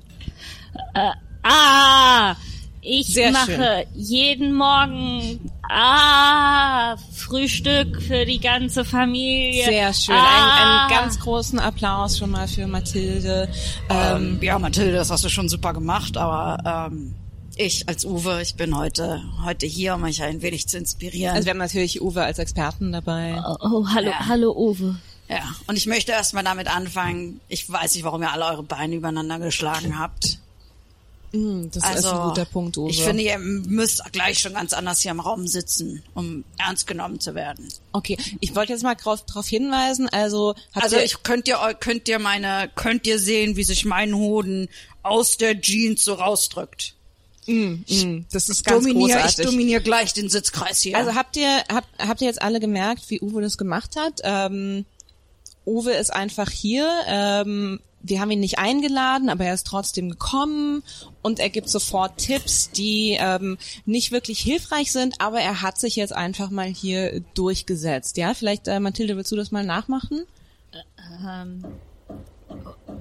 [1.44, 2.36] Ah,
[2.82, 9.66] ich Sehr mache jeden Morgen ah Frühstück für die ganze Familie.
[9.66, 10.16] Sehr schön.
[10.16, 13.50] Ah, Einen, einen ganz großen Applaus schon mal für Mathilde.
[13.90, 17.14] Ähm, ja, Mathilde, das hast du schon super gemacht, aber ähm,
[17.56, 21.36] ich als Uwe, ich bin heute, heute hier, um euch ein wenig zu inspirieren.
[21.36, 23.40] Also wir haben natürlich Uwe als Experten dabei.
[23.46, 24.28] Oh, oh hallo, Ja.
[24.28, 24.96] hallo Uwe.
[25.30, 27.42] ja, und ich möchte erstmal damit anfangen.
[27.50, 30.40] Ich weiß nicht, warum ihr alle eure Beine übereinander geschlagen habt.
[31.32, 32.90] Hm, das Also, ist ein guter Punkt, Uwe.
[32.90, 37.20] ich finde, ihr müsst gleich schon ganz anders hier im Raum sitzen, um ernst genommen
[37.20, 37.68] zu werden.
[37.94, 42.08] okay, ich wollte jetzt mal darauf drauf hinweisen, also Also ihr, ich könnt ihr könnt
[42.08, 44.70] ihr meine könnt ihr sehen, wie sich mein Hoden
[45.04, 46.96] aus der Jeans so rausdrückt.
[47.46, 49.46] Hm, das ist ganz Dominier, ich großartig.
[49.46, 50.96] dominiere gleich den Sitzkreis hier.
[50.98, 54.22] Also habt ihr habt, habt ihr jetzt alle gemerkt, wie Uwe das gemacht hat?
[54.24, 54.86] Ähm,
[55.66, 56.88] Uwe ist einfach hier.
[57.08, 60.84] Ähm, wir haben ihn nicht eingeladen, aber er ist trotzdem gekommen
[61.22, 65.96] und er gibt sofort Tipps, die ähm, nicht wirklich hilfreich sind, aber er hat sich
[65.96, 68.18] jetzt einfach mal hier durchgesetzt.
[68.18, 70.26] Ja, vielleicht äh, Mathilde, willst du das mal nachmachen?
[71.26, 71.66] Ähm,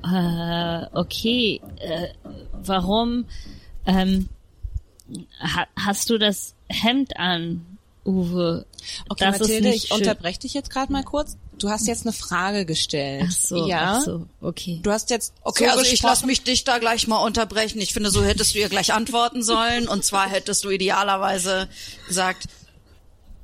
[0.05, 2.09] äh, okay, äh,
[2.53, 3.27] warum
[3.87, 4.29] ähm,
[5.41, 8.67] ha, hast du das Hemd an, Uwe?
[9.09, 11.37] Okay, das Mathilde, ich unterbreche dich jetzt gerade mal kurz.
[11.59, 13.25] Du hast jetzt eine Frage gestellt.
[13.29, 13.97] Ach so, ja.
[13.99, 14.81] ach so, okay.
[14.83, 17.81] Du hast jetzt Okay, so also ich gesprochen- lasse mich dich da gleich mal unterbrechen.
[17.81, 19.89] Ich finde, so hättest du ihr gleich antworten sollen.
[19.89, 21.69] Und zwar hättest du idealerweise
[22.07, 22.47] gesagt,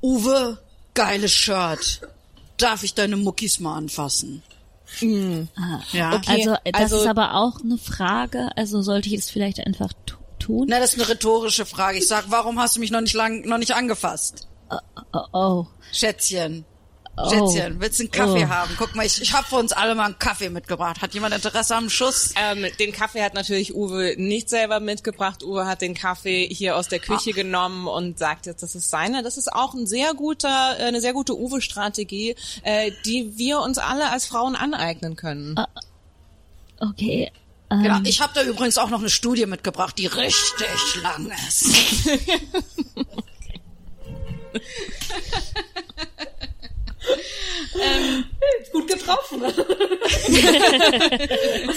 [0.01, 0.59] Uwe,
[0.93, 2.01] geiles Shirt.
[2.57, 4.43] Darf ich deine Muckis mal anfassen?
[5.91, 6.15] Ja.
[6.15, 6.45] Okay.
[6.45, 8.49] Also das also- ist aber auch eine Frage.
[8.55, 10.67] Also sollte ich es vielleicht einfach tu- tun?
[10.69, 11.97] Na, das ist eine rhetorische Frage.
[11.97, 14.47] Ich sag, warum hast du mich noch nicht lang, noch nicht angefasst?
[15.11, 15.65] Oh, oh.
[15.91, 16.65] Schätzchen.
[17.17, 17.29] Oh.
[17.29, 18.49] Schätzchen, willst du einen Kaffee Oh.
[18.49, 18.75] haben?
[18.77, 21.01] Guck mal, ich, ich habe für uns alle mal einen Kaffee mitgebracht.
[21.01, 22.33] Hat jemand Interesse am Schuss?
[22.35, 25.41] Ähm, den Kaffee hat natürlich Uwe nicht selber mitgebracht.
[25.41, 29.23] Uwe hat den Kaffee hier aus der Küche genommen und sagt jetzt, das ist seine.
[29.23, 33.77] Das ist auch ein sehr guter, äh, eine sehr gute Uwe-Strategie, äh, die wir uns
[33.77, 35.55] alle als Frauen aneignen können.
[36.79, 37.31] Okay.
[37.71, 37.99] Ähm, Genau.
[38.03, 41.65] Ich habe da übrigens auch noch eine Studie mitgebracht, die richtig lang ist.
[48.71, 49.41] Gut getroffen.
[49.41, 49.53] das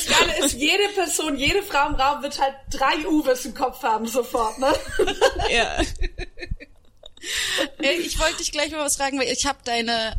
[0.06, 4.06] Geile ist, jede Person, jede Frau im Raum wird halt drei Uwes im Kopf haben
[4.06, 4.72] sofort, ne?
[5.50, 5.80] Ja.
[7.80, 10.16] Ich wollte dich gleich mal was fragen, weil ich habe deine,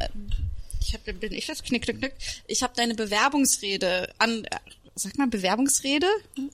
[0.82, 2.14] ich habe, bin ich das knick, knick, knick.
[2.48, 4.46] Ich habe deine Bewerbungsrede an,
[4.96, 6.08] sag mal Bewerbungsrede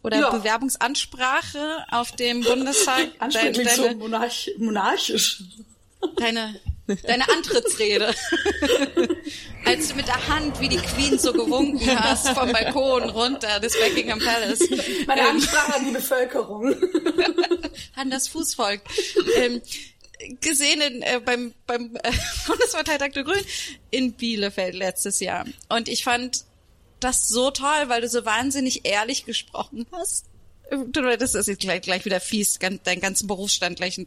[0.03, 0.29] oder Ja.
[0.29, 5.43] Bewerbungsansprache auf dem Bundestag, deine, Ansprechend so deine, monarch monarchisch.
[6.17, 8.13] deine, deine Antrittsrede,
[9.65, 13.73] als du mit der Hand wie die Queen so gewunken hast vom Balkon runter des
[13.79, 14.59] Buckingham Palace.
[15.07, 16.75] Meine Ansprache an die Bevölkerung.
[17.95, 18.81] an das Fußvolk
[19.37, 19.61] ähm,
[20.41, 22.11] gesehen in, äh, beim, beim äh,
[22.47, 23.45] Bundesparteitag der Grünen
[23.91, 25.45] in Bielefeld letztes Jahr.
[25.69, 26.45] Und ich fand
[26.99, 30.25] das so toll, weil du so wahnsinnig ehrlich gesprochen hast.
[30.71, 33.99] Du, das ist jetzt gleich, gleich wieder fies, deinen ganzen Berufsstand gleich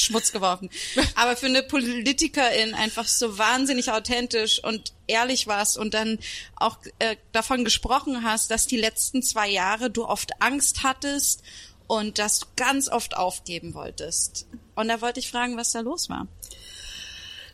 [0.00, 0.70] Schmutz geworfen.
[1.14, 6.18] Aber für eine Politikerin einfach so wahnsinnig authentisch und ehrlich warst und dann
[6.56, 11.42] auch äh, davon gesprochen hast, dass die letzten zwei Jahre du oft Angst hattest
[11.86, 14.46] und dass du ganz oft aufgeben wolltest.
[14.74, 16.26] Und da wollte ich fragen, was da los war.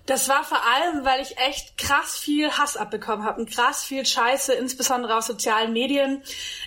[0.07, 4.05] Das war vor allem, weil ich echt krass viel Hass abbekommen habe und krass viel
[4.05, 6.23] Scheiße, insbesondere aus sozialen Medien.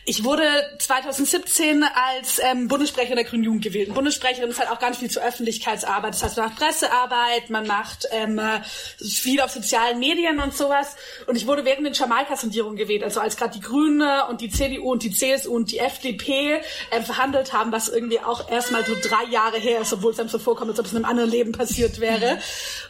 [0.05, 0.43] Ich wurde
[0.79, 3.89] 2017 als ähm, Bundessprecherin der Grünen Jugend gewählt.
[3.89, 6.13] Und Bundessprecherin ist halt auch ganz viel zur Öffentlichkeitsarbeit.
[6.13, 8.61] Das heißt, man macht Pressearbeit, man macht ähm, äh,
[9.03, 10.95] viel auf sozialen Medien und sowas.
[11.27, 14.91] Und ich wurde während den Jamaika-Sondierungen gewählt, also als gerade die Grüne und die CDU
[14.91, 16.61] und die CSU und die FDP
[16.91, 20.29] ähm, verhandelt haben, was irgendwie auch erstmal so drei Jahre her ist, obwohl es einem
[20.29, 22.39] so vorkommt, als ob es in einem anderen Leben passiert wäre.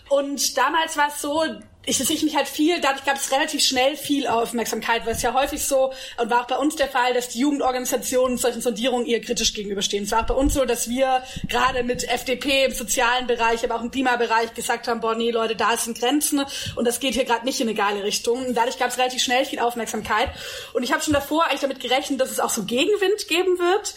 [0.09, 1.43] Und damals war es so,
[1.85, 5.33] ich sehe mich halt viel, dadurch gab es relativ schnell viel Aufmerksamkeit, weil es ja
[5.33, 9.19] häufig so, und war auch bei uns der Fall, dass die Jugendorganisationen solchen Sondierungen eher
[9.19, 10.05] kritisch gegenüberstehen.
[10.05, 13.75] Es war auch bei uns so, dass wir gerade mit FDP im sozialen Bereich, aber
[13.75, 17.25] auch im Klimabereich gesagt haben, boah, nee, Leute, da sind Grenzen und das geht hier
[17.25, 18.45] gerade nicht in eine geile Richtung.
[18.45, 20.29] Und dadurch gab es relativ schnell viel Aufmerksamkeit.
[20.73, 23.93] Und ich habe schon davor eigentlich damit gerechnet, dass es auch so Gegenwind geben wird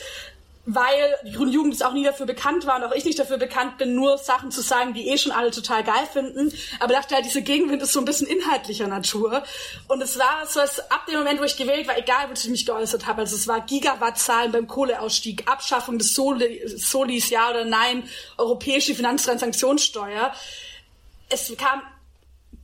[0.66, 3.38] weil die Grüne Jugend ist auch nie dafür bekannt war und auch ich nicht dafür
[3.38, 6.52] bekannt bin, nur Sachen zu sagen, die eh schon alle total geil finden.
[6.80, 9.44] Aber dachte halt, dieser Gegenwind ist so ein bisschen inhaltlicher Natur.
[9.86, 12.50] Und es war so, dass ab dem Moment, wo ich gewählt war, egal, wozu ich
[12.50, 17.64] mich geäußert habe, also es war Gigawattzahlen beim Kohleausstieg, Abschaffung des Soli, Solis, ja oder
[17.64, 18.02] nein,
[18.36, 20.34] europäische Finanztransaktionssteuer.
[21.28, 21.82] Es kam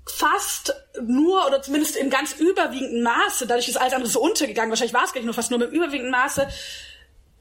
[0.07, 4.95] fast nur oder zumindest im ganz überwiegenden Maße, dadurch ist alles andere so untergegangen, wahrscheinlich
[4.95, 6.49] war es gar nicht nur fast nur im überwiegenden Maße,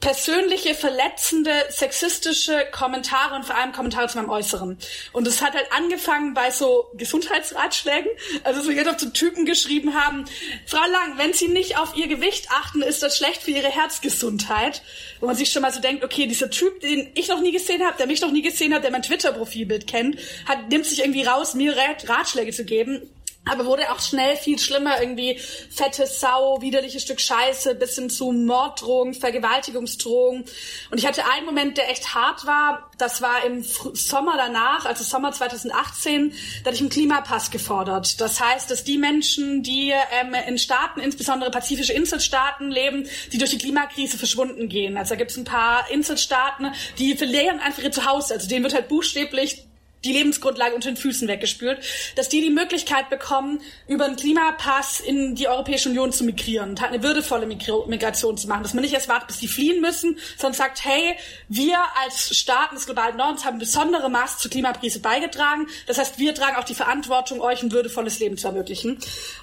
[0.02, 4.78] persönliche, verletzende, sexistische Kommentare und vor allem Kommentare zu meinem Äußeren.
[5.14, 8.12] Und es hat halt angefangen bei so Gesundheitsratschlägen.
[8.44, 10.26] Also so jetzt zu Typen geschrieben haben,
[10.66, 14.82] Frau Lang, wenn Sie nicht auf Ihr Gewicht achten, ist das schlecht für Ihre Herzgesundheit.
[15.20, 17.86] Wo man sich schon mal so denkt, okay, dieser Typ, den ich noch nie gesehen
[17.86, 20.18] habe, der mich noch nie gesehen hat, der mein Twitter-Profilbild kennt,
[20.48, 23.08] hat, nimmt sich irgendwie raus, mir Ratschläge zu geben
[23.50, 25.40] aber wurde auch schnell viel schlimmer, irgendwie
[25.72, 30.46] fette Sau, widerliches Stück Scheiße, bis hin zu Morddrohungen, Vergewaltigungsdrohungen.
[30.92, 32.92] Und ich hatte einen Moment, der echt hart war.
[33.00, 38.22] Das war im Sommer danach, also Sommer 2018, da hatte ich einen Klimapass gefordert.
[38.22, 43.50] Das heißt, dass die Menschen, die ähm, in Staaten, insbesondere pazifische Inselstaaten leben, die durch
[43.50, 44.98] die Klimakrise verschwunden gehen.
[44.98, 48.36] Also da gibt es ein paar Inselstaaten, die verlieren einfach ihr Zuhause.
[48.36, 49.66] Also denen wird halt buchstäblich
[50.04, 51.80] die Lebensgrundlage unter den Füßen weggespült,
[52.16, 56.82] dass die die Möglichkeit bekommen, über einen Klimapass in die Europäische Union zu migrieren und
[56.82, 60.18] halt eine würdevolle Migration zu machen, dass man nicht erst wartet, bis die fliehen müssen,
[60.38, 61.16] sondern sagt, hey,
[61.48, 65.68] wir als Staaten des globalen Nordens haben besondere Maß zur Klimakrise beigetragen.
[65.88, 68.98] Das heißt, wir tragen auch die Verantwortung, euch ein würdevolles Leben zu ermöglichen.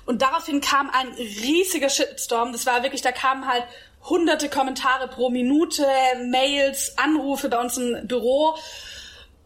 [0.06, 2.52] Und daraufhin kam ein riesiger Shitstorm.
[2.52, 3.64] Das war wirklich, da kamen halt
[4.08, 5.86] hunderte Kommentare pro Minute,
[6.26, 8.56] Mails, Anrufe bei uns im Büro.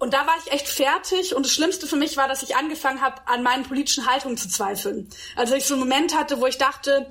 [0.03, 1.33] Und da war ich echt fertig.
[1.37, 4.49] Und das Schlimmste für mich war, dass ich angefangen habe, an meinen politischen Haltungen zu
[4.49, 5.09] zweifeln.
[5.37, 7.07] Also ich so einen Moment hatte, wo ich dachte,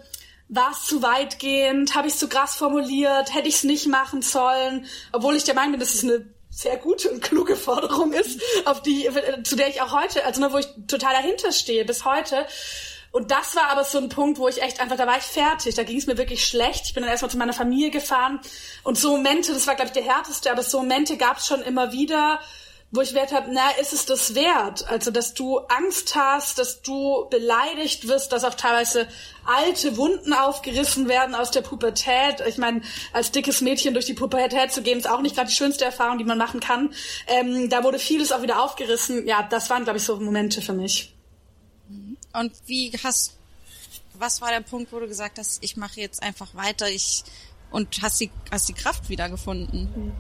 [0.50, 4.22] war es zu weitgehend, habe ich es zu krass formuliert, hätte ich es nicht machen
[4.22, 8.42] sollen, obwohl ich der Meinung bin, dass es eine sehr gute und kluge Forderung ist,
[8.66, 9.10] auf die,
[9.46, 12.46] zu der ich auch heute, also nur wo ich total dahinter stehe, bis heute.
[13.14, 15.76] Und das war aber so ein Punkt, wo ich echt einfach, da war ich fertig,
[15.76, 16.88] da ging es mir wirklich schlecht.
[16.88, 18.42] Ich bin dann erstmal zu meiner Familie gefahren.
[18.84, 21.62] Und so Momente, das war glaube ich der härteste, aber so Momente gab es schon
[21.62, 22.42] immer wieder,
[22.94, 24.86] wo ich wert habe, na, ist es das wert?
[24.90, 29.08] Also, dass du Angst hast, dass du beleidigt wirst, dass auch teilweise
[29.46, 32.42] alte Wunden aufgerissen werden aus der Pubertät.
[32.48, 32.82] Ich meine,
[33.14, 36.18] als dickes Mädchen durch die Pubertät zu gehen, ist auch nicht gerade die schönste Erfahrung,
[36.18, 36.94] die man machen kann.
[37.28, 39.26] Ähm, da wurde vieles auch wieder aufgerissen.
[39.26, 41.14] Ja, das waren, glaube ich, so Momente für mich.
[42.34, 43.38] Und wie hast,
[44.14, 47.24] was war der Punkt, wo du gesagt hast, ich mache jetzt einfach weiter, ich
[47.72, 50.14] und hast die, hast die Kraft wiedergefunden?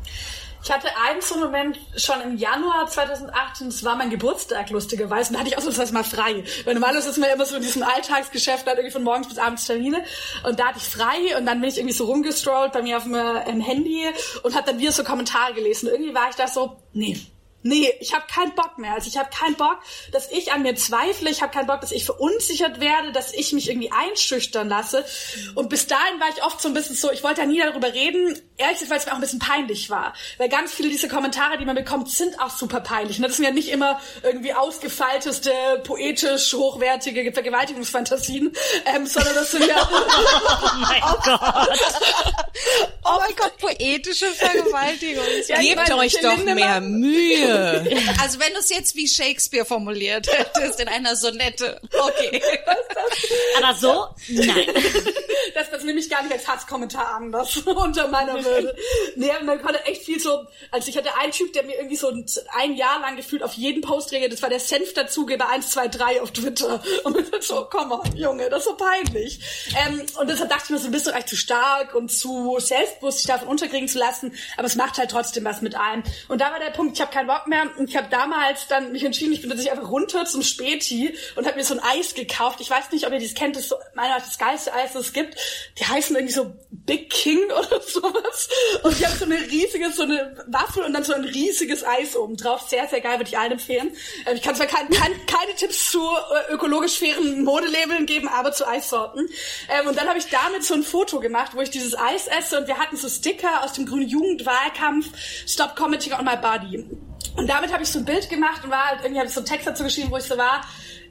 [0.63, 5.33] Ich hatte einen so Moment schon im Januar 2018, das war mein Geburtstag, lustigerweise, und
[5.33, 6.43] da hatte ich das mal frei.
[6.65, 9.65] Weil normalerweise ist man immer so in diesem Alltagsgeschäft, halt irgendwie von morgens bis abends
[9.65, 10.03] Termine.
[10.43, 13.03] Und da hatte ich frei und dann bin ich irgendwie so rumgestrollt bei mir auf
[13.03, 14.05] dem äh, Handy
[14.43, 15.87] und habe dann wieder so Kommentare gelesen.
[15.87, 17.17] Und irgendwie war ich da so, nee,
[17.63, 18.93] Nee, ich habe keinen Bock mehr.
[18.93, 19.79] Also ich habe keinen Bock,
[20.11, 21.29] dass ich an mir zweifle.
[21.29, 25.05] Ich habe keinen Bock, dass ich verunsichert werde, dass ich mich irgendwie einschüchtern lasse.
[25.53, 27.93] Und bis dahin war ich oft so ein bisschen so, ich wollte ja nie darüber
[27.93, 30.13] reden, ehrlich gesagt, weil es mir auch ein bisschen peinlich war.
[30.37, 33.17] Weil ganz viele dieser Kommentare, die man bekommt, sind auch super peinlich.
[33.17, 35.51] Und das sind ja nicht immer irgendwie ausgefeilteste,
[35.83, 38.53] poetisch hochwertige Vergewaltigungsfantasien,
[38.85, 39.89] ähm, sondern das sind ja...
[40.63, 41.69] Oh mein Gott.
[43.03, 45.23] Oh mein Gott, poetische Vergewaltigung.
[45.47, 47.87] Ja, Gebt euch doch mehr Mühe.
[48.21, 52.41] Also wenn du es jetzt wie Shakespeare formuliert hättest in einer Sonette, okay.
[53.57, 54.07] Aber so?
[54.27, 54.67] Nein.
[55.55, 58.50] Das, das nehme ich gar nicht als Hasskommentar an, das unter meiner Würde.
[59.15, 62.09] Nee, man konnte echt viel so, also ich hatte einen Typ, der mir irgendwie so
[62.09, 66.31] ein, ein Jahr lang gefühlt auf jeden Post reagiert, das war der Senf-Dazugeber 123 auf
[66.31, 66.81] Twitter.
[67.03, 69.39] Und mir so, komm on, Junge, das ist so peinlich.
[69.85, 73.19] Ähm, und deshalb dachte ich mir so, bist du eigentlich zu stark und zu selbstbewusst,
[73.19, 76.03] dich davon unterkriegen zu lassen, aber es macht halt trotzdem was mit einem.
[76.27, 78.91] Und da war der Punkt, ich habe keinen Bock mehr und ich habe damals dann
[78.91, 82.13] mich entschieden, ich bin tatsächlich einfach runter zum Späti und habe mir so ein Eis
[82.13, 82.61] gekauft.
[82.61, 85.07] Ich weiß nicht, ob ihr das kennt, das ist so meiner das geilste Eis, das
[85.07, 85.35] es gibt.
[85.79, 88.40] Die heißen irgendwie so Big King oder sowas.
[88.83, 92.15] Und die haben so eine riesige, so eine Waffel und dann so ein riesiges Eis
[92.15, 92.67] oben drauf.
[92.69, 93.91] Sehr, sehr geil, würde ich allen empfehlen.
[94.25, 98.51] Ähm, Ich kann zwar kein, kein, keine Tipps zu äh, ökologisch fairen Modelabeln geben, aber
[98.51, 99.29] zu Eissorten.
[99.69, 102.59] Ähm, Und dann habe ich damit so ein Foto gemacht, wo ich dieses Eis esse
[102.59, 105.07] und wir hatten so Sticker aus dem grünen Jugendwahlkampf
[105.47, 106.85] Stop Commenting on my body.
[107.37, 109.39] Und damit habe ich so ein Bild gemacht und war halt, irgendwie habe ich so
[109.39, 110.61] einen Text dazu geschrieben, wo ich so war,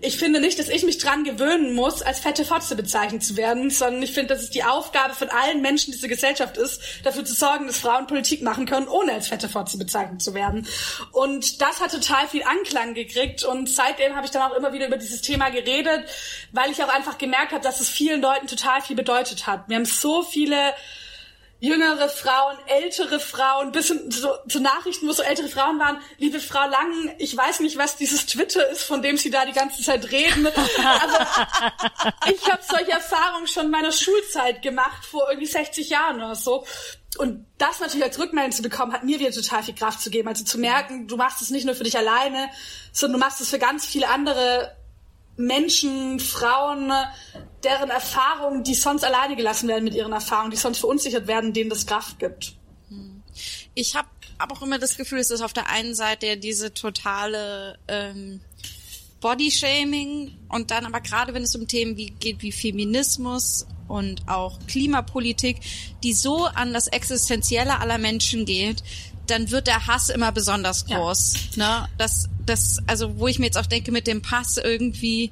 [0.03, 3.71] ich finde nicht, dass ich mich dran gewöhnen muss, als fette Fotze bezeichnet zu werden,
[3.71, 7.35] sondern ich finde, dass es die Aufgabe von allen Menschen dieser Gesellschaft ist, dafür zu
[7.35, 10.67] sorgen, dass Frauen Politik machen können, ohne als fette Fotze bezeichnet zu werden.
[11.13, 14.87] Und das hat total viel Anklang gekriegt und seitdem habe ich dann auch immer wieder
[14.87, 16.07] über dieses Thema geredet,
[16.53, 19.69] weil ich auch einfach gemerkt habe, dass es vielen Leuten total viel bedeutet hat.
[19.69, 20.57] Wir haben so viele
[21.61, 26.41] jüngere Frauen, ältere Frauen, bis hin so, zu Nachrichten, wo so ältere Frauen waren, liebe
[26.41, 29.82] Frau Lang, ich weiß nicht, was dieses Twitter ist, von dem Sie da die ganze
[29.82, 30.47] Zeit reden.
[30.47, 31.19] Also
[32.32, 36.65] ich habe solche Erfahrungen schon in meiner Schulzeit gemacht, vor irgendwie 60 Jahren oder so.
[37.19, 40.28] Und das natürlich als Rückmeldung zu bekommen, hat mir wieder total viel Kraft zu geben.
[40.28, 42.49] Also zu merken, du machst es nicht nur für dich alleine,
[42.93, 44.77] sondern du machst es für ganz viele andere
[45.47, 46.93] Menschen, Frauen,
[47.65, 51.71] deren Erfahrungen, die sonst alleine gelassen werden mit ihren Erfahrungen, die sonst verunsichert werden, denen
[51.71, 52.55] das Kraft gibt.
[53.75, 54.09] Ich habe
[54.39, 58.41] aber auch immer das Gefühl, es ist auf der einen Seite diese totale ähm,
[59.21, 64.59] Bodyshaming und dann aber gerade wenn es um Themen wie geht wie Feminismus und auch
[64.67, 65.61] Klimapolitik,
[66.03, 68.83] die so an das Existenzielle aller Menschen geht,
[69.31, 71.57] dann wird der Hass immer besonders groß.
[71.57, 71.89] Ne?
[71.98, 75.31] Das, das, also wo ich mir jetzt auch denke, mit dem Pass irgendwie,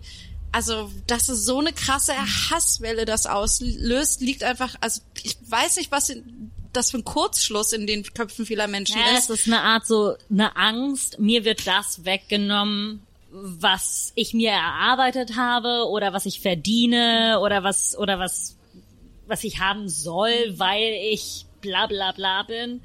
[0.52, 2.14] also dass es so eine krasse
[2.50, 7.72] Hasswelle das auslöst, liegt einfach, also ich weiß nicht, was in, das für ein Kurzschluss
[7.72, 9.30] in den Köpfen vieler Menschen Ja, ist.
[9.30, 15.36] es ist eine Art so eine Angst, mir wird das weggenommen, was ich mir erarbeitet
[15.36, 18.54] habe oder was ich verdiene oder was oder was
[19.26, 22.80] was ich haben soll, weil ich bla bla bla bin.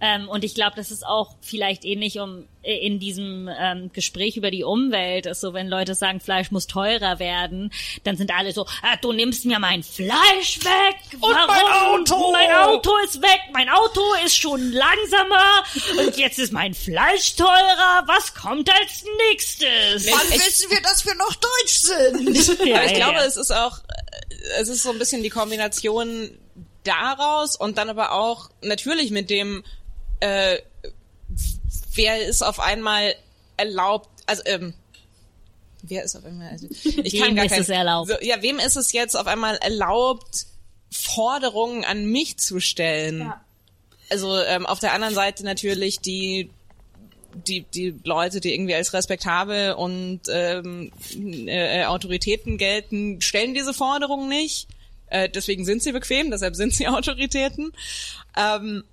[0.00, 4.50] Ähm, und ich glaube, das ist auch vielleicht ähnlich um in diesem ähm, Gespräch über
[4.50, 7.72] die Umwelt ist so, wenn Leute sagen, Fleisch muss teurer werden,
[8.04, 10.96] dann sind alle so, ah, du nimmst mir mein Fleisch weg.
[11.14, 11.46] Und Warum?
[11.46, 12.32] mein Auto.
[12.32, 13.40] Mein Auto ist weg.
[13.52, 15.64] Mein Auto ist schon langsamer
[15.98, 18.04] und jetzt ist mein Fleisch teurer.
[18.06, 20.06] Was kommt als nächstes?
[20.10, 22.60] Wann wissen wir, dass wir noch deutsch sind?
[22.70, 23.24] Ja, Aber ich ja, glaube, ja.
[23.24, 26.30] es ist auch, äh, es ist so ein bisschen die Kombination
[26.84, 29.64] daraus und dann aber auch natürlich mit dem,
[30.20, 30.58] äh,
[31.94, 33.14] wer ist auf einmal
[33.56, 34.74] erlaubt, also ähm,
[35.82, 38.10] wer ist auf einmal, also, ich Wem kann gar ist kein, es erlaubt?
[38.10, 40.46] So, ja, wem ist es jetzt auf einmal erlaubt,
[40.90, 43.20] Forderungen an mich zu stellen?
[43.20, 43.44] Ja.
[44.10, 46.50] Also ähm, auf der anderen Seite natürlich die
[47.34, 50.90] die, die Leute, die irgendwie als respektabel und ähm,
[51.46, 54.68] äh, Autoritäten gelten, stellen diese Forderungen nicht.
[55.06, 57.72] Äh, deswegen sind sie bequem, deshalb sind sie Autoritäten.
[58.36, 58.84] Ähm,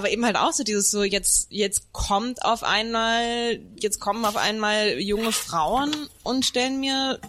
[0.00, 4.36] aber eben halt auch so dieses so, jetzt, jetzt kommt auf einmal, jetzt kommen auf
[4.36, 7.20] einmal junge Frauen und stellen mir,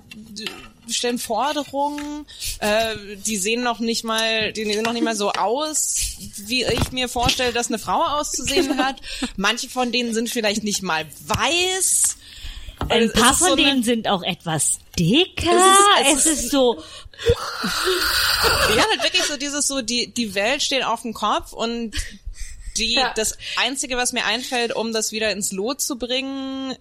[0.89, 2.25] stellen Forderungen,
[2.59, 2.95] äh,
[3.25, 5.95] die sehen noch nicht mal, die sehen noch nicht mal so aus,
[6.37, 9.01] wie ich mir vorstelle, dass eine Frau auszusehen hat.
[9.35, 12.17] Manche von denen sind vielleicht nicht mal weiß.
[12.89, 15.51] Ein Es paar von so eine- denen sind auch etwas dicker.
[16.03, 16.81] Es Es ist- ist, so,
[18.75, 21.95] Ja, halt wirklich so dieses so, die, die Welt steht auf dem Kopf und
[22.77, 23.13] die, Ja.
[23.15, 26.75] das einzige, was mir einfällt, um das wieder ins Lot zu bringen,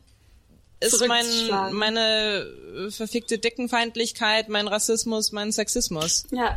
[0.80, 1.26] ist mein,
[1.72, 2.46] meine
[2.86, 6.24] äh, verfickte Dickenfeindlichkeit, mein Rassismus, mein Sexismus.
[6.30, 6.56] Ja,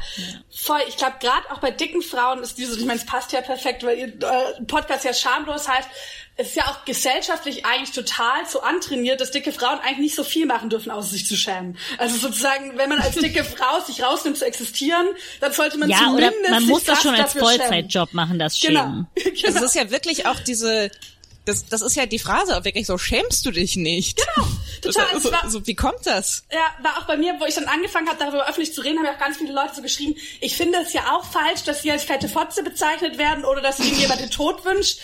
[0.50, 0.80] voll.
[0.88, 3.84] Ich glaube, gerade auch bei dicken Frauen ist dieses, ich meine, es passt ja perfekt,
[3.84, 5.90] weil ihr äh, Podcast ja schamlos heißt.
[6.36, 10.24] Es ist ja auch gesellschaftlich eigentlich total so antrainiert, dass dicke Frauen eigentlich nicht so
[10.24, 11.78] viel machen dürfen, außer sich zu schämen.
[12.00, 15.06] Also sozusagen, wenn man als dicke Frau sich rausnimmt zu existieren,
[15.42, 17.34] dann sollte man ja, oder zumindest man sich muss das schon als.
[17.34, 18.82] Vollzeitjob machen, das Genau.
[18.82, 19.08] Schämen.
[19.16, 19.64] Das genau.
[19.66, 20.90] ist ja wirklich auch diese,
[21.46, 24.18] das, das ist ja die Phrase, auch wirklich so, schämst du dich nicht?
[24.36, 24.48] Genau,
[24.82, 25.20] total.
[25.20, 26.44] So, war- so, wie kommt das?
[26.52, 29.06] Ja, war auch bei mir, wo ich dann angefangen habe, darüber öffentlich zu reden, haben
[29.06, 31.92] ja auch ganz viele Leute so geschrieben, ich finde es ja auch falsch, dass sie
[31.92, 35.00] als fette Fotze bezeichnet werden oder dass ihnen jemand den Tod wünscht.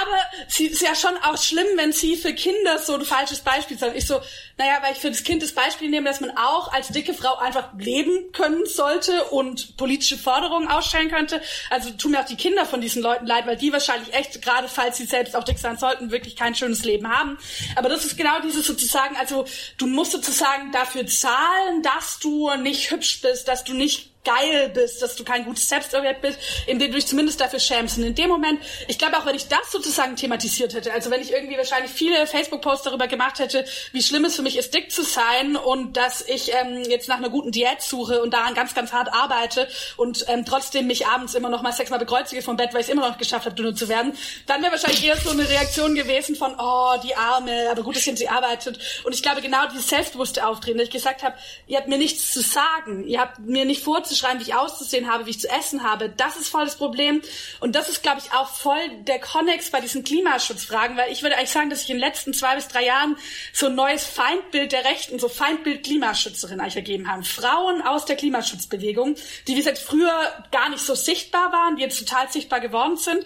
[0.00, 0.16] Aber
[0.48, 3.94] sie ist ja schon auch schlimm, wenn sie für Kinder so ein falsches Beispiel sind.
[3.96, 4.20] Ich so,
[4.56, 7.36] naja, weil ich für das Kind das Beispiel nehme, dass man auch als dicke Frau
[7.38, 11.42] einfach leben können sollte und politische Forderungen ausstellen könnte.
[11.70, 14.68] Also tun mir auch die Kinder von diesen Leuten leid, weil die wahrscheinlich echt, gerade
[14.68, 17.38] falls sie selbst auch dick sein sollten, wirklich kein schönes Leben haben.
[17.76, 19.44] Aber das ist genau dieses sozusagen, also
[19.78, 25.02] du musst sozusagen dafür zahlen, dass du nicht hübsch bist, dass du nicht geil bist,
[25.02, 27.98] dass du kein gutes Selbstwert bist, indem du dich zumindest dafür schämst.
[27.98, 31.20] Und in dem Moment, ich glaube auch, wenn ich das sozusagen thematisiert hätte, also wenn
[31.20, 34.90] ich irgendwie wahrscheinlich viele Facebook-Posts darüber gemacht hätte, wie schlimm es für mich ist, dick
[34.90, 38.74] zu sein und dass ich ähm, jetzt nach einer guten Diät suche und daran ganz,
[38.74, 42.72] ganz hart arbeite und ähm, trotzdem mich abends immer noch mal sechsmal bekreuzige vom Bett,
[42.72, 45.30] weil ich es immer noch geschafft habe, dünner zu werden, dann wäre wahrscheinlich eher so
[45.30, 48.78] eine Reaktion gewesen von, oh, die Arme, aber gut, dass sie arbeitet.
[49.04, 51.36] Und ich glaube, genau dieses selbstbewusste Auftreten, dass ich gesagt habe,
[51.66, 53.82] ihr habt mir nichts zu sagen, ihr habt mir nicht
[54.14, 57.22] vorzuschreiben, wie ich auszusehen habe, wie ich zu essen habe, das ist voll das Problem.
[57.60, 61.36] Und das ist, glaube ich, auch voll der Konnex bei diesen Klimaschutzfragen, weil ich würde
[61.36, 63.16] eigentlich sagen, dass ich in den letzten zwei bis drei Jahren
[63.52, 67.24] so ein neues Feindbild der Rechten, so Feindbild Klimaschützerin eigentlich ergeben haben.
[67.24, 69.16] Frauen aus der Klimaschutzbewegung,
[69.46, 73.24] die wie gesagt früher gar nicht so sichtbar waren, die jetzt total sichtbar geworden sind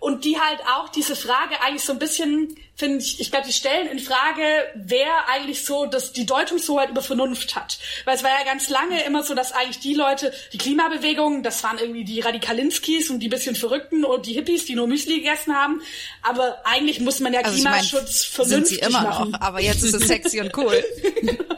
[0.00, 3.52] und die halt auch diese Frage eigentlich so ein bisschen finde ich, ich glaube, die
[3.52, 4.42] stellen in Frage,
[4.74, 7.78] wer eigentlich so das, die Deutungshoheit über Vernunft hat.
[8.06, 11.62] Weil es war ja ganz lange immer so, dass eigentlich die Leute, die Klimabewegung, das
[11.62, 15.54] waren irgendwie die Radikalinskis und die bisschen Verrückten und die Hippies, die nur Müsli gegessen
[15.54, 15.82] haben.
[16.22, 19.30] Aber eigentlich muss man ja Also ich mein, Klimaschutz sind vernünftig sie immer machen.
[19.32, 20.82] noch, aber jetzt ist es sexy und cool.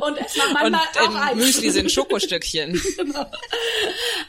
[0.00, 1.34] Und es macht Und manchmal auch im Eis.
[1.36, 2.80] Müsli sind Schokostückchen.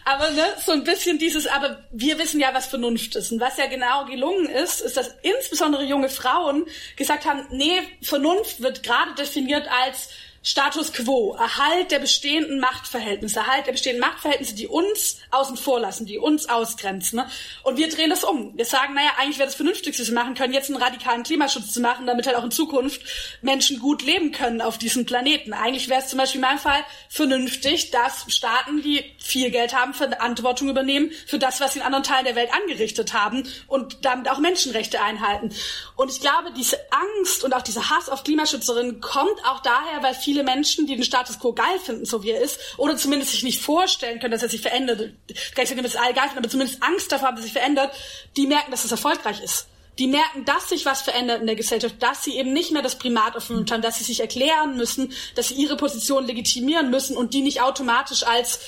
[0.05, 3.31] Aber ne, so ein bisschen dieses, aber wir wissen ja, was Vernunft ist.
[3.39, 6.65] Und was ja genau gelungen ist, ist, dass insbesondere junge Frauen
[6.97, 10.09] gesagt haben, nee, Vernunft wird gerade definiert als
[10.41, 16.05] Status quo, Erhalt der bestehenden Machtverhältnisse, Erhalt der bestehenden Machtverhältnisse, die uns außen vor lassen,
[16.05, 17.17] die uns ausgrenzen.
[17.17, 17.29] Ne?
[17.63, 18.57] Und wir drehen das um.
[18.57, 21.73] Wir sagen, naja, eigentlich wäre das Vernünftigste, was wir machen können, jetzt einen radikalen Klimaschutz
[21.73, 23.01] zu machen, damit halt auch in Zukunft
[23.41, 25.53] Menschen gut leben können auf diesem Planeten.
[25.53, 29.93] Eigentlich wäre es zum Beispiel in meinem Fall vernünftig, dass Staaten, die viel Geld haben,
[29.93, 34.29] Verantwortung übernehmen für das, was sie in anderen Teilen der Welt angerichtet haben und damit
[34.29, 35.53] auch Menschenrechte einhalten.
[35.97, 40.13] Und ich glaube, diese Angst und auch dieser Hass auf Klimaschützerinnen kommt auch daher, weil
[40.13, 43.43] viele Menschen, die den Status quo geil finden, so wie er ist, oder zumindest sich
[43.43, 46.81] nicht vorstellen können, dass er sich verändert, sagen, dass es alle geil finden, aber zumindest
[46.81, 47.91] Angst davor haben, dass er sich verändert,
[48.37, 49.67] die merken, dass es erfolgreich ist.
[49.97, 52.97] Die merken, dass sich was verändert in der Gesellschaft, dass sie eben nicht mehr das
[52.97, 57.33] Primat erfüllt haben, dass sie sich erklären müssen, dass sie ihre Position legitimieren müssen und
[57.33, 58.59] die nicht automatisch als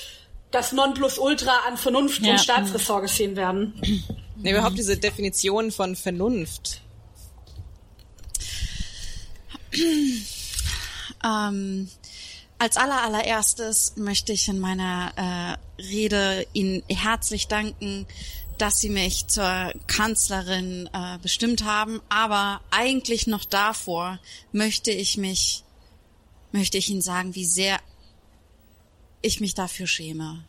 [0.50, 2.32] das Nonplusultra an Vernunft Ja.
[2.32, 3.72] und Staatsressort gesehen werden.
[4.36, 6.80] Nee, überhaupt diese Definition von Vernunft.
[11.24, 11.88] Ähm,
[12.58, 18.06] als aller allererstes möchte ich in meiner äh, Rede Ihnen herzlich danken,
[18.58, 22.00] dass Sie mich zur Kanzlerin äh, bestimmt haben.
[22.08, 24.20] Aber eigentlich noch davor
[24.52, 25.64] möchte ich mich,
[26.52, 27.80] möchte ich Ihnen sagen, wie sehr
[29.22, 30.44] ich mich dafür schäme,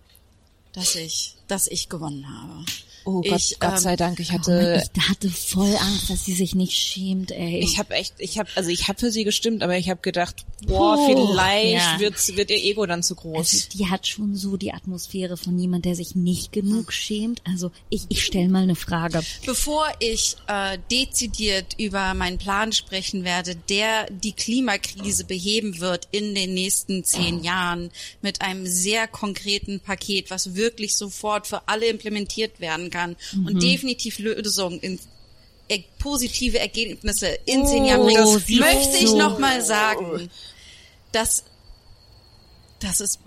[0.74, 2.66] dass ich, dass ich gewonnen habe.
[3.06, 6.26] Oh Gott, Ich, Gott ähm, sei Dank, ich Oh hatte ich hatte voll Angst, dass
[6.26, 7.60] sie sich nicht schämt, ey.
[7.60, 10.46] Ich habe echt, ich habe, also ich habe für sie gestimmt, aber ich habe gedacht,
[10.66, 12.00] boah, Puh, vielleicht ja.
[12.00, 13.38] wird's, wird ihr Ego dann zu groß.
[13.38, 17.42] Also die hat schon so die Atmosphäre von jemand, der sich nicht genug schämt.
[17.46, 19.22] Also ich, ich stelle mal eine Frage.
[19.46, 26.36] Bevor ich äh, dezidiert über meinen Plan sprechen werde, der die Klimakrise beheben wird in
[26.36, 32.60] den nächsten zehn Jahren mit einem sehr konkreten Paket, was wirklich sofort für alle implementiert
[32.60, 33.16] werden kann.
[33.36, 35.00] Und definitiv Lösungen in
[35.68, 40.30] äh, positive Ergebnisse in zehn Jahren bringt, das sieht möchte ich so- noch mal sagen,
[41.12, 41.44] dass,
[42.80, 43.20] dass es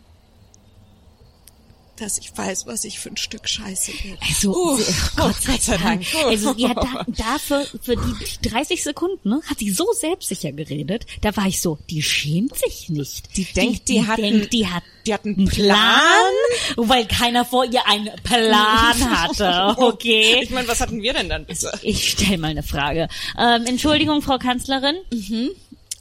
[2.00, 4.16] dass ich weiß, was ich für ein Stück Scheiße bin.
[4.26, 4.76] Also, Uh,
[5.16, 6.06] Gott sei, Gott sei Dank.
[6.12, 6.24] Dank.
[6.26, 11.06] Also, ja, da, dafür, für die 30 Sekunden, ne, hat sie so selbstsicher geredet.
[11.20, 13.36] Da war ich so, die schämt sich nicht.
[13.36, 16.32] Die denkt, die hat denkt, einen- die hat die hat einen einen Plan?
[16.76, 19.80] weil keiner vor ihr einen Plan hatte.
[19.80, 20.40] Okay.
[20.42, 21.70] Ich meine, was hatten wir denn dann bitte?
[21.82, 23.08] Ich stelle mal eine Frage.
[23.38, 24.96] Ähm, Entschuldigung, Frau Kanzlerin.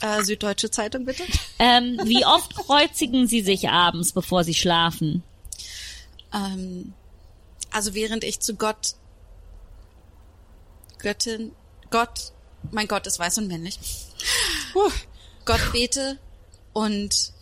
[0.02, 1.24] Äh, Süddeutsche Zeitung bitte.
[1.60, 5.24] Ähm, wie oft kreuzigen Sie sich abends, bevor Sie schlafen?
[6.36, 6.94] Ähm,
[7.72, 8.96] also während ich zu Gott,
[11.00, 11.52] Göttin,
[11.90, 12.34] Gott,
[12.72, 13.80] mein Gott ist weiß und männlich,
[14.74, 14.92] Puh.
[15.46, 16.20] Gott bete
[16.74, 17.34] und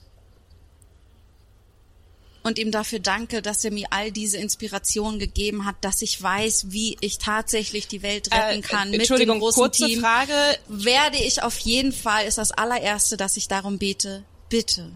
[2.43, 6.71] und ihm dafür danke, dass er mir all diese Inspiration gegeben hat, dass ich weiß,
[6.71, 10.01] wie ich tatsächlich die Welt retten kann mit dem Entschuldigung, großen kurze Team.
[10.01, 10.33] Frage.
[10.67, 14.91] Werde ich auf jeden Fall, ist das allererste, dass ich darum bete, bitte,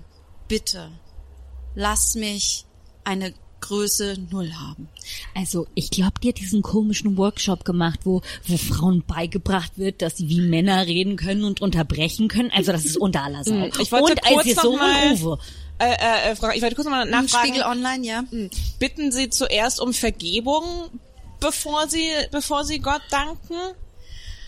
[0.49, 0.91] bitte,
[1.73, 2.65] lass mich
[3.05, 4.87] eine Größe Null haben.
[5.35, 10.17] Also, ich glaube, die hat diesen komischen Workshop gemacht, wo, wo Frauen beigebracht wird, dass
[10.17, 12.51] sie wie Männer reden können und unterbrechen können.
[12.51, 13.51] Also, das ist unter aller Sau.
[13.51, 15.39] Hm, Ich wollte und als kurz noch Sohn mal- Uwe.
[15.79, 17.49] Äh, äh, Frau, ich wollte kurz noch mal Im nachfragen.
[17.49, 18.23] Spiegel Online, ja.
[18.79, 20.63] Bitten Sie zuerst um Vergebung,
[21.39, 23.53] bevor Sie, bevor Sie Gott danken?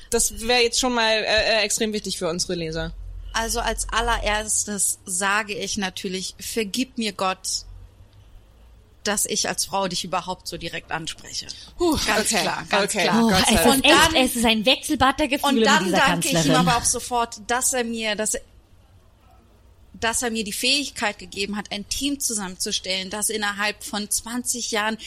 [0.09, 2.93] Das wäre jetzt schon mal äh, äh, extrem wichtig für unsere Leser.
[3.31, 7.65] Also als allererstes sage ich natürlich, vergib mir Gott,
[9.03, 11.47] dass ich als Frau dich überhaupt so direkt anspreche.
[12.05, 13.03] ganz okay, klar, ganz okay.
[13.03, 13.23] klar.
[13.23, 16.45] Oh, Gott es ist echt, es ist ein Wechselbad der Gefühle Und dann danke ich
[16.45, 18.41] ihm aber auch sofort, dass er mir, dass er,
[19.93, 24.97] dass er mir die Fähigkeit gegeben hat, ein Team zusammenzustellen, das innerhalb von 20 Jahren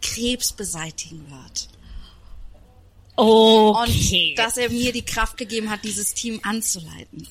[0.00, 1.68] Krebs beseitigen wird.
[3.76, 4.30] okay.
[4.30, 7.28] Und dass er mir die Kraft gegeben hat, dieses Team anzuleiten.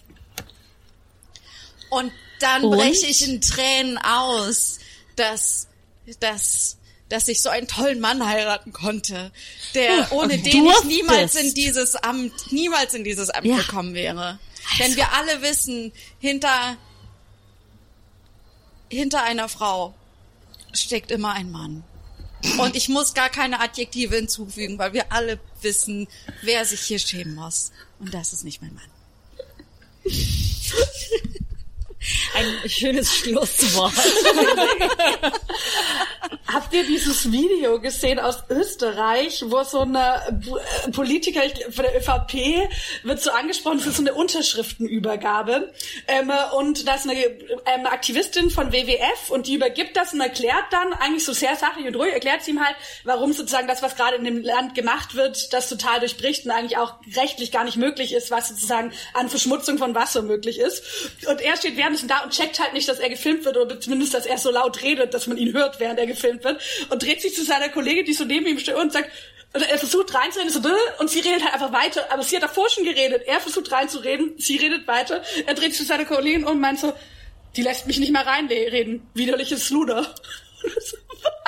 [1.89, 4.79] Und dann breche ich in Tränen aus,
[5.15, 5.67] dass,
[6.19, 6.77] dass,
[7.09, 9.31] dass ich so einen tollen Mann heiraten konnte,
[9.75, 10.85] der, ohne den ich Durftest.
[10.85, 13.57] niemals in dieses Amt, niemals in dieses Amt Ja.
[13.57, 14.39] gekommen wäre.
[14.79, 16.77] Denn wir alle wissen, hinter,
[18.89, 19.93] hinter einer Frau
[20.73, 21.83] steckt immer ein Mann.
[22.57, 26.07] Und ich muss gar keine Adjektive hinzufügen, weil wir alle wissen,
[26.41, 27.71] wer sich hier schämen muss.
[27.99, 28.89] Und das ist nicht mein Mann.
[32.35, 33.93] ein schönes Schlusswort.
[36.47, 40.41] Habt ihr dieses Video gesehen aus Österreich, wo so eine
[40.87, 42.67] äh, Politiker von der ÖVP
[43.03, 45.71] wird so angesprochen für so eine Unterschriftenübergabe
[46.07, 50.65] ähm, und da ist eine ähm, Aktivistin von WWF und die übergibt das und erklärt
[50.71, 52.75] dann eigentlich so sehr sachlich und ruhig, erklärt sie ihm halt,
[53.05, 56.77] warum sozusagen das, was gerade in dem Land gemacht wird, das total durchbricht und eigentlich
[56.77, 60.83] auch rechtlich gar nicht möglich ist, was sozusagen an Verschmutzung von Wasser möglich ist.
[61.27, 64.13] Und er steht währenddessen da und checkt halt nicht, dass er gefilmt wird oder zumindest,
[64.13, 67.21] dass er so laut redet, dass man ihn hört, während er gefilmt wird und dreht
[67.21, 69.11] sich zu seiner Kollegin, die so neben ihm steht und sagt,
[69.53, 70.61] oder er versucht reinzureden, so,
[70.99, 72.09] und sie redet halt einfach weiter.
[72.09, 73.23] Aber sie hat davor schon geredet.
[73.25, 75.21] Er versucht reinzureden, sie redet weiter.
[75.45, 76.93] Er dreht sich zu seiner Kollegin und meint so,
[77.57, 79.05] die lässt mich nicht mehr reinreden.
[79.13, 80.15] Widerliches Luder.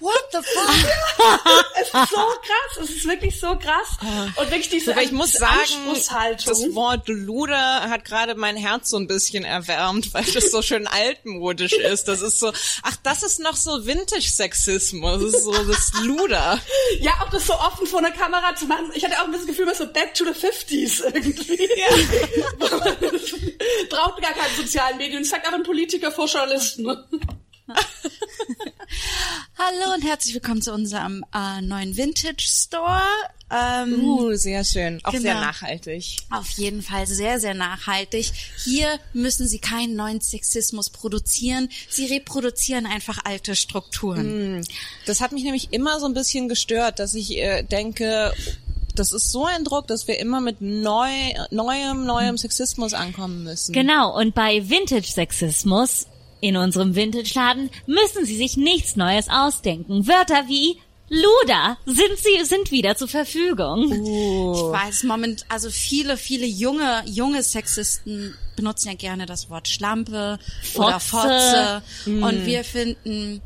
[0.00, 1.70] What the fuck?
[1.80, 3.98] es ist so krass, es ist wirklich so krass.
[4.36, 8.88] Und wirklich diese, Aber ich muss diese sagen, das Wort Luder hat gerade mein Herz
[8.90, 12.08] so ein bisschen erwärmt, weil das so schön altmodisch ist.
[12.08, 12.50] Das ist so,
[12.82, 15.22] ach, das ist noch so Vintage-Sexismus.
[15.22, 16.58] Das ist so das Luder.
[17.00, 18.90] Ja, auch das so offen vor der Kamera zu machen.
[18.94, 21.56] Ich hatte auch ein bisschen das Gefühl, man so back to the 50s irgendwie.
[23.90, 25.24] Braucht gar keine sozialen Medien.
[25.24, 26.88] Sagt aber ein Politiker vor Journalisten.
[29.58, 33.02] Hallo und herzlich willkommen zu unserem äh, neuen Vintage Store.
[33.52, 35.00] Ähm, Uh, sehr schön.
[35.04, 35.40] Auch sehr Genau.
[35.40, 36.16] nachhaltig.
[36.30, 38.32] Auf jeden Fall sehr, sehr nachhaltig.
[38.64, 41.68] Hier müssen Sie keinen neuen Sexismus produzieren.
[41.88, 44.66] Sie reproduzieren einfach alte Strukturen.
[45.06, 48.32] Das hat mich nämlich immer so ein bisschen gestört, dass ich äh, denke,
[48.94, 51.08] das ist so ein Druck, dass wir immer mit neu,
[51.50, 53.72] neuem, neuem Sexismus ankommen müssen.
[53.72, 56.06] Genau, und bei Vintage-Sexismus
[56.40, 60.06] in unserem Vintage-Laden müssen Sie sich nichts Neues ausdenken.
[60.06, 60.78] Wörter wie
[61.12, 63.90] Luder sind sie sind wieder zur Verfügung.
[64.54, 70.38] Ich weiß moment, also viele, viele junge, junge Sexisten benutzen ja gerne das Wort Schlampe
[70.76, 71.82] oder Fotze.
[72.04, 72.22] Fotze.
[72.24, 73.42] Und wir finden,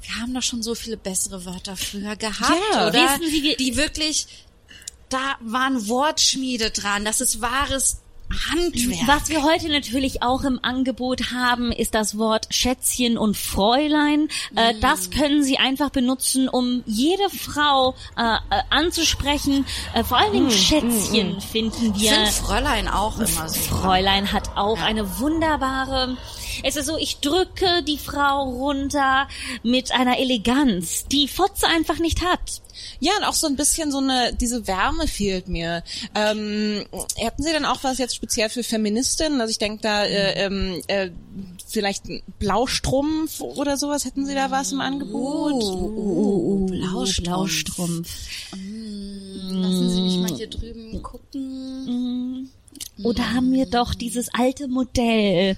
[0.00, 2.88] wir haben doch schon so viele bessere Wörter früher gehabt, Ja.
[2.88, 2.94] oder?
[2.94, 4.26] Wissen Sie, die wirklich,
[5.10, 7.04] da waren Wortschmiede dran.
[7.04, 8.00] Das ist wahres
[8.50, 9.06] Handwerk.
[9.06, 14.28] Was wir heute natürlich auch im Angebot haben, ist das Wort Schätzchen und Fräulein.
[14.56, 14.80] Äh, Mm.
[14.80, 19.66] das können Sie einfach benutzen, um jede Frau äh, äh, anzusprechen.
[19.94, 22.10] Äh, vor allen Dingen Schätzchen finden Ich wir.
[22.12, 23.60] finde Fräulein auch immer so.
[23.60, 26.16] Fräulein hat auch eine wunderbare.
[26.62, 29.28] Es ist so, ich drücke die Frau runter
[29.62, 32.60] mit einer Eleganz, die Fotze einfach nicht hat.
[32.98, 35.82] Ja, und auch so ein bisschen so eine, diese Wärme fehlt mir.
[36.14, 36.84] Ähm,
[37.16, 39.40] hätten Sie denn auch was jetzt speziell für Feministinnen?
[39.40, 41.10] Also ich denke da, äh, ähm, äh,
[41.66, 45.52] vielleicht ein Blaustrumpf oder sowas, hätten Sie da was im Angebot?
[45.52, 47.22] Oh, Blaustrumpf.
[47.22, 48.10] Blaustrumpf.
[48.52, 52.50] Lassen Sie mich mal hier drüben gucken.
[53.02, 55.56] Oder haben wir doch dieses alte Modell.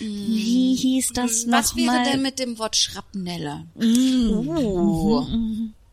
[0.00, 2.12] Wie hieß das Was wäre nochmal?
[2.12, 3.64] denn mit dem Wort Schrapnelle?
[3.76, 5.24] Uh,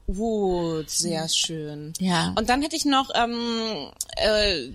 [0.08, 1.94] uh, sehr schön.
[2.00, 2.34] Ja.
[2.38, 4.70] Und dann hätte ich noch, ähm, äh,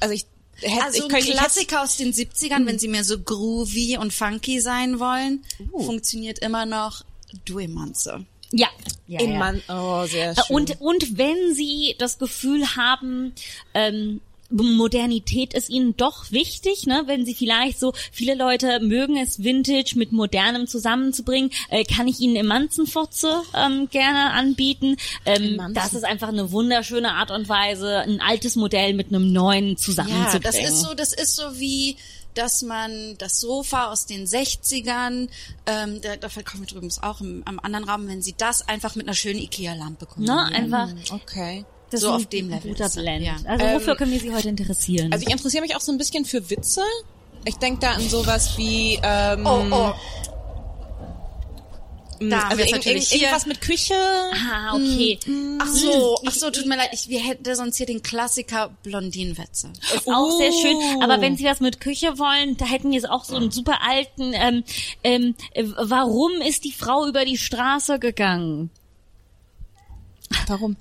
[0.00, 0.26] also ich
[0.60, 3.98] hätte, Also ich ein könnte, hätte, Klassiker aus den 70ern, wenn Sie mehr so groovy
[3.98, 7.04] und funky sein wollen, funktioniert immer noch
[7.44, 8.24] Duemanze.
[8.50, 8.68] Ja.
[9.08, 9.38] ja, Im ja.
[9.38, 10.56] Mann, oh, sehr Äh, schön.
[10.56, 13.34] Und, und wenn Sie das Gefühl haben,
[13.74, 14.20] ähm,
[14.62, 17.02] Modernität ist Ihnen doch wichtig, ne?
[17.06, 22.20] Wenn Sie vielleicht so, viele Leute mögen es Vintage mit Modernem zusammenzubringen, äh, kann ich
[22.20, 24.96] Ihnen Emanzenfotze ähm, gerne anbieten.
[25.24, 29.70] Ähm, das ist einfach eine wunderschöne Art und Weise, ein altes Modell mit einem neuen
[29.70, 30.42] Ja, zusammenzubringen.
[30.42, 31.96] das ist so, das ist so wie,
[32.34, 35.28] dass man das Sofa aus den 60ern,
[35.66, 38.96] ähm, da, da kommen wir drüben auch im, am anderen Raum, wenn Sie das einfach
[38.96, 40.10] mit einer schönen Ikea-Lampe ne?
[40.10, 40.54] kombinieren.
[40.54, 41.64] Einfach okay.
[41.90, 43.24] Das so ist auf ein dem Level guter Blend.
[43.24, 43.36] ja.
[43.46, 45.12] Also Ähm, wofür können wir Sie heute interessieren?
[45.12, 46.82] Also ich interessiere mich auch so ein bisschen für Witze.
[47.44, 49.92] Ich denke da an sowas wie, ähm, Oh, oh.
[52.20, 53.22] Da also wir es irg- natürlich irg- hier.
[53.22, 53.94] irgendwas mit Küche.
[53.94, 55.18] ah, okay.
[55.60, 59.70] Ach so, ach so, tut mir leid, ich, wir hätten sonst hier den Klassiker Blondinenwitze.
[59.94, 60.76] Ist auch sehr schön.
[60.76, 61.02] Oh.
[61.02, 63.80] Aber wenn Sie was mit Küche wollen, da hätten wir jetzt auch so einen super
[63.82, 64.32] alten.
[64.32, 64.64] Ähm,
[65.02, 68.70] ähm, äh, warum ist die Frau über die Straße gegangen?
[70.46, 70.76] Warum?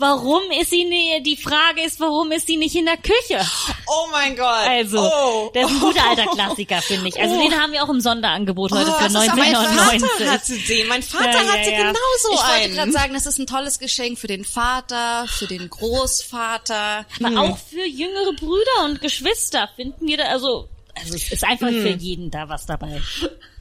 [0.00, 1.26] Warum ist sie nicht?
[1.26, 3.38] Die Frage ist, warum ist sie nicht in der Küche?
[3.86, 4.66] Oh mein Gott.
[4.66, 5.50] Also, oh.
[5.52, 7.20] das ist ein guter alter Klassiker, finde ich.
[7.20, 10.10] Also den haben wir auch im Sonderangebot heute Oh, für das ist aber mein 1999.
[10.10, 10.88] Vater hatte den.
[10.88, 11.78] Mein Vater Ja, ja, hatte ja.
[11.78, 11.98] genauso
[12.32, 12.74] ich wollte einen.
[12.74, 17.04] gerade sagen, das ist ein tolles Geschenk für den Vater, für den Großvater.
[17.22, 21.68] Aber auch für jüngere Brüder und Geschwister finden wir da, also, also es ist einfach
[21.68, 23.02] für jeden da was dabei.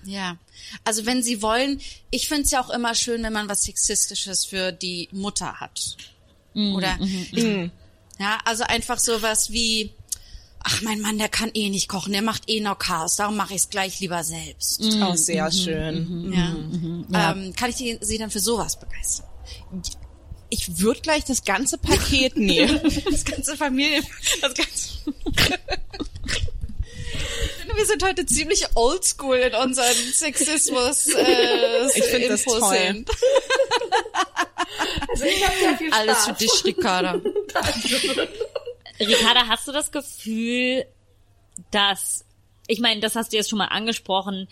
[0.05, 0.37] Ja.
[0.85, 4.45] Also wenn Sie wollen, ich finde es ja auch immer schön, wenn man was Sexistisches
[4.45, 5.97] für die Mutter hat.
[6.75, 6.97] Oder
[8.19, 9.93] ja, also einfach sowas wie
[10.63, 13.53] ach, mein Mann, der kann eh nicht kochen, der macht eh noch Chaos, darum mache
[13.53, 14.81] ich es gleich lieber selbst.
[15.01, 16.33] Auch sehr schön.
[16.33, 17.31] Ja.
[17.31, 19.27] Ähm, kann ich die, sie dann für sowas begeistern?
[20.49, 22.79] Ich würde gleich das ganze Paket nehmen.
[23.09, 24.03] Das ganze Familien,
[24.41, 24.89] das ganze.
[27.69, 33.05] Ich finde, wir sind heute ziemlich oldschool in unseren Sexismus äh, Ich finde das toll.
[35.07, 35.99] Also ich habe sehr viel Spaß.
[35.99, 37.13] Alles für dich, Ricarda.
[38.99, 40.85] Ricarda, hast du das Gefühl,
[41.69, 42.25] dass,
[42.67, 44.47] ich meine, das hast du jetzt schon mal angesprochen,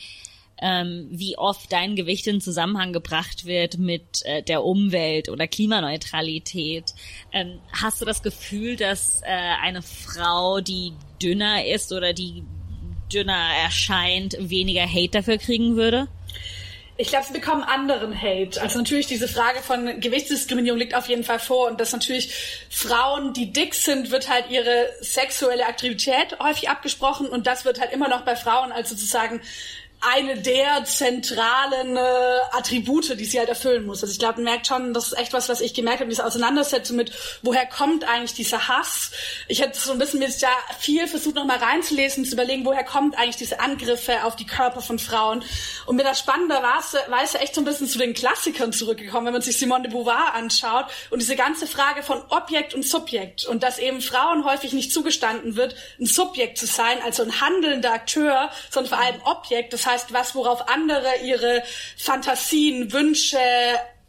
[0.59, 6.93] ähm, wie oft dein Gewicht in Zusammenhang gebracht wird mit äh, der Umwelt oder Klimaneutralität.
[7.31, 12.43] Ähm, hast du das Gefühl, dass äh, eine Frau, die dünner ist oder die
[13.11, 16.07] dünner erscheint, weniger Hate dafür kriegen würde?
[16.99, 18.59] Ich glaube, sie bekommen anderen Hate.
[18.59, 22.33] Also natürlich diese Frage von Gewichtsdiskriminierung liegt auf jeden Fall vor und dass natürlich
[22.71, 27.93] Frauen, die dick sind, wird halt ihre sexuelle Aktivität häufig abgesprochen und das wird halt
[27.93, 29.41] immer noch bei Frauen als sozusagen
[29.99, 32.01] eine der zentralen äh,
[32.51, 34.03] Attribute, die sie halt erfüllen muss.
[34.03, 36.25] Also ich glaube, man merkt schon, das ist echt was, was ich gemerkt habe, diese
[36.25, 37.11] Auseinandersetzung mit,
[37.41, 39.11] woher kommt eigentlich dieser Hass?
[39.47, 40.49] Ich hätte so ein bisschen mir ja
[40.79, 44.81] viel versucht, noch mal reinzulesen, zu überlegen, woher kommt eigentlich diese Angriffe auf die Körper
[44.81, 45.43] von Frauen?
[45.87, 48.13] Und mir das Spannende war, es war es ja echt so ein bisschen zu den
[48.13, 52.75] Klassikern zurückgekommen, wenn man sich Simone de Beauvoir anschaut und diese ganze Frage von Objekt
[52.75, 57.23] und Subjekt und dass eben Frauen häufig nicht zugestanden wird, ein Subjekt zu sein, also
[57.23, 59.73] ein handelnder Akteur, sondern vor allem Objekt.
[59.73, 61.63] Das heißt, was, worauf andere ihre
[61.97, 63.39] Fantasien, Wünsche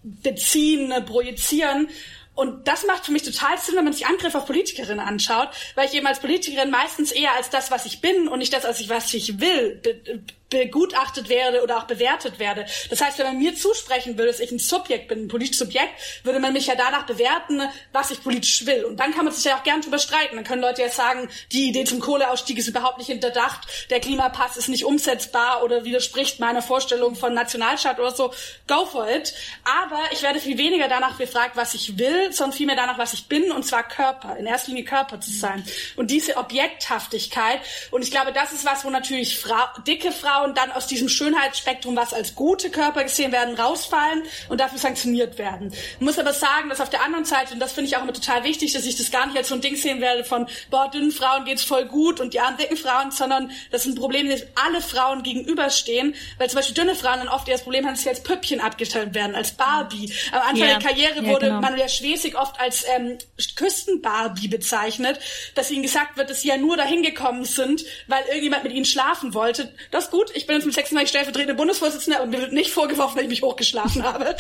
[0.03, 1.89] beziehen, projizieren.
[2.35, 5.89] Und das macht für mich total Sinn, wenn man sich Angriffe auf Politikerinnen anschaut, weil
[5.89, 8.79] ich eben als Politikerin meistens eher als das, was ich bin und nicht das, als
[8.79, 12.67] ich, was ich will, be begutachtet werde oder auch bewertet werde.
[12.91, 15.93] Das heißt, wenn man mir zusprechen würde, dass ich ein Subjekt bin, ein politisches Subjekt,
[16.25, 17.63] würde man mich ja danach bewerten,
[17.93, 18.85] was ich politisch will.
[18.85, 20.37] Und dann kann man sich ja auch gern drüber streiten.
[20.37, 24.57] Dann können Leute ja sagen, die Idee zum Kohleausstieg ist überhaupt nicht hinterdacht, der Klimapass
[24.57, 28.33] ist nicht umsetzbar oder widerspricht meiner Vorstellung von Nationalstaat oder so.
[28.67, 29.35] Go for it.
[29.65, 33.27] Aber ich werde viel weniger danach befragt, was ich will, sondern vielmehr danach, was ich
[33.27, 34.37] bin, und zwar Körper.
[34.37, 35.65] In erster Linie Körper zu sein.
[35.97, 37.61] Und diese Objekthaftigkeit.
[37.91, 41.97] Und ich glaube, das ist was, wo natürlich Frau, dicke Frauen dann aus diesem Schönheitsspektrum,
[41.97, 45.73] was als gute Körper gesehen werden, rausfallen und dafür sanktioniert werden.
[45.73, 48.13] Ich muss aber sagen, dass auf der anderen Seite, und das finde ich auch immer
[48.13, 50.91] total wichtig, dass ich das gar nicht als so ein Ding sehen werde von, boah,
[50.91, 54.29] dünnen Frauen geht's voll gut und die armen dicken Frauen, sondern das ist ein Problem,
[54.29, 57.95] dem alle Frauen gegenüberstehen, weil zum Beispiel dünne Frauen dann oft eher das Problem haben,
[57.95, 60.13] dass sie als Püppchen abgestellt werden, als Barbie.
[60.33, 60.79] Am Anfang Ja.
[60.79, 61.61] der Karriere Ja, wurde genau.
[61.61, 63.19] Manuela Schwesig oft als ähm,
[63.57, 65.19] Küstenbarbie bezeichnet,
[65.55, 68.85] dass ihnen gesagt wird, dass sie ja nur dahin gekommen sind, weil irgendjemand mit ihnen
[68.85, 69.73] schlafen wollte.
[69.91, 73.17] Das ist gut, ich bin jetzt mit 36 stellvertretende Bundesvorsitzende, aber mir wird nicht vorgeworfen,
[73.17, 74.25] dass ich mich hochgeschlafen habe.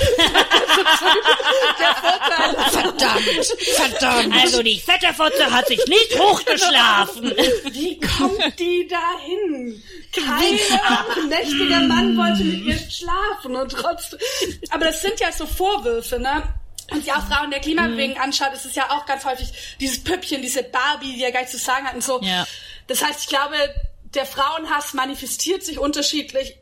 [1.78, 2.54] der Vorteil.
[2.70, 4.34] Verdammt, verdammt.
[4.42, 7.32] Also die fette Fotze hat sich nicht hochgeschlafen.
[7.72, 9.82] Wie kommt die dahin?
[10.12, 10.58] Kein
[11.28, 14.18] mächtiger Mann wollte mit ihr schlafen und trotzdem.
[14.70, 16.42] Aber das sind ja so Vorwürfe, ne?
[16.90, 19.48] Und sich auch Frauen der Klimabewegung anschaut, ist es ja auch ganz häufig
[19.78, 22.18] dieses Püppchen, diese Barbie, die ja gar nichts zu sagen hat und so.
[22.22, 22.46] Ja.
[22.86, 23.56] Das heißt, ich glaube,
[24.14, 26.56] der Frauenhass manifestiert sich unterschiedlich.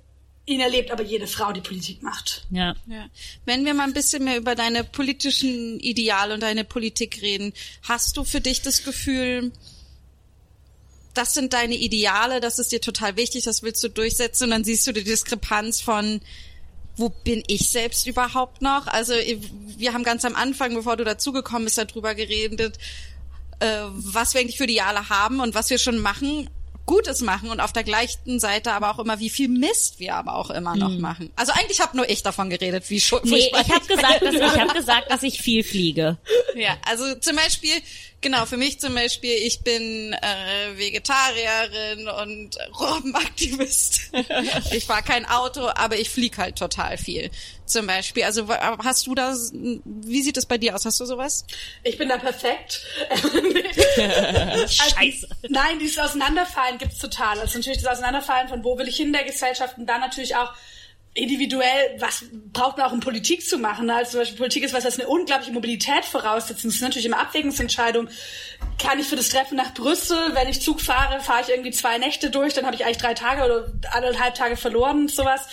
[0.48, 2.46] Ihn erlebt aber jede Frau, die Politik macht.
[2.50, 2.76] Ja.
[2.86, 3.08] Ja.
[3.46, 7.52] Wenn wir mal ein bisschen mehr über deine politischen Ideale und deine Politik reden,
[7.82, 9.50] hast du für dich das Gefühl,
[11.14, 14.64] das sind deine Ideale, das ist dir total wichtig, das willst du durchsetzen und dann
[14.64, 16.20] siehst du die Diskrepanz von
[16.96, 18.86] wo bin ich selbst überhaupt noch?
[18.86, 22.78] Also wir haben ganz am Anfang, bevor du dazugekommen bist, darüber geredet,
[23.60, 26.48] äh, was wir eigentlich für Ideale haben und was wir schon machen,
[26.86, 30.36] Gutes machen und auf der gleichen Seite aber auch immer, wie viel Mist wir aber
[30.36, 31.32] auch immer noch machen.
[31.34, 34.42] Also eigentlich habe nur ich davon geredet, wie schon Nee, ich habe gesagt, dass ich
[34.42, 36.18] habe gesagt, dass ich viel fliege.
[36.54, 37.74] Ja, also zum Beispiel,
[38.22, 44.10] genau, für mich zum Beispiel, ich bin äh, Vegetarierin und Robbenaktivist.
[44.72, 47.30] ich fahre kein Auto, aber ich flieg halt total viel.
[47.66, 48.22] Zum Beispiel.
[48.22, 50.84] Also hast du das, wie sieht das bei dir aus?
[50.84, 51.44] Hast du sowas?
[51.82, 52.86] Ich bin da perfekt.
[54.68, 55.28] Scheiße.
[55.48, 57.40] Nein, dieses Auseinanderfallen gibt's total.
[57.40, 60.52] Also natürlich das Auseinanderfallen von wo will ich hin der Gesellschaft und dann natürlich auch
[61.16, 63.88] individuell, was braucht man auch um Politik zu machen?
[63.90, 66.62] Also zum Beispiel Politik ist was, das eine unglaubliche Mobilität voraussetzt.
[66.64, 68.08] Und Das ist natürlich immer Abwägungsentscheidung.
[68.78, 71.98] Kann ich für das Treffen nach Brüssel, wenn ich Zug fahre, fahre ich irgendwie zwei
[71.98, 75.48] Nächte durch, dann habe ich eigentlich drei Tage oder anderthalb Tage verloren und sowas.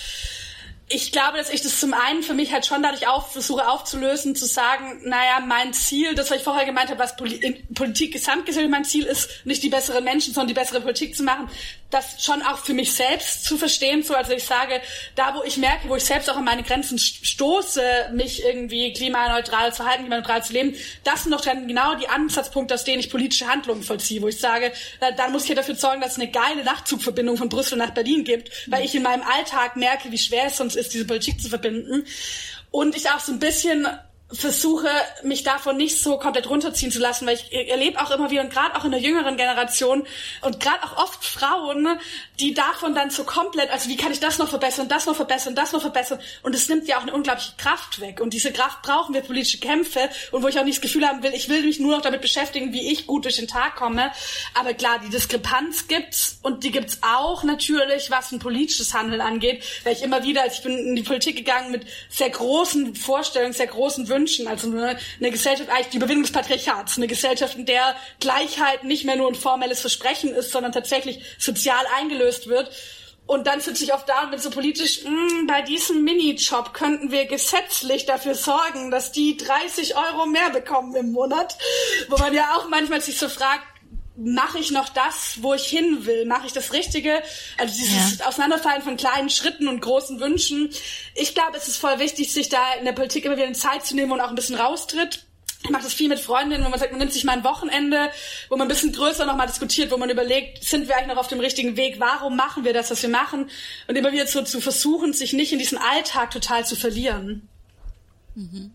[0.89, 4.35] Ich glaube, dass ich das zum einen für mich halt schon dadurch auf, versuche aufzulösen,
[4.35, 8.72] zu sagen, naja, mein Ziel, das was ich vorher gemeint habe, was Poli Politik gesamtgesellschaftlich
[8.72, 11.49] mein Ziel ist, nicht die besseren Menschen, sondern die bessere Politik zu machen,
[11.89, 14.81] das schon auch für mich selbst zu verstehen, so also ich sage,
[15.15, 19.73] da wo ich merke, wo ich selbst auch an meine Grenzen stoße, mich irgendwie klimaneutral
[19.73, 23.10] zu halten, klimaneutral zu leben, das sind doch dann genau die Ansatzpunkte, aus denen ich
[23.10, 26.19] politische Handlungen vollziehe, wo ich sage, da, dann muss ich ja dafür sorgen, dass es
[26.19, 30.18] eine geile Nachtzugverbindung von Brüssel nach Berlin gibt, weil ich in meinem Alltag merke, wie
[30.18, 32.05] schwer es sonst ist, diese Politik zu verbinden.
[32.72, 33.88] Und ich auch so ein bisschen
[34.34, 34.89] versuche,
[35.23, 38.51] mich davon nicht so komplett runterziehen zu lassen, weil ich erlebe auch immer wieder, und
[38.51, 40.05] gerade auch in der jüngeren Generation
[40.41, 41.99] und gerade auch oft Frauen,
[42.39, 45.53] die davon dann so komplett, also wie kann ich das noch verbessern, das noch verbessern,
[45.53, 46.19] das noch verbessern?
[46.41, 48.19] Und es nimmt ja auch eine unglaubliche Kraft weg.
[48.19, 50.10] Und diese Kraft brauchen wir politische Kämpfe.
[50.31, 52.22] Und wo ich auch nicht das Gefühl haben will, ich will mich nur noch damit
[52.22, 54.11] beschäftigen, wie ich gut durch den Tag komme,
[54.55, 59.64] aber klar, die Diskrepanz gibt's und die gibt's auch natürlich, was ein politisches Handeln angeht,
[59.84, 63.53] weil ich immer wieder, also ich bin in die Politik gegangen mit sehr großen Vorstellungen,
[63.53, 64.47] sehr großen Wünschen.
[64.47, 69.05] Also eine, eine Gesellschaft, eigentlich die Überwindung des Patriarchats, eine Gesellschaft, in der Gleichheit nicht
[69.05, 72.72] mehr nur ein formelles Versprechen ist, sondern tatsächlich sozial eingelöst wird.
[73.26, 76.74] Und dann sitze ich oft da und bin so politisch, mh, hm, bei diesem Minijob
[76.74, 81.58] könnten wir gesetzlich dafür sorgen, dass die 30 Euro mehr bekommen im Monat.
[82.10, 83.64] Wo man ja auch manchmal sich so fragt,
[84.16, 86.26] mache ich noch das, wo ich hin will?
[86.26, 87.24] Mache ich das Richtige?
[87.58, 88.28] Also dieses ja.
[88.28, 90.70] Auseinanderfallen von kleinen Schritten und großen Wünschen.
[91.16, 93.86] Ich glaube, es ist voll wichtig, sich da in der Politik immer wieder eine Zeit
[93.86, 95.26] zu nehmen und auch ein bisschen raustritt.
[95.64, 98.10] Ich mache das viel mit Freundinnen, wo man sagt, man nimmt sich mal ein Wochenende,
[98.49, 101.27] wo man ein bisschen größer nochmal diskutiert, wo man überlegt, sind wir eigentlich noch auf
[101.27, 101.99] dem richtigen Weg?
[101.99, 103.49] Warum machen wir das, was wir machen?
[103.88, 107.48] Und immer wieder so zu versuchen, sich nicht in diesen Alltag total zu verlieren.
[108.35, 108.72] Mhm.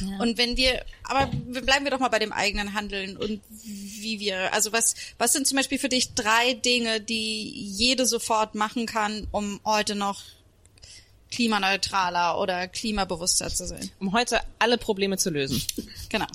[0.00, 0.18] Ja.
[0.18, 4.52] Und wenn wir, aber bleiben wir doch mal bei dem eigenen Handeln und wie wir,
[4.52, 9.28] also was, was sind zum Beispiel für dich drei Dinge, die jede sofort machen kann,
[9.30, 10.22] um heute noch
[11.30, 13.90] klimaneutraler oder klimabewusster zu sein?
[14.00, 15.62] Um heute alle Probleme zu lösen.
[16.08, 16.26] Genau.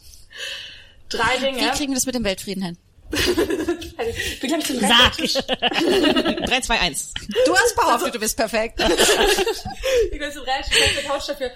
[1.09, 1.59] Drei Dinge.
[1.59, 2.77] Wie kriegen wir das mit dem Weltfrieden hin?
[3.13, 5.17] ich bin, ich, so Sag.
[5.17, 7.13] 3, 2, 1.
[7.45, 8.79] Du hast behauptet, also, du bist perfekt.
[10.11, 11.51] ich bin so relativ Couch dafür.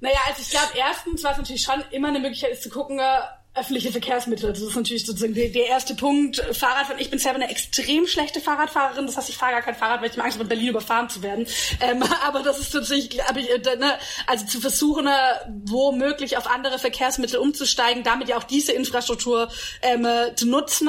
[0.00, 3.20] Naja, also ich glaube, erstens, was natürlich schon immer eine Möglichkeit ist, zu gucken, äh,
[3.54, 4.50] öffentliche Verkehrsmittel.
[4.50, 6.36] Das ist natürlich sozusagen der, der erste Punkt.
[6.52, 7.00] Fahrradfahren.
[7.00, 9.06] Ich bin selber eine extrem schlechte Fahrradfahrerin.
[9.06, 11.10] Das heißt, ich fahre gar kein Fahrrad, weil ich mir Angst habe, in Berlin überfahren
[11.10, 11.46] zu werden.
[11.80, 15.10] Ähm, aber das ist tatsächlich, äh, ne, also zu versuchen, äh,
[15.66, 19.50] womöglich auf andere Verkehrsmittel umzusteigen, damit ja auch diese Infrastruktur
[19.82, 20.88] ähm, äh, zu nutzen.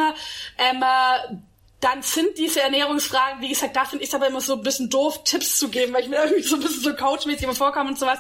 [0.58, 1.36] Ähm, äh,
[1.84, 4.90] dann sind diese Ernährungsfragen, wie gesagt, da finde ich es aber immer so ein bisschen
[4.90, 7.90] doof, Tipps zu geben, weil ich mir irgendwie so ein bisschen so coachmäßig immer vorkomme
[7.90, 8.20] und sowas.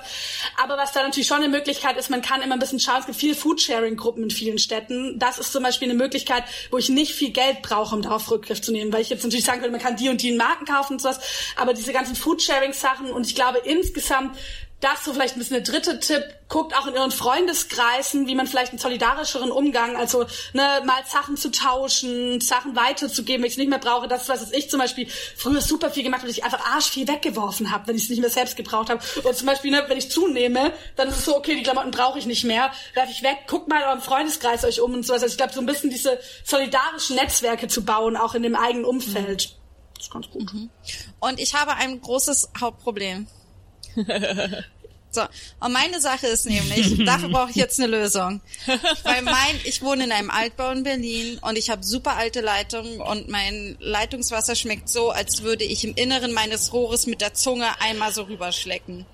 [0.61, 3.06] Aber was da natürlich schon eine Möglichkeit ist, man kann immer ein bisschen schauen, es
[3.06, 5.18] gibt viele Foodsharing-Gruppen in vielen Städten.
[5.18, 8.61] Das ist zum Beispiel eine Möglichkeit, wo ich nicht viel Geld brauche, um darauf Rückgriff
[8.61, 10.94] zu nehmen, weil ich jetzt natürlich sagen könnte, man kann die und die Marken kaufen
[10.94, 11.22] und sowas.
[11.56, 14.38] Aber diese ganzen Foodsharing-Sachen und ich glaube insgesamt
[14.84, 16.23] das so vielleicht ein bisschen der dritte Tipp.
[16.49, 21.38] Guckt auch in ihren Freundeskreisen, wie man vielleicht einen solidarischeren Umgang, also ne, mal Sachen
[21.38, 24.07] zu tauschen, Sachen weiterzugeben, wenn ich es nicht mehr brauche.
[24.07, 25.07] Das was, ich zum Beispiel
[25.38, 28.10] früher super viel gemacht habe, dass ich einfach arsch viel weggeworfen habe, wenn ich es
[28.10, 29.01] nicht mehr selbst gebraucht habe.
[29.23, 32.19] Oder zum Beispiel, ne, wenn ich zunehme, dann ist es so, okay, die Klamotten brauche
[32.19, 33.45] ich nicht mehr, werfe ich weg.
[33.47, 35.23] Guckt mal in eurem Freundeskreis euch um und sowas.
[35.23, 38.85] Also ich glaube, so ein bisschen diese solidarischen Netzwerke zu bauen, auch in dem eigenen
[38.85, 39.57] Umfeld.
[39.95, 40.53] Das ist ganz gut.
[40.53, 40.69] Mhm.
[41.19, 43.27] Und ich habe ein großes Hauptproblem.
[45.14, 45.22] So,
[45.60, 48.41] und meine Sache ist nämlich, dafür brauche ich jetzt eine Lösung.
[49.03, 52.99] Weil mein, ich wohne in einem Altbau in Berlin und ich habe super alte Leitungen
[52.99, 57.80] und mein Leitungswasser schmeckt so, als würde ich im Inneren meines Rohres mit der Zunge
[57.80, 59.06] einmal so rüberschlecken.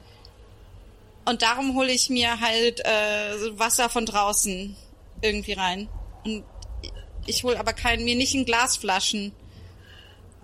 [1.26, 4.76] Und darum hole ich mir halt äh, Wasser von draußen
[5.22, 5.90] irgendwie rein.
[6.24, 6.46] Und
[7.28, 9.34] ich hole aber kein, mir nicht in Glasflaschen,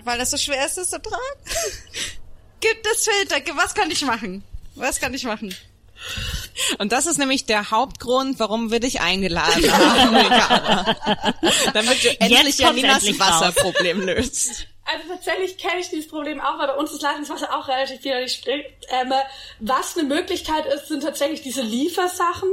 [0.03, 1.39] weil das so schwer ist, das zu tragen.
[2.59, 3.37] Gibt es Filter?
[3.55, 4.43] Was kann ich machen?
[4.75, 5.55] Was kann ich machen?
[6.77, 10.95] Und das ist nämlich der Hauptgrund, warum wir dich eingeladen haben,
[11.73, 14.67] Damit du endlich Janinas Wasserproblem löst.
[14.87, 18.33] Also tatsächlich kenne ich dieses Problem auch, weil bei uns ist Leitungswasser auch relativ widerlich
[18.33, 18.85] strikt.
[18.89, 19.11] Ähm,
[19.59, 22.49] was eine Möglichkeit ist, sind tatsächlich diese Liefersachen,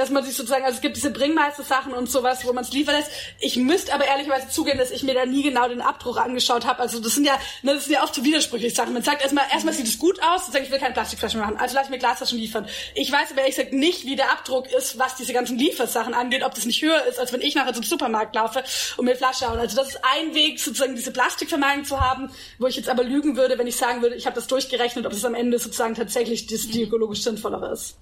[0.00, 2.94] dass man sich sozusagen, also es gibt diese Bringmeister-Sachen und sowas, wo man es liefern
[2.94, 3.10] lässt.
[3.38, 6.80] Ich müsste aber ehrlicherweise zugeben, dass ich mir da nie genau den Abdruck angeschaut habe.
[6.80, 8.94] Also das sind ja, ne, das sind ja oft so widersprüchliche Sachen.
[8.94, 11.58] Man sagt erstmal, erstmal sieht es gut aus, dann sage ich will keine Plastikflaschen machen,
[11.58, 12.66] also lass mir Glasflaschen liefern.
[12.94, 16.44] Ich weiß aber ehrlich gesagt nicht, wie der Abdruck ist, was diese ganzen Liefersachen angeht,
[16.44, 18.64] ob das nicht höher ist, als wenn ich nachher zum Supermarkt laufe
[18.96, 19.58] und mir Flasche haue.
[19.58, 23.36] Also das ist ein Weg, sozusagen diese Plastikvermeidung zu haben, wo ich jetzt aber lügen
[23.36, 26.46] würde, wenn ich sagen würde, ich habe das durchgerechnet, ob es am Ende sozusagen tatsächlich
[26.46, 27.98] das, die ökologisch sinnvollere ist.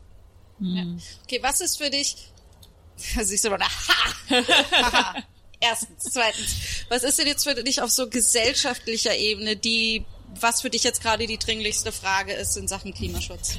[0.61, 0.85] Ja.
[1.25, 2.17] Okay, was ist für dich,
[2.97, 3.61] siehst du mal,
[5.61, 6.05] Erstens.
[6.13, 6.55] Zweitens,
[6.89, 10.05] was ist denn jetzt für dich auf so gesellschaftlicher Ebene die
[10.41, 13.59] was für dich jetzt gerade die dringlichste Frage ist in Sachen Klimaschutz.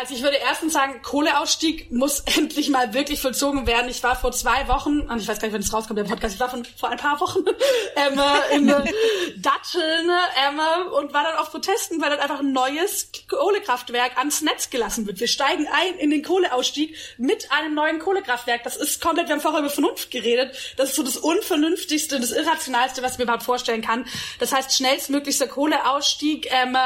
[0.00, 3.90] Also ich würde erstens sagen, Kohleausstieg muss endlich mal wirklich vollzogen werden.
[3.90, 6.34] Ich war vor zwei Wochen, und ich weiß gar nicht, wann es rauskommt, der Podcast,
[6.34, 7.40] ich war von, vor ein paar Wochen
[7.96, 8.90] ähm, äh, in äh,
[9.36, 10.10] Datteln
[10.48, 14.70] ähm, äh, und war dann auf Protesten, weil dann einfach ein neues Kohlekraftwerk ans Netz
[14.70, 15.20] gelassen wird.
[15.20, 18.62] Wir steigen ein in den Kohleausstieg mit einem neuen Kohlekraftwerk.
[18.64, 20.56] Das ist komplett, wir haben vorher über Vernunft geredet.
[20.78, 24.06] Das ist so das Unvernünftigste, das Irrationalste, was ich mir überhaupt vorstellen kann.
[24.38, 26.78] Das heißt, schnellstmöglichster Kohleausstieg ähm, äh,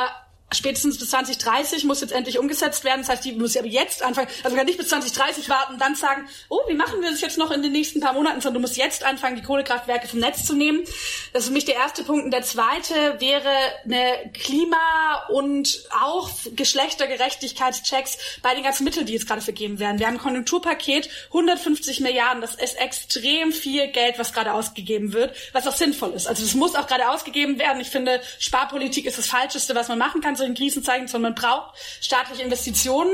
[0.53, 3.01] spätestens bis 2030 muss jetzt endlich umgesetzt werden.
[3.01, 5.81] Das heißt, die muss ja jetzt anfangen, also wir können nicht bis 2030 warten und
[5.81, 8.63] dann sagen, oh, wie machen wir das jetzt noch in den nächsten paar Monaten, sondern
[8.63, 10.85] du musst jetzt anfangen, die Kohlekraftwerke vom Netz zu nehmen.
[11.33, 12.25] Das ist für mich der erste Punkt.
[12.25, 13.51] Und der zweite wäre
[13.85, 19.99] eine Klima- und auch Geschlechtergerechtigkeitschecks bei den ganzen Mitteln, die jetzt gerade vergeben werden.
[19.99, 25.35] Wir haben ein Konjunkturpaket, 150 Milliarden, das ist extrem viel Geld, was gerade ausgegeben wird,
[25.53, 26.29] was auch sinnvoll ist.
[26.29, 27.81] Also das muss auch gerade ausgegeben werden.
[27.81, 31.75] Ich finde, Sparpolitik ist das Falscheste, was man machen kann, in Krisenzeiten, sondern man braucht
[32.01, 33.11] staatliche Investitionen.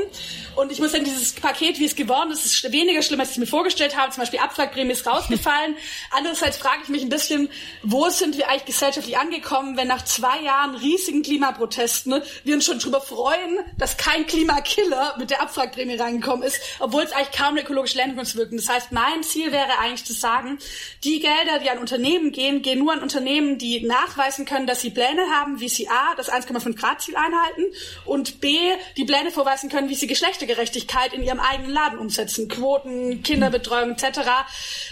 [0.55, 3.35] Und ich muss sagen, dieses Paket, wie es geworden ist, ist weniger schlimm, als ich
[3.35, 4.11] es mir vorgestellt habe.
[4.11, 5.75] Zum Beispiel Abwrackprämie ist rausgefallen.
[6.11, 7.49] Andererseits frage ich mich ein bisschen,
[7.81, 12.65] wo sind wir eigentlich gesellschaftlich angekommen, wenn nach zwei Jahren riesigen Klimaprotesten ne, wir uns
[12.65, 17.49] schon darüber freuen, dass kein Klimakiller mit der Abwrackprämie reingekommen ist, obwohl es eigentlich kaum
[17.49, 18.57] eine ökologische Landungswirkung.
[18.57, 20.57] Das heißt, mein Ziel wäre eigentlich zu sagen,
[21.03, 24.89] die Gelder, die an Unternehmen gehen, gehen nur an Unternehmen, die nachweisen können, dass sie
[24.89, 27.63] Pläne haben, wie sie A, das 1,5 Grad Ziel einhalten
[28.05, 28.57] und B,
[28.97, 32.47] die Pläne vorweisen können, wie sie Geschlechtergerechtigkeit in ihrem eigenen Laden umsetzen.
[32.47, 34.19] Quoten, Kinderbetreuung etc.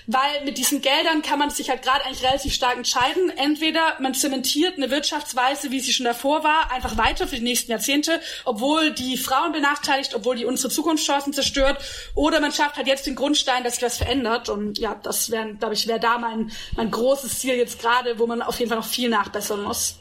[0.07, 3.31] Weil mit diesen Geldern kann man sich halt gerade eigentlich relativ stark entscheiden.
[3.37, 7.71] Entweder man zementiert eine Wirtschaftsweise, wie sie schon davor war, einfach weiter für die nächsten
[7.71, 11.83] Jahrzehnte, obwohl die Frauen benachteiligt, obwohl die unsere Zukunftschancen zerstört,
[12.15, 14.49] oder man schafft halt jetzt den Grundstein, dass sich was verändert.
[14.49, 18.27] Und ja, das wäre, glaube ich, wäre da mein, mein großes Ziel jetzt gerade, wo
[18.27, 20.00] man auf jeden Fall noch viel nachbessern muss.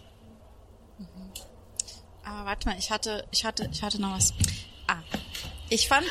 [2.30, 4.32] Aber warte mal, ich hatte, ich hatte, ich hatte noch was.
[4.86, 4.98] Ah,
[5.68, 6.06] ich fand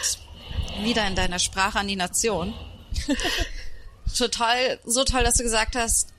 [0.81, 2.53] wieder in deiner Sprache an die Nation
[4.17, 6.09] total, so toll, dass du gesagt hast,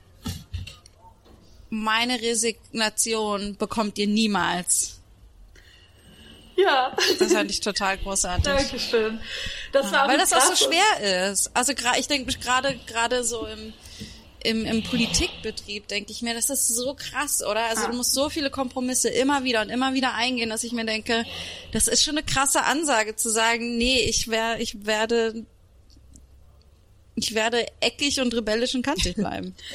[1.69, 4.99] meine Resignation bekommt ihr niemals.
[6.55, 6.95] Ja.
[7.19, 8.43] Das fand ich total großartig.
[8.43, 9.21] Dankeschön.
[9.71, 11.55] Das war auch Weil das auch so schwer ist.
[11.55, 13.73] Also ich denke gerade gerade so im
[14.43, 17.65] im, im Politikbetrieb denke ich mir, das ist so krass, oder?
[17.65, 20.85] Also du musst so viele Kompromisse immer wieder und immer wieder eingehen, dass ich mir
[20.85, 21.25] denke,
[21.71, 25.45] das ist schon eine krasse Ansage zu sagen, nee, ich wär, ich werde
[27.15, 29.55] ich werde eckig und rebellisch und kantig bleiben.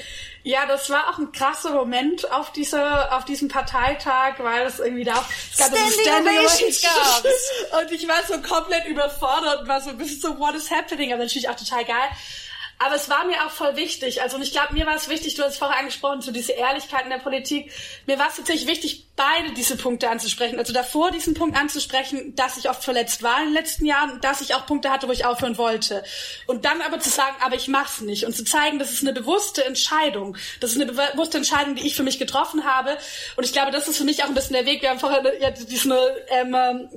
[0.46, 5.02] Ja, das war auch ein krasser Moment auf dieser, auf diesem Parteitag, weil es irgendwie
[5.02, 7.82] da auch, es gab so Standing Standing Ovations Ovations.
[7.82, 11.12] Und ich war so komplett überfordert und war so ein bisschen so, what is happening?
[11.12, 12.10] Aber natürlich auch total geil.
[12.78, 14.20] Aber es war mir auch voll wichtig.
[14.20, 16.52] Also, und ich glaube, mir war es wichtig, du hast es vorher angesprochen, so diese
[16.52, 17.72] Ehrlichkeit in der Politik.
[18.06, 20.58] Mir war es tatsächlich wichtig, beide diese Punkte anzusprechen.
[20.58, 24.42] Also davor diesen Punkt anzusprechen, dass ich oft verletzt war in den letzten Jahren, dass
[24.42, 26.04] ich auch Punkte hatte, wo ich aufhören wollte.
[26.46, 28.26] Und dann aber zu sagen, aber ich mach's nicht.
[28.26, 30.36] Und zu zeigen, das ist eine bewusste Entscheidung.
[30.60, 32.98] Das ist eine bewusste Entscheidung, die ich für mich getroffen habe.
[33.36, 34.82] Und ich glaube, das ist für mich auch ein bisschen der Weg.
[34.82, 35.92] Wir haben vorher ja, diesen
[36.28, 36.88] ähm, ähm,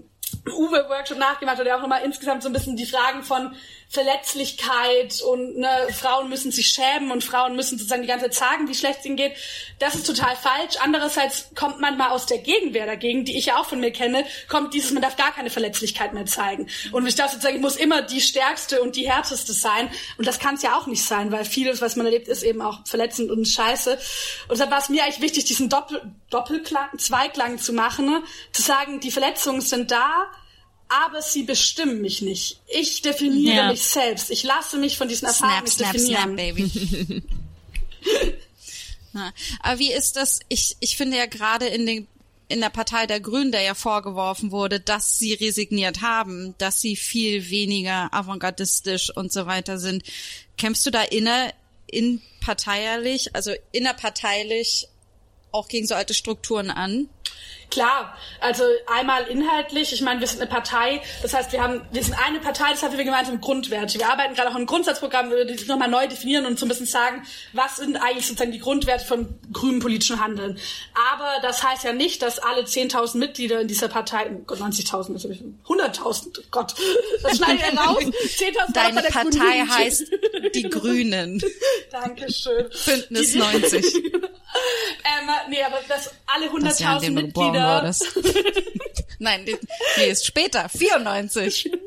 [0.45, 3.56] Uwe-Workshop nachgemacht ja auch nochmal insgesamt so ein bisschen die Fragen von
[3.91, 8.68] Verletzlichkeit und ne, Frauen müssen sich schämen und Frauen müssen sozusagen die ganze Zeit sagen,
[8.70, 9.34] wie schlecht es ihnen geht.
[9.80, 10.76] Das ist total falsch.
[10.80, 14.76] Andererseits kommt manchmal aus der Gegenwehr dagegen, die ich ja auch von mir kenne, kommt
[14.76, 16.68] dieses, man darf gar keine Verletzlichkeit mehr zeigen.
[16.91, 19.90] Und ich darf sozusagen, ich muss immer die stärkste und die härteste sein.
[20.20, 22.61] Und das kann es ja auch nicht sein, weil vieles, was man erlebt, ist eben
[22.61, 23.94] auch verletzend und scheiße.
[23.94, 25.99] Und deshalb war es mir eigentlich wichtig, diesen Doppel
[26.30, 28.24] Doppelklang, Zweiklang zu machen, ne?
[28.52, 30.30] zu sagen, die Verletzungen sind da,
[30.90, 32.60] aber sie bestimmen mich nicht.
[32.68, 33.72] Ich definiere Ja.
[33.72, 34.30] mich selbst.
[34.32, 36.24] Ich lasse mich von diesen Erfahrungen Snap, snap, definieren.
[36.24, 37.24] snap, baby.
[39.14, 40.40] Ja, aber wie ist das?
[40.49, 42.07] Ich, ich finde ja gerade in den
[42.48, 46.95] in der Partei der Grünen, der ja vorgeworfen wurde, dass sie resigniert haben, dass sie
[46.95, 50.03] viel weniger avantgardistisch und so weiter sind.
[50.57, 51.53] Kämpfst du da inner,
[51.86, 54.88] in parteilich, also innerparteilich
[55.52, 57.07] auch gegen so alte Strukturen an?
[57.72, 62.04] Klar, also einmal inhaltlich, ich meine, wir sind eine Partei, das heißt, wir haben, wir
[62.04, 64.00] sind eine Partei, das heißt, wir gemeinsam Grundwerte.
[64.00, 66.66] Wir arbeiten gerade auch an einem Grundsatzprogramm, wo wir die nochmal neu definieren und so
[66.66, 67.24] ein bisschen sagen,
[67.54, 70.58] was sind eigentlich sozusagen die Grundwerte von grünem politischen Handeln.
[71.14, 75.14] Aber das heißt ja nicht, dass alle 10.000 Mitglieder in dieser Partei, oh Gott, 90.000,
[75.14, 76.74] das hab ich- 100.000, Gott,
[77.22, 78.00] das schneide ich raus.
[78.04, 80.12] 10.000 Deine Grünen Partei heißt
[80.56, 81.41] die Grünen.
[81.91, 82.68] Dankeschön.
[82.86, 83.86] Bündnis Die- 90.
[85.45, 88.61] ähm, nee, aber dass alle Das Jahr, 100.000 in dem du geboren Mitglieder.
[89.19, 89.57] Nein, die-
[89.97, 91.72] nee, ist später, 94.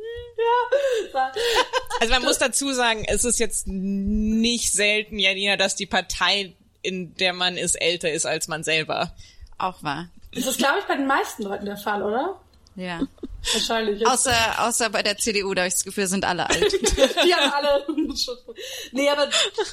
[2.01, 7.15] Also man muss dazu sagen, es ist jetzt nicht selten, Janina, dass die Partei, in
[7.17, 9.15] der man ist, älter ist als man selber.
[9.59, 10.09] auch wahr.
[10.35, 12.41] Das ist, glaube ich, bei den meisten Leuten der Fall, oder?
[12.75, 13.01] Ja.
[13.53, 14.01] Wahrscheinlich.
[14.01, 14.09] Jetzt.
[14.09, 16.73] Außer, außer bei der CDU, da habe ich das Gefühl, sind alle alt.
[17.25, 17.87] Die haben alle.
[18.93, 19.29] nee, aber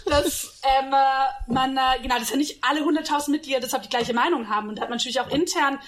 [0.06, 4.14] das, ähm, äh, man, äh, genau, das sind nicht alle 100.000 Mitglieder deshalb die gleiche
[4.14, 4.70] Meinung haben.
[4.70, 5.80] Und da hat man natürlich auch intern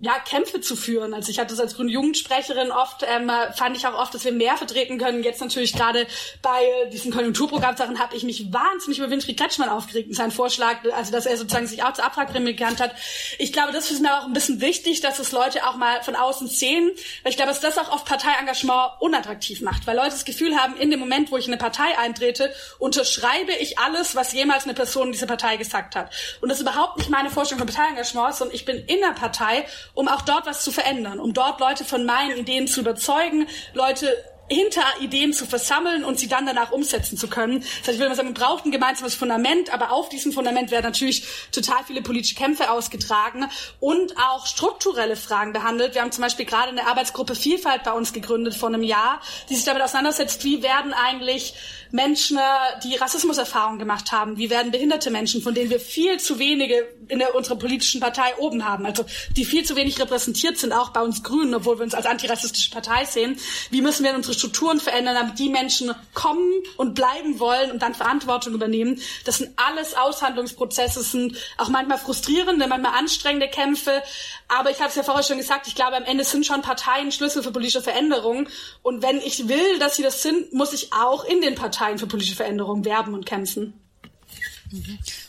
[0.00, 1.12] ja, Kämpfe zu führen.
[1.12, 4.30] Also ich hatte das als grüne Jugendsprecherin oft, ähm, fand ich auch oft, dass wir
[4.30, 5.24] mehr vertreten können.
[5.24, 6.06] Jetzt natürlich gerade
[6.40, 10.14] bei äh, diesen Konjunkturprogrammsachen habe ich mich wahnsinnig über Winfried Kretschmann aufgeregt.
[10.14, 12.94] Sein Vorschlag, also dass er sozusagen sich auch zur Abwrackprämie gekannt hat.
[13.38, 16.14] Ich glaube, das ist mir auch ein bisschen wichtig, dass es Leute auch mal von
[16.14, 16.92] außen sehen,
[17.24, 20.76] weil ich glaube, dass das auch oft Parteiengagement unattraktiv macht, weil Leute das Gefühl haben,
[20.76, 24.74] in dem Moment, wo ich in eine Partei eintrete, unterschreibe ich alles, was jemals eine
[24.74, 26.12] Person in dieser Partei gesagt hat.
[26.40, 29.66] Und das ist überhaupt nicht meine Vorstellung von Parteiengagement, sondern ich bin in der Partei
[29.98, 34.16] um auch dort was zu verändern, um dort Leute von meinen Ideen zu überzeugen, Leute
[34.48, 37.60] hinter Ideen zu versammeln und sie dann danach umsetzen zu können.
[37.60, 40.70] Das heißt, ich würde mal sagen, man braucht ein gemeinsames Fundament, aber auf diesem Fundament
[40.70, 43.46] werden natürlich total viele politische Kämpfe ausgetragen
[43.80, 45.94] und auch strukturelle Fragen behandelt.
[45.94, 49.54] Wir haben zum Beispiel gerade eine Arbeitsgruppe Vielfalt bei uns gegründet vor einem Jahr, die
[49.54, 51.54] sich damit auseinandersetzt, wie werden eigentlich
[51.90, 52.38] Menschen,
[52.84, 57.18] die Rassismuserfahrungen gemacht haben, wie werden behinderte Menschen, von denen wir viel zu wenige in
[57.18, 59.04] der, unserer politischen Partei oben haben, also
[59.36, 62.70] die viel zu wenig repräsentiert sind, auch bei uns Grünen, obwohl wir uns als antirassistische
[62.70, 63.38] Partei sehen.
[63.70, 67.94] Wie müssen wir unsere Strukturen verändern, damit die Menschen kommen und bleiben wollen und dann
[67.94, 69.00] Verantwortung übernehmen?
[69.24, 74.02] Das sind alles Aushandlungsprozesse, sind auch manchmal frustrierende, manchmal anstrengende Kämpfe.
[74.48, 77.12] Aber ich habe es ja vorher schon gesagt, ich glaube, am Ende sind schon Parteien
[77.12, 78.48] Schlüssel für politische Veränderungen.
[78.82, 82.06] Und wenn ich will, dass sie das sind, muss ich auch in den Parteien für
[82.06, 83.74] politische Veränderungen werben und kämpfen.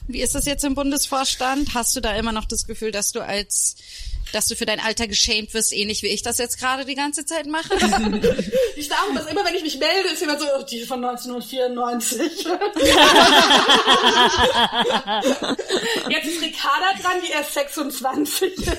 [0.07, 1.73] Wie ist das jetzt im Bundesvorstand?
[1.73, 3.77] Hast du da immer noch das Gefühl, dass du als
[4.31, 7.25] dass du für dein Alter geschämt wirst, ähnlich wie ich das jetzt gerade die ganze
[7.25, 7.73] Zeit mache?
[8.75, 12.19] ich sage dass immer, wenn ich mich melde, ist jemand so, oh, die von 1994.
[16.09, 18.67] jetzt ist Ricarda dran, die erst 26 ist.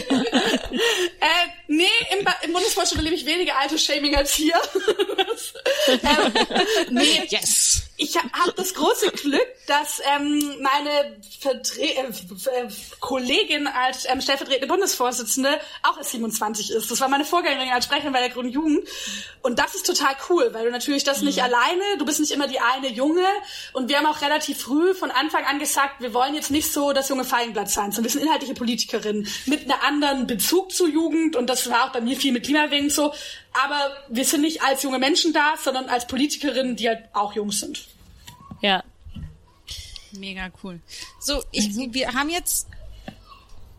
[0.00, 1.28] äh,
[1.68, 4.60] nee, im, im Bundesvorstand erlebe ich weniger Alter-Shaming als hier.
[5.88, 6.32] ähm,
[6.90, 7.71] nee, yes.
[8.02, 12.68] Ich habe hab das große Glück, dass ähm, meine Vertre äh,
[12.98, 16.90] Kollegin als ähm, stellvertretende Bundesvorsitzende auch erst 27 ist.
[16.90, 18.88] Das war meine Vorgängerin als Sprecherin bei der Grünen Jugend.
[19.42, 22.48] Und das ist total cool, weil du natürlich das nicht alleine, du bist nicht immer
[22.48, 23.24] die eine Junge.
[23.72, 26.92] Und wir haben auch relativ früh von Anfang an gesagt, wir wollen jetzt nicht so
[26.92, 31.36] das junge Feigenblatt sein, sondern wir sind inhaltliche Politikerinnen mit einer anderen Bezug zur Jugend.
[31.36, 33.14] Und das war auch bei mir viel mit Klimawegen so.
[33.64, 37.52] Aber wir sind nicht als junge Menschen da, sondern als Politikerinnen, die halt auch jung
[37.52, 37.91] sind.
[38.62, 38.82] Ja.
[40.12, 40.80] Mega cool.
[41.20, 42.68] So, ich, wir haben jetzt.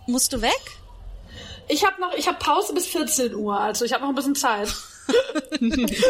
[0.06, 0.52] Musst du weg?
[1.70, 4.36] Ich habe noch, ich habe Pause bis 14 Uhr, also ich habe noch ein bisschen
[4.36, 4.74] Zeit.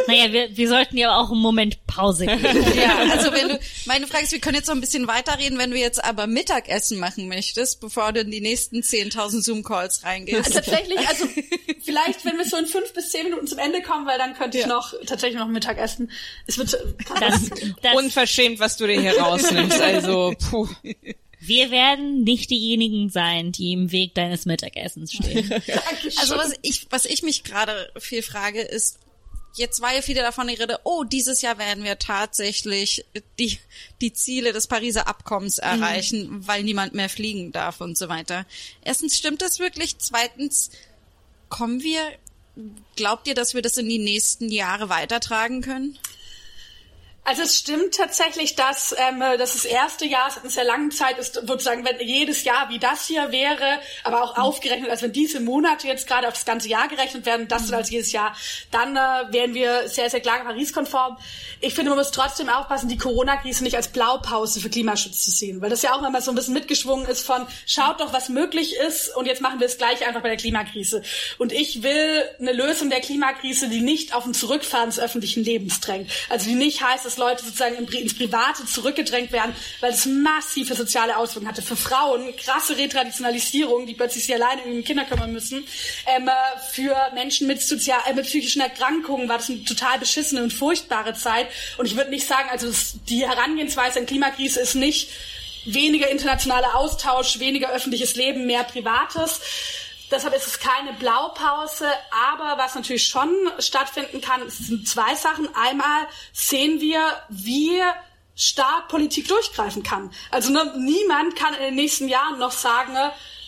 [0.07, 2.43] Naja, wir, wir sollten ja auch einen Moment Pause geben.
[2.75, 5.71] Ja, also wenn du, meine Frage ist, wir können jetzt noch ein bisschen weiterreden, wenn
[5.71, 10.37] du jetzt aber Mittagessen machen möchtest, bevor du in die nächsten 10.000 Zoom-Calls reingehst.
[10.45, 11.25] Also tatsächlich, also
[11.83, 14.57] vielleicht, wenn wir so in fünf bis zehn Minuten zum Ende kommen, weil dann könnte
[14.57, 14.69] ich Ja.
[14.69, 16.11] noch tatsächlich noch Mittag essen.
[16.47, 16.73] Es wird
[17.19, 17.41] Das,
[17.81, 19.79] das, Unverschämt, was du dir hier rausnimmst.
[19.81, 20.67] Also, puh.
[21.45, 25.49] Wir werden nicht diejenigen sein, die im Weg deines Mittagessens stehen.
[26.17, 28.99] Also was ich, was ich mich gerade viel frage, ist,
[29.55, 33.05] jetzt war ja viele davon die Rede, oh, dieses Jahr werden wir tatsächlich
[33.39, 33.59] die,
[34.01, 38.45] die Ziele des Pariser Abkommens erreichen, weil niemand mehr fliegen darf und so weiter.
[38.83, 39.97] Erstens, stimmt das wirklich?
[39.97, 40.71] Zweitens,
[41.49, 42.01] kommen wir,
[42.95, 45.97] glaubt ihr, dass wir das in die nächsten Jahre weitertragen können?
[47.25, 51.17] Also es stimmt tatsächlich, dass ähm, das das erste Jahr seit einer sehr langen Zeit
[51.17, 55.39] ist, sozusagen, wenn jedes Jahr wie das hier wäre, aber auch aufgerechnet, als wenn diese
[55.39, 58.35] Monate jetzt gerade auf das ganze Jahr gerechnet werden, das als jedes Jahr,
[58.71, 58.99] dann äh,
[59.31, 61.17] wären wir sehr, sehr klar Paris-konform.
[61.61, 65.61] Ich finde, man muss trotzdem aufpassen, die Corona-Krise nicht als Blaupause für Klimaschutz zu sehen,
[65.61, 68.75] weil das ja auch immer so ein bisschen mitgeschwungen ist von, schaut doch, was möglich
[68.75, 71.03] ist und jetzt machen wir es gleich einfach bei der Klimakrise.
[71.37, 75.79] Und ich will eine Lösung der Klimakrise, die nicht auf ein Zurückfahren des öffentlichen Lebens
[75.79, 76.11] drängt.
[76.27, 81.17] Also die nicht heißt, dass Leute sozusagen ins Private zurückgedrängt werden, weil es massive soziale
[81.17, 81.61] Auswirkungen hatte.
[81.61, 85.65] Für Frauen krasse Retraditionalisierung, die plötzlich sich alleine um Kinder kümmern müssen.
[86.07, 86.31] Ähm, äh,
[86.71, 91.13] für Menschen mit, sozial, äh, mit psychischen Erkrankungen war das eine total beschissene und furchtbare
[91.13, 91.47] Zeit.
[91.77, 95.09] Und ich würde nicht sagen, also es, die Herangehensweise an Klimakrise ist nicht
[95.65, 99.39] weniger internationaler Austausch, weniger öffentliches Leben, mehr Privates.
[100.13, 105.49] Deshalb ist es keine Blaupause, aber was natürlich schon stattfinden kann, sind zwei Sachen.
[105.55, 107.81] Einmal sehen wir, wie
[108.35, 110.11] stark Politik durchgreifen kann.
[110.29, 112.95] Also ne, niemand kann in den nächsten Jahren noch sagen,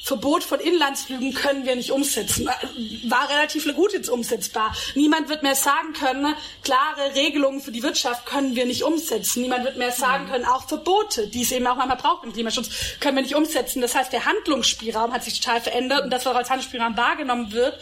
[0.06, 2.46] Verbot von Inlandsflügen können wir nicht umsetzen.
[2.46, 4.72] War relativ gut jetzt umsetzbar.
[4.94, 9.42] Niemand wird mehr sagen können, klare Regelungen für die Wirtschaft können wir nicht umsetzen.
[9.42, 12.70] Niemand wird mehr sagen können, auch Verbote, die es eben auch manchmal braucht im Klimaschutz,
[13.00, 13.82] können wir nicht umsetzen.
[13.82, 17.76] Das heißt, der Handlungsspielraum hat sich total verändert und das, was als Handlungsspielraum wahrgenommen wird.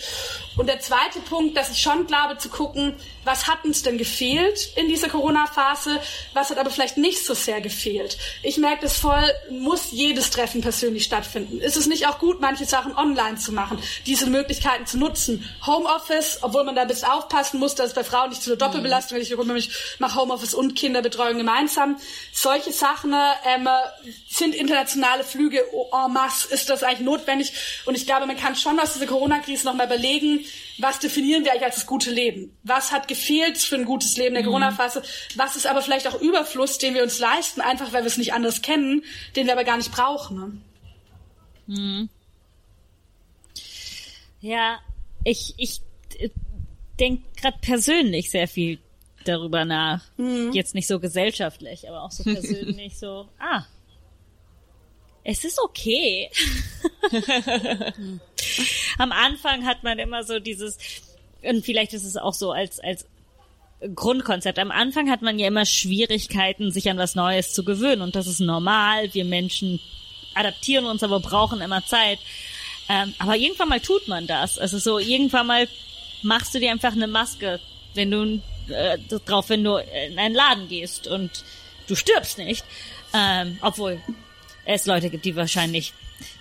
[0.55, 4.69] Und der zweite Punkt, dass ich schon glaube, zu gucken, was hat uns denn gefehlt
[4.75, 5.99] in dieser Corona-Phase,
[6.34, 8.17] was hat aber vielleicht nicht so sehr gefehlt.
[8.41, 11.59] Ich merke das voll, muss jedes Treffen persönlich stattfinden.
[11.59, 15.49] Ist es nicht auch gut, manche Sachen online zu machen, diese Möglichkeiten zu nutzen?
[15.65, 18.57] Homeoffice, obwohl man da ein bisschen aufpassen muss, dass es bei Frauen nicht zu einer
[18.57, 19.31] Doppelbelastung ist.
[19.31, 21.97] Ich mache Homeoffice und Kinderbetreuung gemeinsam.
[22.31, 23.13] Solche Sachen
[23.45, 23.67] ähm,
[24.34, 27.53] sind internationale Flüge en masse, ist das eigentlich notwendig?
[27.85, 30.39] Und ich glaube, man kann schon aus dieser Corona-Krise nochmal überlegen,
[30.80, 32.55] was definieren wir eigentlich als das gute Leben?
[32.64, 35.03] Was hat gefehlt für ein gutes Leben der Corona-Phase?
[35.35, 38.34] Was ist aber vielleicht auch Überfluss, den wir uns leisten, einfach weil wir es nicht
[38.34, 39.03] anders kennen,
[39.35, 40.64] den wir aber gar nicht brauchen?
[41.68, 42.10] Ne?
[44.41, 44.80] Ja,
[45.23, 45.81] ich, ich
[46.99, 48.80] denke gerade persönlich sehr viel
[49.26, 50.03] darüber nach.
[50.53, 53.64] Jetzt nicht so gesellschaftlich, aber auch so persönlich so, ah,
[55.24, 56.30] es ist okay.
[58.98, 60.78] Am Anfang hat man immer so dieses,
[61.41, 63.06] und vielleicht ist es auch so als, als
[63.95, 64.60] Grundkonzept.
[64.60, 68.02] Am Anfang hat man ja immer Schwierigkeiten, sich an was Neues zu gewöhnen.
[68.02, 69.14] Und das ist normal.
[69.14, 69.80] Wir Menschen
[70.36, 72.20] adaptieren uns, aber brauchen immer Zeit.
[72.90, 74.58] Ähm, aber irgendwann mal tut man das.
[74.58, 75.68] Also so, irgendwann mal
[76.22, 77.60] machst du dir einfach eine Maske,
[77.94, 81.44] wenn du äh, drauf, wenn du in einen Laden gehst und
[81.88, 82.64] du stirbst nicht.
[83.14, 84.02] Ähm, obwohl
[84.65, 85.94] es Leute gibt, die wahrscheinlich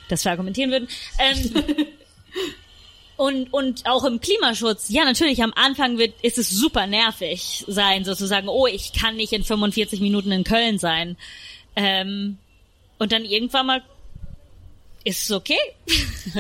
[0.09, 0.89] das verargumentieren würden.
[1.19, 1.65] Ähm,
[3.17, 8.05] und, und auch im Klimaschutz, ja, natürlich, am Anfang wird, ist es super nervig sein,
[8.05, 11.17] sozusagen, oh, ich kann nicht in 45 Minuten in Köln sein.
[11.77, 12.39] Ähm,
[12.99, 13.83] und dann irgendwann mal
[15.05, 15.59] ist es okay.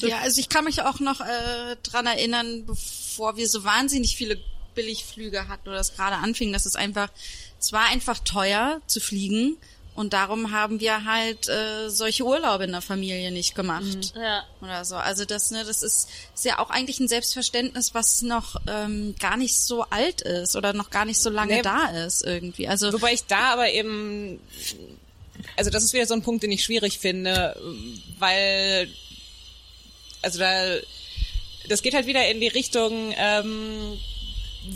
[0.00, 4.40] Ja, also ich kann mich auch noch äh, dran erinnern, bevor wir so wahnsinnig viele
[4.74, 7.10] Billigflüge hatten oder es gerade anfing, dass es einfach,
[7.60, 9.56] es war einfach teuer zu fliegen
[9.94, 14.44] und darum haben wir halt äh, solche Urlaube in der Familie nicht gemacht Ja.
[14.62, 14.94] oder so.
[14.94, 19.36] Also das, ne, das ist, ist ja auch eigentlich ein Selbstverständnis, was noch ähm, gar
[19.36, 21.62] nicht so alt ist oder noch gar nicht so lange Nee.
[21.62, 22.68] da ist irgendwie.
[22.68, 24.38] Also Wobei ich da aber eben,
[25.56, 27.56] also das ist wieder so ein Punkt, den ich schwierig finde,
[28.20, 28.88] weil,
[30.22, 30.76] also da,
[31.68, 33.98] das geht halt wieder in die Richtung, ähm,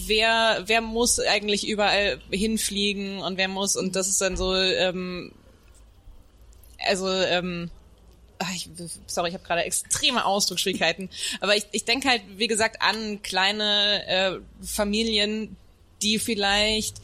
[0.07, 5.33] wer, wer muss eigentlich überall hinfliegen und wer muss, und das ist dann so, ähm,
[6.85, 7.71] also, ähm,
[8.39, 8.69] ach, ich,
[9.07, 11.11] sorry, ich habe gerade extreme Ausdrucksschwierigkeiten,
[11.41, 15.57] aber ich, ich denke halt, wie gesagt, an kleine äh, Familien,
[16.03, 16.97] die vielleicht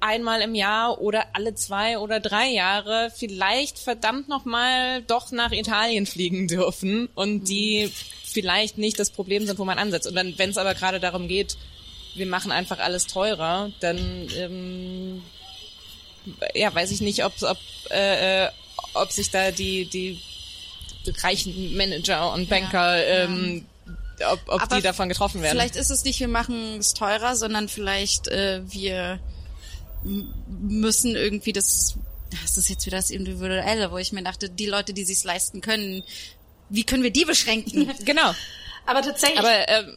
[0.00, 5.52] einmal im Jahr oder alle zwei oder drei Jahre vielleicht verdammt noch mal doch nach
[5.52, 7.90] Italien fliegen dürfen und die
[8.24, 10.06] vielleicht nicht das Problem sind, wo man ansetzt.
[10.06, 11.56] Und dann, wenn es aber gerade darum geht,
[12.16, 15.22] wir machen einfach alles teurer, dann ähm,
[16.54, 17.58] ja, weiß ich nicht, ob, ob,
[17.90, 18.50] äh, äh,
[18.94, 20.20] ob sich da die, die
[21.22, 23.66] reichen Manager und Banker, ähm,
[24.30, 25.52] ob, ob Aber die davon getroffen werden.
[25.52, 29.20] Vielleicht ist es nicht, wir machen es teurer, sondern vielleicht äh, wir
[30.02, 31.96] müssen irgendwie das,
[32.42, 35.60] das ist jetzt wieder das Individuelle, wo ich mir dachte, die Leute, die sich's leisten
[35.60, 36.02] können,
[36.68, 37.92] wie können wir die beschränken?
[38.04, 38.34] Genau.
[38.86, 39.96] Aber tatsächlich, Aber ähm,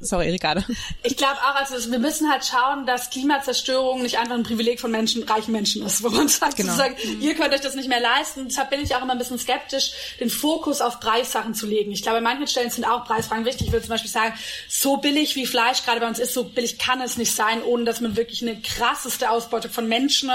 [0.00, 0.62] sorry, Ricardo.
[1.02, 4.90] Ich glaube auch, also wir müssen halt schauen, dass Klimazerstörung nicht einfach ein Privileg von
[4.90, 6.72] Menschen, reichen Menschen ist, wo man sagt, Genau.
[6.72, 8.46] sozusagen, ihr könnt euch das nicht mehr leisten.
[8.48, 11.90] Deshalb bin ich auch immer ein bisschen skeptisch, den Fokus auf Preissachen zu legen.
[11.92, 13.66] Ich glaube, an manchen Stellen sind auch Preisfragen wichtig.
[13.68, 14.34] Ich würde zum Beispiel sagen,
[14.68, 17.84] so billig wie Fleisch gerade bei uns ist, so billig kann es nicht sein, ohne
[17.84, 20.30] dass man wirklich eine krasseste Ausbeutung von Menschen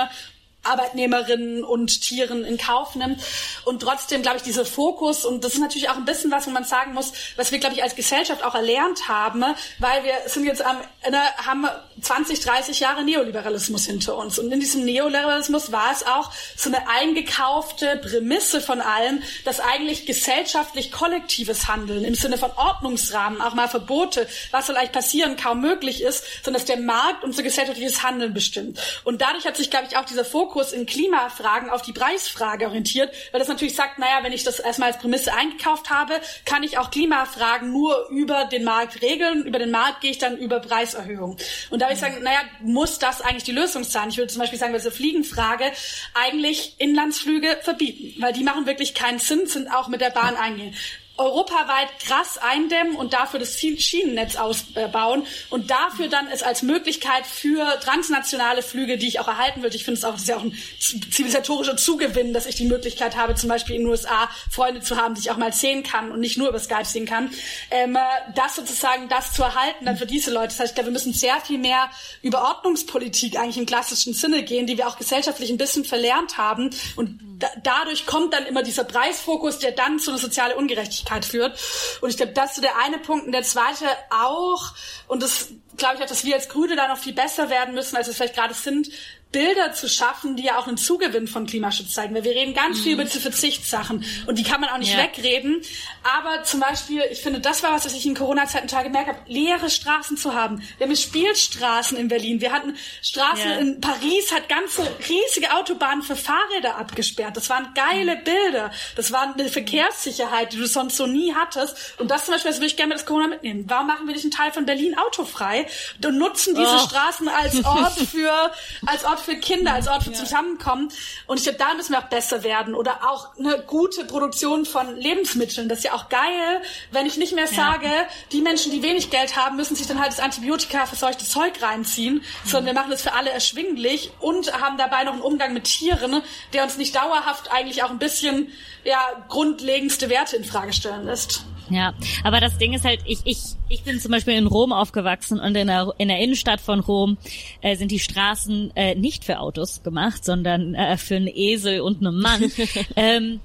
[0.64, 3.22] Arbeitnehmerinnen und Tieren in Kauf nimmt.
[3.66, 6.52] Und trotzdem, glaube ich, dieser Fokus, und das ist natürlich auch ein bisschen was, wo
[6.52, 9.44] man sagen muss, was wir, glaube ich, als Gesellschaft auch erlernt haben,
[9.80, 10.78] weil wir sind jetzt am,
[11.10, 11.68] ne, haben
[12.02, 14.40] 20, 30 Jahre Neoliberalismus hinter uns.
[14.40, 20.06] Und in diesem Neoliberalismus war es auch so eine eingekaufte Prämisse von allem, dass eigentlich
[20.06, 25.62] gesellschaftlich kollektives Handeln im Sinne von Ordnungsrahmen, auch mal Verbote, was soll eigentlich passieren, kaum
[25.62, 28.80] möglich ist, sondern dass der Markt unser gesellschaftliches Handeln bestimmt.
[29.04, 33.14] Und dadurch hat sich, glaube ich, auch dieser Fokus in Klimafragen auf die Preisfrage orientiert,
[33.32, 36.14] weil das natürlich sagt, naja, wenn ich das erstmal als Prämisse eingekauft habe,
[36.46, 39.46] kann ich auch Klimafragen nur über den Markt regeln.
[39.46, 41.38] Über den Markt gehe ich dann über Preiserhöhung.
[41.70, 44.10] Und da würde ich sagen, naja, muss das eigentlich die Lösung sein?
[44.10, 45.72] Ich würde zum Beispiel sagen, bei dieser Fliegenfrage
[46.14, 50.76] eigentlich Inlandsflüge verbieten, weil die machen wirklich keinen Sinn, sind auch mit der Bahn eingehen.
[51.18, 57.80] Europaweit krass eindämmen und dafür das Schienennetz ausbauen und dafür dann es als Möglichkeit für
[57.82, 59.76] transnationale Flüge, die ich auch erhalten würde.
[59.76, 63.36] Ich finde es auch, ist ja auch ein zivilisatorischer Zugewinn, dass ich die Möglichkeit habe,
[63.36, 66.20] zum Beispiel in den USA Freunde zu haben, die ich auch mal sehen kann und
[66.20, 67.30] nicht nur über Skype sehen kann.
[67.70, 67.96] Ähm,
[68.34, 70.48] das sozusagen, das zu erhalten, dann für diese Leute.
[70.48, 71.92] Das heißt, ich glaube, wir müssen sehr viel mehr
[72.24, 76.72] über Ordnungspolitik eigentlich im klassischen Sinne gehen, die wir auch gesellschaftlich ein bisschen verlernt haben.
[76.96, 81.60] Und da, dadurch kommt dann immer dieser Preisfokus, der dann zu einer sozialen Ungerechtigkeit führt.
[82.02, 83.26] Und ich glaube, das ist so der eine Punkt.
[83.26, 84.74] Und der zweite auch,
[85.08, 87.96] und das glaube ich auch, dass wir als Grüne da noch viel besser werden müssen,
[87.96, 88.90] als wir vielleicht gerade sind,
[89.34, 92.16] Bilder zu schaffen, die ja auch einen Zugewinn von Klimaschutz zeigen.
[92.16, 95.04] Weil wir reden ganz viel über diese Verzichtssachen und die kann man auch nicht Ja.
[95.04, 95.62] wegreden.
[96.04, 99.20] Aber zum Beispiel, ich finde, das war was, was ich in Corona-Zeiten total gemerkt habe,
[99.28, 100.62] leere Straßen zu haben.
[100.78, 102.40] Wir haben Spielstraßen in Berlin.
[102.40, 103.56] Wir hatten Straßen Ja.
[103.58, 107.36] in Paris, hat ganze riesige Autobahnen für Fahrräder abgesperrt.
[107.36, 108.72] Das waren geile Bilder.
[108.96, 111.76] Das war eine Verkehrssicherheit, die du sonst so nie hattest.
[112.00, 113.66] Und das zum Beispiel, das würde ich gerne mit das Corona mitnehmen.
[113.68, 115.66] Warum machen wir nicht einen Teil von Berlin autofrei
[116.06, 116.88] und nutzen diese Oh.
[116.88, 118.52] Straßen als Ort für,
[118.86, 120.90] als Ort für Kinder, als Ort für Zusammenkommen.
[121.28, 122.76] Und ich glaube, da müssen wir auch besser werden.
[122.76, 125.70] Oder auch eine gute Produktion von Lebensmitteln.
[125.70, 127.90] Das ist ja auch geil, wenn ich nicht mehr sage,
[128.32, 132.24] die Menschen, die wenig Geld haben, müssen sich dann halt das Antibiotika verseuchte Zeug reinziehen,
[132.46, 136.22] sondern wir machen das für alle erschwinglich und haben dabei noch einen Umgang mit Tieren,
[136.54, 138.52] der uns nicht dauerhaft eigentlich auch ein bisschen,
[138.84, 141.46] ja, grundlegendste Werte in Frage stellen lässt.
[141.70, 143.38] Ja, aber das Ding ist halt, ich, ich,
[143.70, 147.18] ich bin zum Beispiel in Rom aufgewachsen und in der, in der Innenstadt von Rom
[147.62, 152.06] äh, sind die Straßen äh, nicht für Autos gemacht, sondern äh, für einen Esel und
[152.06, 152.52] einen Mann.
[152.96, 153.40] ähm,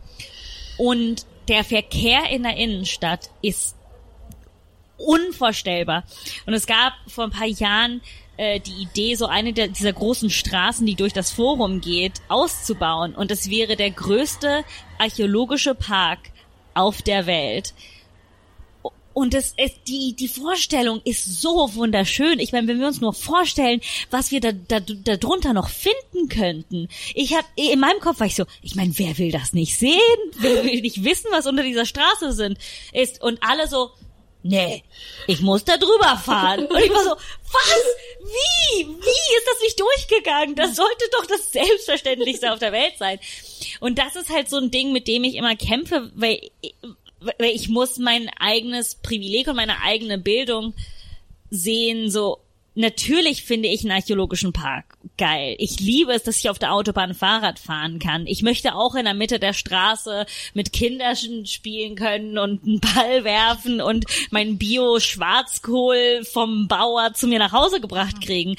[0.78, 3.76] und der Verkehr in der Innenstadt ist
[4.96, 6.04] unvorstellbar.
[6.46, 8.00] Und es gab vor ein paar Jahren
[8.36, 13.14] äh, die Idee, so eine der, dieser großen Straßen, die durch das Forum geht, auszubauen.
[13.14, 14.64] Und es wäre der größte
[14.98, 16.18] archäologische Park
[16.74, 17.74] auf der Welt.
[19.12, 22.38] Und es ist, die, die Vorstellung ist so wunderschön.
[22.38, 23.80] Ich meine, wenn wir uns nur vorstellen,
[24.10, 26.88] was wir da, da, da drunter noch finden könnten.
[27.14, 29.98] Ich habe in meinem Kopf war ich so, ich meine, wer will das nicht sehen?
[30.38, 32.58] Wer will nicht wissen, was unter dieser Straße sind,
[32.92, 33.20] ist?
[33.20, 33.90] Und alle so,
[34.42, 34.84] nee,
[35.26, 36.66] ich muss da drüber fahren.
[36.66, 37.82] Und ich war so, was?
[38.20, 38.86] Wie?
[38.86, 40.54] Wie ist das nicht durchgegangen?
[40.54, 43.18] Das sollte doch das Selbstverständlichste auf der Welt sein.
[43.80, 46.50] Und das ist halt so ein Ding, mit dem ich immer kämpfe, weil weil
[47.38, 50.74] ich muss mein eigenes Privileg und meine eigene Bildung
[51.50, 52.40] sehen, so
[52.80, 55.56] Natürlich finde ich einen archäologischen Park geil.
[55.58, 58.28] Ich liebe es, dass ich auf der Autobahn Fahrrad fahren kann.
[58.28, 63.24] Ich möchte auch in der Mitte der Straße mit Kindern spielen können und einen Ball
[63.24, 68.54] werfen und mein Bio-Schwarzkohl vom Bauer zu mir nach Hause gebracht kriegen.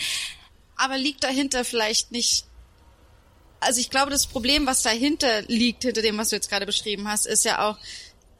[0.75, 2.43] Aber liegt dahinter vielleicht nicht
[3.61, 7.09] also ich glaube, das Problem, was dahinter liegt, hinter dem, was du jetzt gerade beschrieben
[7.09, 7.77] hast, ist ja auch,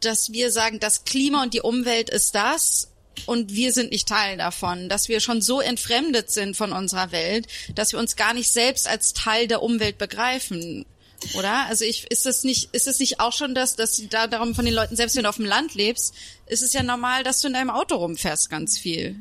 [0.02, 2.90] dass wir sagen, das Klima und die Umwelt ist das
[3.26, 7.48] und wir sind nicht Teil davon, dass wir schon so entfremdet sind von unserer Welt,
[7.76, 10.86] dass wir uns gar nicht selbst als Teil der Umwelt begreifen.
[11.36, 11.66] Oder?
[11.68, 14.56] Also ich, ist es nicht, ist es nicht auch schon das, dass sie da darum
[14.56, 16.14] von den Leuten, selbst wenn du auf dem Land lebst,
[16.46, 19.18] ist es ja normal, dass du in deinem Auto rumfährst ganz viel.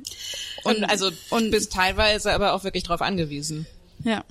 [0.63, 3.67] Und also und bist teilweise aber auch wirklich drauf angewiesen.
[4.05, 4.25] Ja.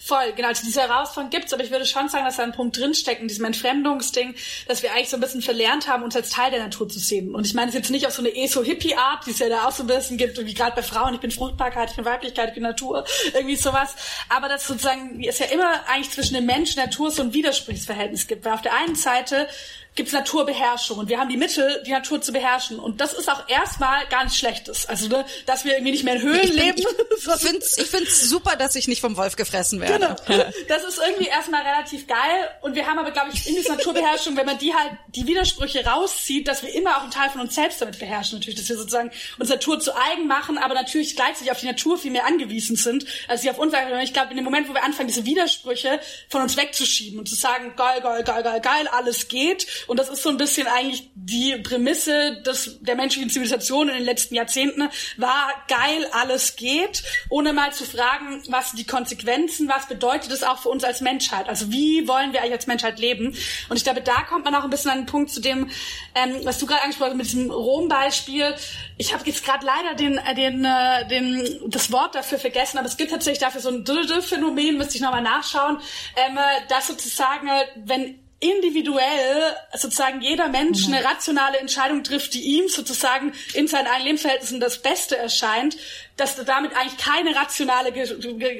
[0.00, 0.48] Voll, genau.
[0.48, 3.28] Also diese Herausforderung gibt's, aber ich würde schon sagen, dass da ein Punkt drinsteckt in
[3.28, 4.34] diesem Entfremdungsding,
[4.68, 7.34] dass wir eigentlich so ein bisschen verlernt haben, uns als Teil der Natur zu sehen.
[7.34, 9.72] Und ich meine es jetzt nicht auf so eine ESO-Hippie-Art, die es ja da auch
[9.72, 12.54] so ein bisschen gibt, wie gerade bei Frauen, ich bin Fruchtbarkeit, ich bin Weiblichkeit, ich
[12.54, 13.94] bin Natur, irgendwie sowas.
[14.28, 18.26] Aber dass sozusagen es ja immer eigentlich zwischen dem Mensch und Natur so ein Widersprüchsverhältnis
[18.26, 18.44] gibt.
[18.44, 19.48] Weil auf der einen Seite
[19.94, 22.78] gibt's Naturbeherrschung und wir haben die Mittel, die Natur zu beherrschen.
[22.78, 24.86] Und das ist auch erstmal gar nichts Schlechtes.
[24.88, 26.78] Also, ne, dass wir irgendwie nicht mehr in Höhlen Ich, leben.
[27.16, 30.16] ich, ich finde es ich find's super, dass ich nicht vom Wolf gefressen werde.
[30.26, 30.44] Genau.
[30.68, 32.48] Das ist irgendwie erstmal relativ geil.
[32.62, 35.84] Und wir haben aber, glaube ich, in dieser Naturbeherrschung, wenn man die halt, die Widersprüche
[35.84, 38.38] rauszieht, dass wir immer auch einen Teil von uns selbst damit beherrschen.
[38.38, 41.98] Natürlich, dass wir sozusagen uns Natur zu eigen machen, aber natürlich gleichzeitig auf die Natur
[41.98, 43.74] viel mehr angewiesen sind, als sie auf uns.
[44.02, 47.34] Ich glaube, in dem Moment, wo wir anfangen, diese Widersprüche von uns wegzuschieben und zu
[47.34, 49.66] sagen, geil, geil, geil, geil, geil, alles geht.
[49.86, 54.04] Und das ist so ein bisschen eigentlich die Prämisse des, der menschlichen Zivilisation in den
[54.04, 59.86] letzten Jahrzehnten, war geil, alles geht, ohne mal zu fragen, was sind die Konsequenzen, was
[59.86, 61.48] bedeutet es auch für uns als Menschheit?
[61.48, 63.36] Also wie wollen wir eigentlich als Menschheit leben?
[63.68, 65.70] Und ich glaube, da kommt man auch ein bisschen an den Punkt zu dem,
[66.14, 68.54] ähm, was du gerade angesprochen hast mit diesem Rom-Beispiel.
[68.98, 72.86] Ich habe jetzt gerade leider den, äh, den, äh, den, das Wort dafür vergessen, aber
[72.86, 73.84] es gibt tatsächlich dafür so ein
[74.22, 75.78] Phänomen, müsste ich nochmal nachschauen,
[76.16, 82.68] ähm, äh, dass sozusagen, wenn individuell sozusagen jeder Mensch eine rationale Entscheidung trifft, die ihm
[82.68, 85.76] sozusagen in seinen eigenen Lebensverhältnissen das Beste erscheint,
[86.16, 88.06] dass damit eigentlich keine rationale Ge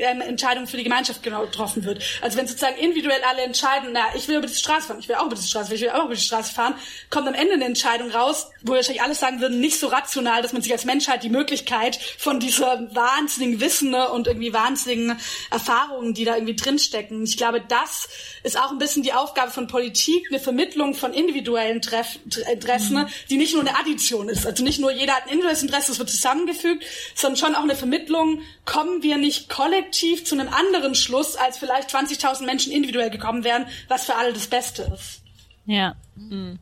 [0.01, 2.03] ähm, Entscheidung für die Gemeinschaft genau getroffen wird.
[2.23, 5.17] Also wenn sozusagen individuell alle entscheiden, na, ich will über die Straße fahren, ich will
[5.17, 6.75] auch über die Straße fahren, ich will auch über die Straße fahren,
[7.11, 10.53] kommt am Ende eine Entscheidung raus, wo wahrscheinlich alles sagen würden, nicht so rational, dass
[10.53, 15.19] man sich als Menschheit die Möglichkeit von dieser wahnsinnigen Wissen ne, und irgendwie wahnsinnigen
[15.51, 17.25] Erfahrungen, die da irgendwie drinstecken.
[17.25, 18.09] Ich glaube, das
[18.43, 22.19] ist auch ein bisschen die Aufgabe von Politik, eine Vermittlung von individuellen Treff
[22.51, 24.47] Interessen, ne, die nicht nur eine Addition ist.
[24.47, 26.85] Also nicht nur jeder hat ein individuelles Interesse, das wird zusammengefügt,
[27.15, 31.91] sondern schon auch eine Vermittlung, kommen wir nicht kollektiv zu einem anderen Schluss, als vielleicht
[31.91, 35.23] 20.000 Menschen individuell gekommen wären, was für alle das Beste ist.
[35.67, 35.97] Ja.
[36.17, 36.59] Ist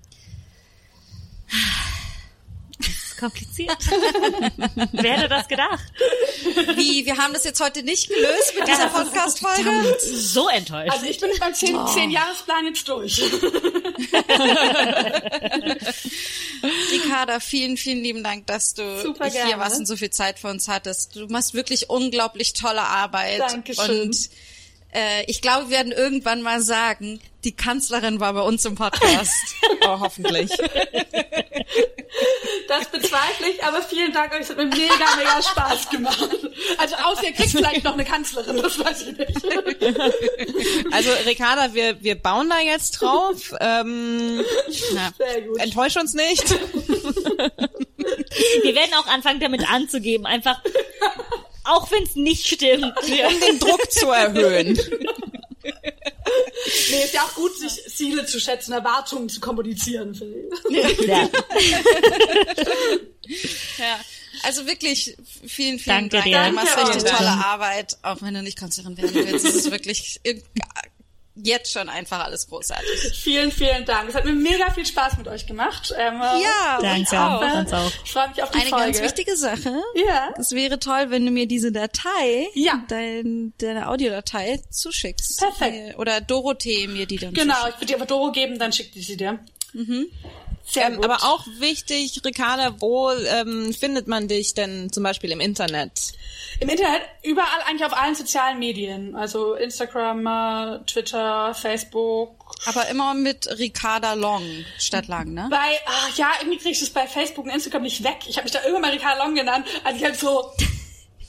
[3.20, 3.76] kompliziert.
[4.92, 5.84] Wer hätte das gedacht?
[6.74, 9.98] Wie, wir haben das jetzt heute nicht gelöst mit dieser Podcast-Folge?
[10.00, 10.90] So enttäuscht.
[10.92, 13.20] Also ich bin mit meinem zehn, zehn Jahresplan jetzt durch.
[16.92, 19.58] Ricarda, vielen, vielen lieben Dank, dass du Super hier gerne.
[19.62, 21.16] warst und so viel Zeit für uns hattest.
[21.16, 23.40] Du machst wirklich unglaublich tolle Arbeit.
[23.40, 24.02] Dankeschön.
[24.02, 24.30] Und
[24.92, 29.34] äh, ich glaube, wir werden irgendwann mal sagen, die Kanzlerin war bei uns im Podcast.
[29.82, 30.50] Oh, hoffentlich.
[32.68, 34.40] Das bezweifle ich, aber vielen Dank euch.
[34.42, 36.28] Es hat mir mega, mega Spaß gemacht.
[36.78, 39.44] Also außer ihr kriegt vielleicht noch eine Kanzlerin, das weiß ich nicht.
[40.92, 43.54] Also Ricarda, wir, wir bauen da jetzt drauf.
[43.60, 45.58] Ähm, Sehr gut.
[45.60, 46.48] enttäusch uns nicht.
[48.62, 50.26] Wir werden auch anfangen, damit anzugeben.
[50.26, 50.62] Einfach,
[51.70, 52.92] auch wenn es nicht stimmt.
[53.02, 54.78] Um den Druck zu erhöhen.
[56.90, 60.14] Nee, ist ja auch gut, sich Ziele zu schätzen, Erwartungen zu kommunizieren.
[60.14, 61.06] finde ich.
[61.06, 61.28] Ja.
[63.78, 64.00] ja.
[64.42, 65.16] Also wirklich,
[65.46, 66.24] vielen, vielen Danke Dank.
[66.24, 66.44] dir.
[66.46, 69.44] Du machst Danke richtig tolle Arbeit, auch wenn du nicht Kanzlerin werden willst.
[69.44, 70.20] Es ist wirklich
[71.34, 73.12] jetzt schon einfach alles großartig.
[73.14, 74.08] Vielen, vielen Dank.
[74.08, 75.94] Es hat mir mega viel Spaß mit euch gemacht.
[75.96, 77.42] Ähm, Ja, Danke, auch.
[78.04, 78.84] Ich freue mich auf die Eine Folge.
[78.86, 79.82] ganz wichtige Sache.
[79.94, 80.34] Ja.
[80.38, 82.82] Es wäre toll, wenn du mir diese Datei, Ja.
[82.88, 85.38] dein, deine Audiodatei zuschickst.
[85.40, 85.98] Perfekt.
[85.98, 87.74] Oder Dorothee mir die dann Genau, zuschickt.
[87.74, 89.38] ich würde dir aber Doro geben, dann schickt die sie dir.
[89.72, 89.86] Sehr
[90.76, 96.12] Ähm, aber auch wichtig, Ricarda, wo ähm, findet man dich denn zum Beispiel im Internet?
[96.60, 99.16] Im Internet, überall eigentlich auf allen sozialen Medien.
[99.16, 102.56] Also Instagram, äh, Twitter, Facebook.
[102.66, 104.42] Aber immer mit Ricarda Long
[104.78, 105.48] statt Lang, ne?
[105.50, 105.56] Bei,
[105.86, 108.18] ah, ja, irgendwie krieg ich das bei Facebook und Instagram nicht weg.
[108.26, 110.52] Ich habe mich da irgendwann mal Ricarda Long genannt, als ich halt so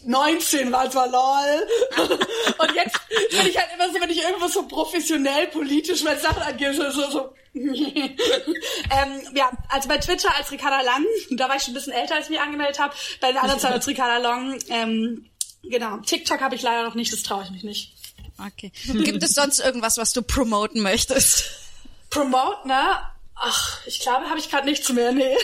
[0.05, 1.67] 19 war, zwar lol.
[2.57, 2.99] Und jetzt
[3.29, 6.89] bin ich halt immer so, wenn ich irgendwo so professionell politisch meine Sachen angehe, so,
[6.91, 7.33] so, so.
[7.53, 12.15] ähm, ja, also bei Twitter als Ricarda Lang, da war ich schon ein bisschen älter,
[12.15, 12.93] als ich mich angemeldet habe.
[13.19, 15.29] Bei den anderen Zeit als Ricarda Long, ähm,
[15.63, 15.97] genau.
[15.97, 17.93] TikTok habe ich leider noch nicht, das traue ich mich nicht.
[18.37, 18.71] Okay.
[18.85, 21.51] Gibt es sonst irgendwas, was du promoten möchtest?
[22.09, 23.01] Promote, ne?
[23.35, 25.35] Ach, ich glaube, habe ich gerade nichts mehr, nee.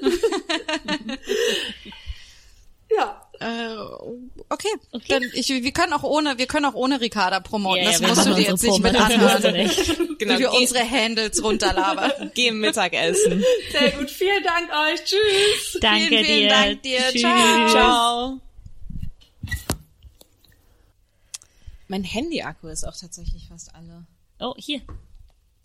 [2.96, 3.29] ja.
[3.40, 3.74] Äh,
[4.50, 4.68] okay.
[5.08, 7.82] Dann ich, wir können auch ohne, wir können auch ohne Ricarda promoten.
[7.84, 9.52] Ja, das musst du dir jetzt nicht mit anhören.
[9.54, 9.96] nicht.
[10.20, 12.30] Genau, Wie wir unsere Handles runterlabern.
[12.34, 13.42] Geh Mittagessen.
[13.72, 14.10] Sehr gut.
[14.10, 15.02] Vielen Dank euch.
[15.04, 15.78] Tschüss.
[15.80, 16.48] Danke vielen, vielen dir.
[16.50, 17.00] Dank dir.
[17.10, 17.20] Tschüss.
[17.22, 17.68] Ciao.
[17.70, 18.40] Ciao.
[21.88, 24.04] Mein Handy-Akku ist auch tatsächlich fast alle.
[24.38, 24.80] Oh, hier.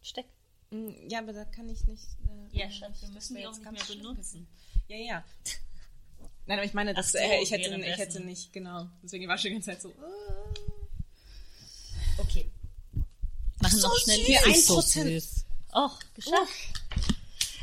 [0.01, 0.25] Steck.
[0.71, 2.03] Hm, Ja, aber da kann ich nicht.
[2.53, 4.47] Äh, Ja, Schatz, wir müssen die auch jetzt nicht ganz mehr benutzen.
[4.87, 5.23] Ja, ja.
[6.47, 8.87] Nein, aber ich meine, das, so, äh, ich, hätte, ich hätte nicht, genau.
[9.03, 9.89] Deswegen war ich schon die ganze Zeit so.
[9.89, 9.93] äh.
[12.17, 12.49] Okay.
[13.61, 14.23] Machen noch schnell.
[14.25, 14.67] süß.
[14.67, 15.07] So Prozent.
[15.09, 15.45] süß.
[15.73, 16.53] Och, geschafft.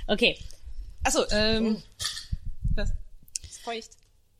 [0.09, 0.39] Okay.
[1.05, 1.83] Achso, ähm.
[2.75, 2.91] Was?
[3.43, 3.91] Ist feucht.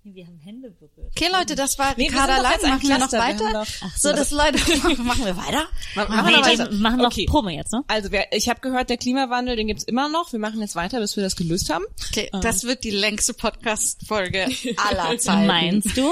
[0.05, 1.13] Wir haben Hände berührt.
[1.17, 2.61] Okay, Leute, das war Nee, wir Ricarda Lang.
[2.61, 3.45] Machen wir noch wir weiter?
[3.45, 4.59] haben doch- so, das Leute,
[5.05, 5.69] machen wir weiter?
[5.95, 6.73] Machen wir noch wir weiter?
[6.73, 7.27] machen noch Okay.
[7.27, 7.85] Promo jetzt, ne?
[7.87, 10.33] Also, wer, ich habe gehört, der Klimawandel, den gibt's immer noch.
[10.33, 11.85] Wir machen jetzt weiter, bis wir das gelöst haben.
[12.09, 15.47] Okay, das wird die längste Podcast-Folge aller Zeiten.
[15.47, 16.11] Meinst du?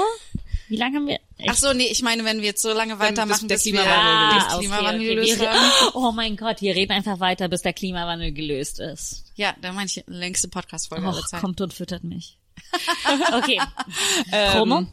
[0.69, 1.19] Wie lange haben wir?
[1.47, 4.41] Ach so, nee, ich meine, wenn wir jetzt so lange weitermachen, der bis wir Klimawandel
[4.41, 5.91] okay, Klimawandel gelöst haben.
[5.93, 9.25] Oh mein Gott, wir reden einfach weiter, bis der Klimawandel gelöst ist.
[9.35, 11.41] Ja, dann meine ich längste Podcast-Folge aller Zeiten.
[11.41, 12.37] kommt und füttert mich.
[13.33, 13.59] Okay.
[14.51, 14.85] Promo.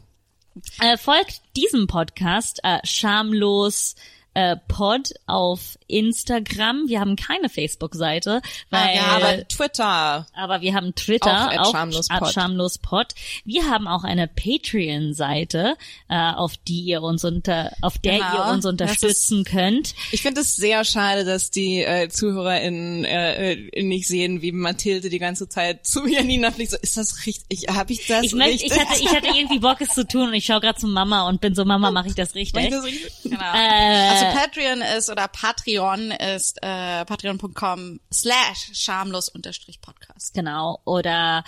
[0.79, 3.95] Äh, folgt diesem Podcast äh, schamlos
[4.33, 6.83] äh, Pod auf Instagram.
[6.87, 10.27] Wir haben keine Facebook-Seite, weil Ja, aber Twitter.
[10.33, 12.21] aber wir haben Twitter Auch auch schamlospod.
[12.21, 13.07] at schamlospod.
[13.45, 15.75] Wir haben auch eine Patreon-Seite,
[16.09, 19.95] äh, auf die ihr uns unter, auf der Genau, ihr uns unterstützen könnt.
[20.11, 25.09] Ich finde es sehr schade, dass die äh, ZuhörerInnen äh, äh, nicht sehen, wie Mathilde
[25.09, 26.71] die ganze Zeit zu Janina fliegt.
[26.71, 27.67] So, ist das richtig?
[27.69, 28.71] Habe ich das Ich möchte, richtig?
[28.73, 31.27] ich hatte, ich hatte irgendwie Bock, es zu tun und ich schaue gerade zu Mama
[31.27, 32.71] und bin so, Mama, mache ich das Mach ich richtig?
[32.71, 33.13] das richtig?
[33.23, 33.39] Genau.
[33.55, 40.33] Äh, also Patreon ist oder Patreon ist äh, patreon.com slash schamlos unterstrich Podcast.
[40.33, 40.79] Genau.
[40.85, 41.43] Oder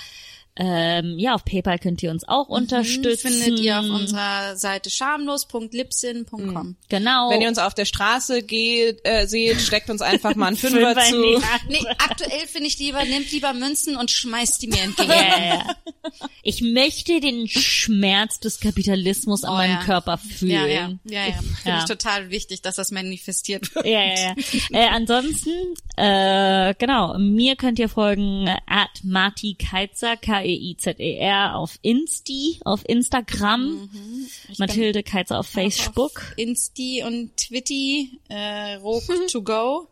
[0.58, 3.32] Ähm, ja, auf PayPal könnt ihr uns auch unterstützen.
[3.32, 6.76] Findet ihr auf unserer Seite schamlos.lipsin.com.
[6.90, 7.30] Genau.
[7.30, 10.94] Wenn ihr uns auf der Straße geht, äh, seht, steckt uns einfach mal einen Fünfer
[10.96, 11.42] Fünfer zu.
[11.70, 15.10] Nee, aktuell finde ich lieber, nehmt lieber Münzen und schmeißt die mir entgegen.
[15.10, 15.76] Ja, ja, ja.
[16.44, 19.84] Ich möchte den Schmerz des Kapitalismus an Oh, meinem ja.
[19.84, 20.52] Körper fühlen.
[20.52, 21.34] Ja, ja, ja, ja.
[21.34, 21.80] Finde Ja.
[21.80, 23.86] ich total wichtig, dass das manifestiert wird.
[23.86, 24.36] Ja, ja, ja.
[24.72, 25.52] Äh, ansonsten,
[25.98, 33.90] äh, genau, mir könnt ihr folgen at Marti Keizer, K-E-I-Z-E-R auf Insti, auf Instagram.
[34.58, 36.34] Mathilde Keizer auf Facebook.
[36.38, 39.88] Insti und Twitty, äh, Rock to go.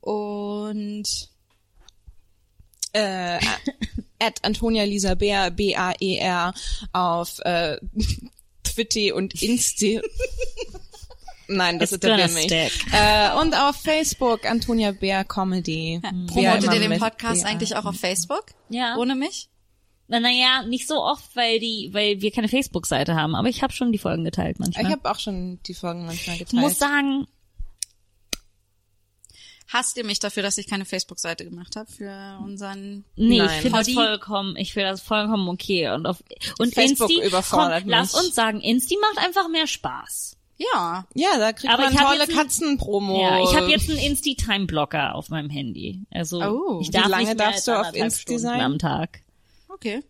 [0.00, 1.28] Und
[2.92, 3.38] Äh,
[4.18, 6.52] at Antonia Lisa Bär, B-A-E-R,
[6.92, 7.76] auf äh,
[8.64, 10.00] Twitter und Insti.
[11.46, 12.72] Nein, das ist der stick.
[12.92, 16.00] Äh, und auf Facebook Antonia Bär Comedy.
[16.00, 18.46] Bär promotet immer ihr den Podcast eigentlich auch auf Facebook?
[18.68, 18.96] Ja.
[18.96, 19.49] Ohne mich?
[20.10, 23.72] Na, naja, nicht so oft, weil die, weil wir keine Facebook-Seite haben, aber ich habe
[23.72, 24.84] schon die Folgen geteilt manchmal.
[24.84, 26.60] Ich habe auch schon die Folgen manchmal Ich geteilt.
[26.60, 27.26] muss sagen,
[29.72, 33.46] Hasst ihr mich dafür, dass ich keine Facebook-Seite gemacht habe für unseren Nee, Nein.
[33.46, 35.90] ich finde das vollkommen, ich finde das vollkommen okay.
[35.90, 36.24] Und auf,
[36.58, 40.36] und Facebook Insti, überfordert komm, lass uns sagen, Insti macht einfach mehr Spaß.
[40.58, 41.06] Ja.
[41.14, 43.20] ja, da kriegt Aber man ich tolle Katzenpromo.
[43.22, 46.00] Ja, ich habe jetzt einen Insti-Time-Blocker auf meinem Handy.
[46.10, 46.80] Also Oh.
[46.82, 48.60] ich Wie darf lange nicht mehr darfst du auf Insti Stunden sein?
[48.60, 49.20] am Tag.
[49.80, 50.02] Okay.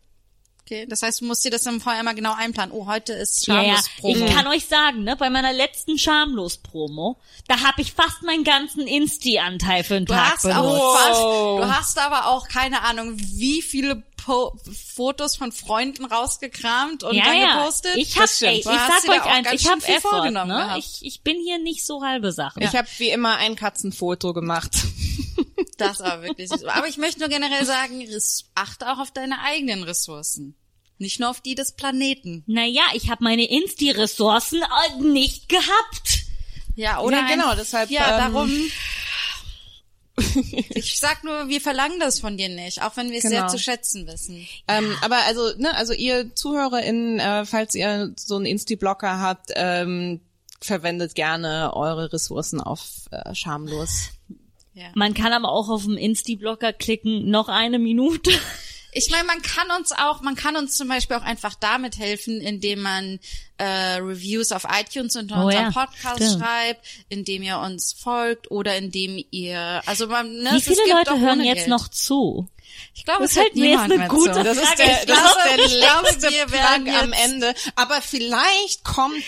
[0.63, 2.73] Okay, das heißt, du musst dir das dann vorher mal genau einplanen.
[2.73, 3.75] Oh, heute ist Ja, ja.
[3.75, 4.25] schamlos Promo.
[4.25, 7.19] Ich kann euch sagen, ne, bei meiner letzten Schamlos-Promo,
[7.49, 10.59] da habe ich fast meinen ganzen Insti-Anteil für einen Du Tag hast benutzt.
[10.61, 14.53] auch fast, du hast aber auch keine Ahnung, wie viele po
[14.95, 17.57] Fotos von Freunden rausgekramt und ja, dann ja.
[17.57, 17.97] gepostet.
[17.97, 20.53] Ich hab, ey, ich sag euch auch eins, ganz ich hab schön viel Effort, vorgenommen
[20.53, 20.65] ne?
[20.67, 20.79] gehabt.
[20.79, 22.61] Ich, ich bin hier nicht so halbe Sache.
[22.63, 24.77] Ich habe wie immer ein Katzenfoto gemacht.
[25.81, 26.67] Das aber wirklich so.
[26.69, 28.07] Aber ich möchte nur generell sagen,
[28.55, 30.55] achte auch auf deine eigenen Ressourcen.
[30.99, 32.45] Nicht nur auf die des Planeten.
[32.47, 36.25] Naja, ich habe meine Insti-Ressourcen äh, nicht gehabt.
[36.77, 37.21] Ja, oder?
[37.21, 38.51] Ja, genau, deshalb, Ja, ähm, darum.
[40.75, 43.49] Ich sag nur, wir verlangen das von dir nicht, auch wenn wir es sehr Genau.
[43.49, 44.47] zu schätzen wissen.
[44.69, 50.21] Ähm, aber also, ne, also ihr ZuhörerInnen, äh, falls ihr so einen Insti-Blocker habt, ähm,
[50.61, 54.11] verwendet gerne eure Ressourcen auf äh, schamlos.
[54.95, 58.31] Man kann aber auch auf dem Insti-Blocker klicken, noch eine Minute.
[58.93, 62.41] Ich meine, man kann uns auch, man kann uns zum Beispiel auch einfach damit helfen,
[62.41, 63.21] indem man
[63.57, 66.43] äh, Reviews auf iTunes unter Oh unserem ja, Podcast stimmt.
[66.43, 71.41] schreibt, indem ihr uns folgt oder indem ihr, also man, ne, Wie viele Leute hören
[71.45, 71.69] jetzt Geld.
[71.69, 72.49] noch zu?
[72.95, 74.43] Ich glaube, Das es ist hört mir jetzt niemand eine mehr gute zu.
[74.43, 77.55] Das ist der, das glaube, ist der letzte wir werden Plug am Ende.
[77.77, 79.23] Aber vielleicht kommt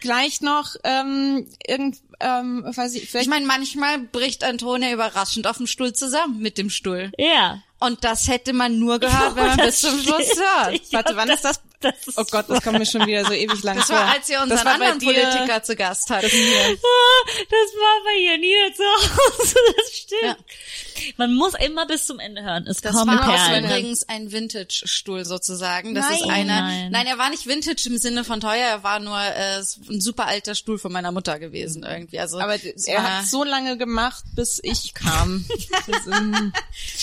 [0.00, 5.56] gleich noch ähm, irgend, ähm, weiß ich, vielleicht Ich meine, manchmal bricht Antonia überraschend auf
[5.58, 7.12] dem Stuhl zusammen mit dem Stuhl.
[7.18, 7.62] Ja.
[7.80, 10.72] Und das hätte man nur gehört, wenn man bis zum Schluss hört.
[10.82, 11.60] Ich Warte, wann ist das?
[11.80, 13.94] das ist Oh Gott, das kommt mir schon wieder so ewig lang Das vor.
[13.94, 16.26] war, als wir Das unseren anderen dir- Politiker zu Gast hatten.
[16.26, 20.22] Ah, Das war bei Janina zu Hause, das stimmt.
[20.22, 20.36] Ja.
[21.16, 22.66] Man muss immer bis zum Ende hören.
[22.66, 23.64] Es Das kommen war auch Perlen.
[23.64, 25.94] übrigens ein Vintage-Stuhl sozusagen.
[25.94, 26.30] Das ist Nein.
[26.50, 26.60] einer.
[26.62, 26.90] Nein.
[26.92, 27.06] Nein.
[27.06, 28.54] er war nicht Vintage im Sinne von teuer.
[28.66, 29.58] Er war nur äh,
[29.90, 32.18] ein super alter Stuhl von meiner Mutter gewesen irgendwie.
[32.20, 32.56] Also Aber
[32.86, 35.44] er hat so lange gemacht, bis ich kam.
[35.86, 36.06] Ist,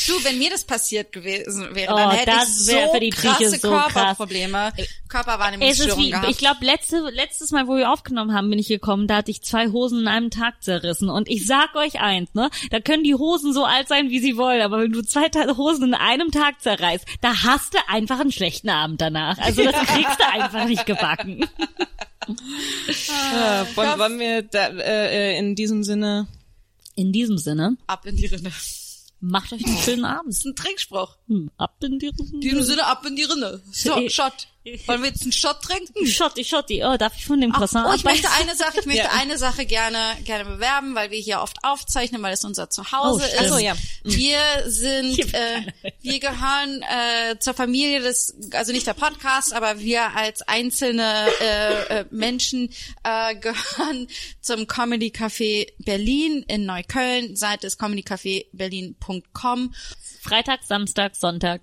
[0.10, 3.00] du, wenn mir das passiert gewesen wäre, Oh, dann hätte das ich wär so für
[3.00, 3.94] die krasse so krass.
[3.94, 6.30] Körperprobleme, Es ist Körperwahrnehmungsstörungen gehabt.
[6.30, 9.42] ich glaube, letzte, letztes Mal, wo wir aufgenommen haben, bin ich gekommen, da hatte ich
[9.42, 11.10] zwei Hosen in einem Tag zerrissen.
[11.10, 14.38] Und ich sag euch eins, ne, da können die Hosen so alt sein, wie sie
[14.38, 18.20] wollen, aber wenn du zwei Teile Hosen in einem Tag zerreißt, da hast du einfach
[18.20, 19.38] einen schlechten Abend danach.
[19.40, 21.44] Also das kriegst du einfach nicht gebacken.
[22.28, 22.28] äh,
[23.76, 26.28] wollen, wollen wir da, äh, äh, in diesem Sinne
[26.96, 28.52] In diesem Sinne, ab in die Rinne.
[29.20, 30.30] macht euch einen schönen Abend.
[30.34, 31.18] Das ist ein Trinkspruch.
[31.28, 33.62] Hm, Ab in die In diesem Sinne, ab in die Rinne.
[33.72, 34.48] So, Shot.
[34.88, 36.08] Wollen wir jetzt einen Shot trinken?
[36.08, 36.84] Schotti, Schotti.
[36.84, 39.12] Oh, darf ich von dem Ach, Croissant oh, ich möchte eine Sache, ich möchte Ja.
[39.14, 43.26] eine Sache gerne, gerne bewerben, weil wir hier oft aufzeichnen, weil es unser Zuhause Oh,
[43.26, 43.36] ist.
[43.40, 43.76] Ach so, ja.
[44.04, 45.62] Wir sind, äh,
[46.02, 52.00] wir gehören äh, zur Familie des, also nicht der Podcast, aber wir als einzelne äh,
[52.00, 52.74] äh, Menschen
[53.04, 54.08] äh, gehören
[54.42, 57.36] zum Comedy Café Berlin in Neukölln.
[57.36, 59.74] Seite ist comedycafeberlin.com.
[60.22, 61.62] Freitag, Samstag, Sonntag,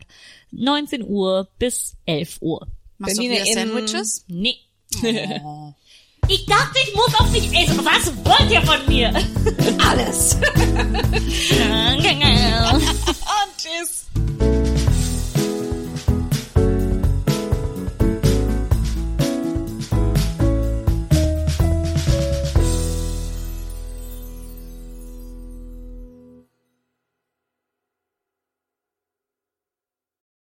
[0.52, 2.68] 19 Uhr bis 11 Uhr.
[3.02, 4.24] Machst du wieder Sandwiches?
[4.28, 4.58] Nee.
[5.44, 5.74] Oh.
[6.28, 7.84] Ich dachte, ich muss auf dich essen.
[7.84, 9.08] Was wollt ihr von mir?
[9.90, 10.36] Alles.
[10.54, 12.02] Und
[13.58, 14.04] tschüss.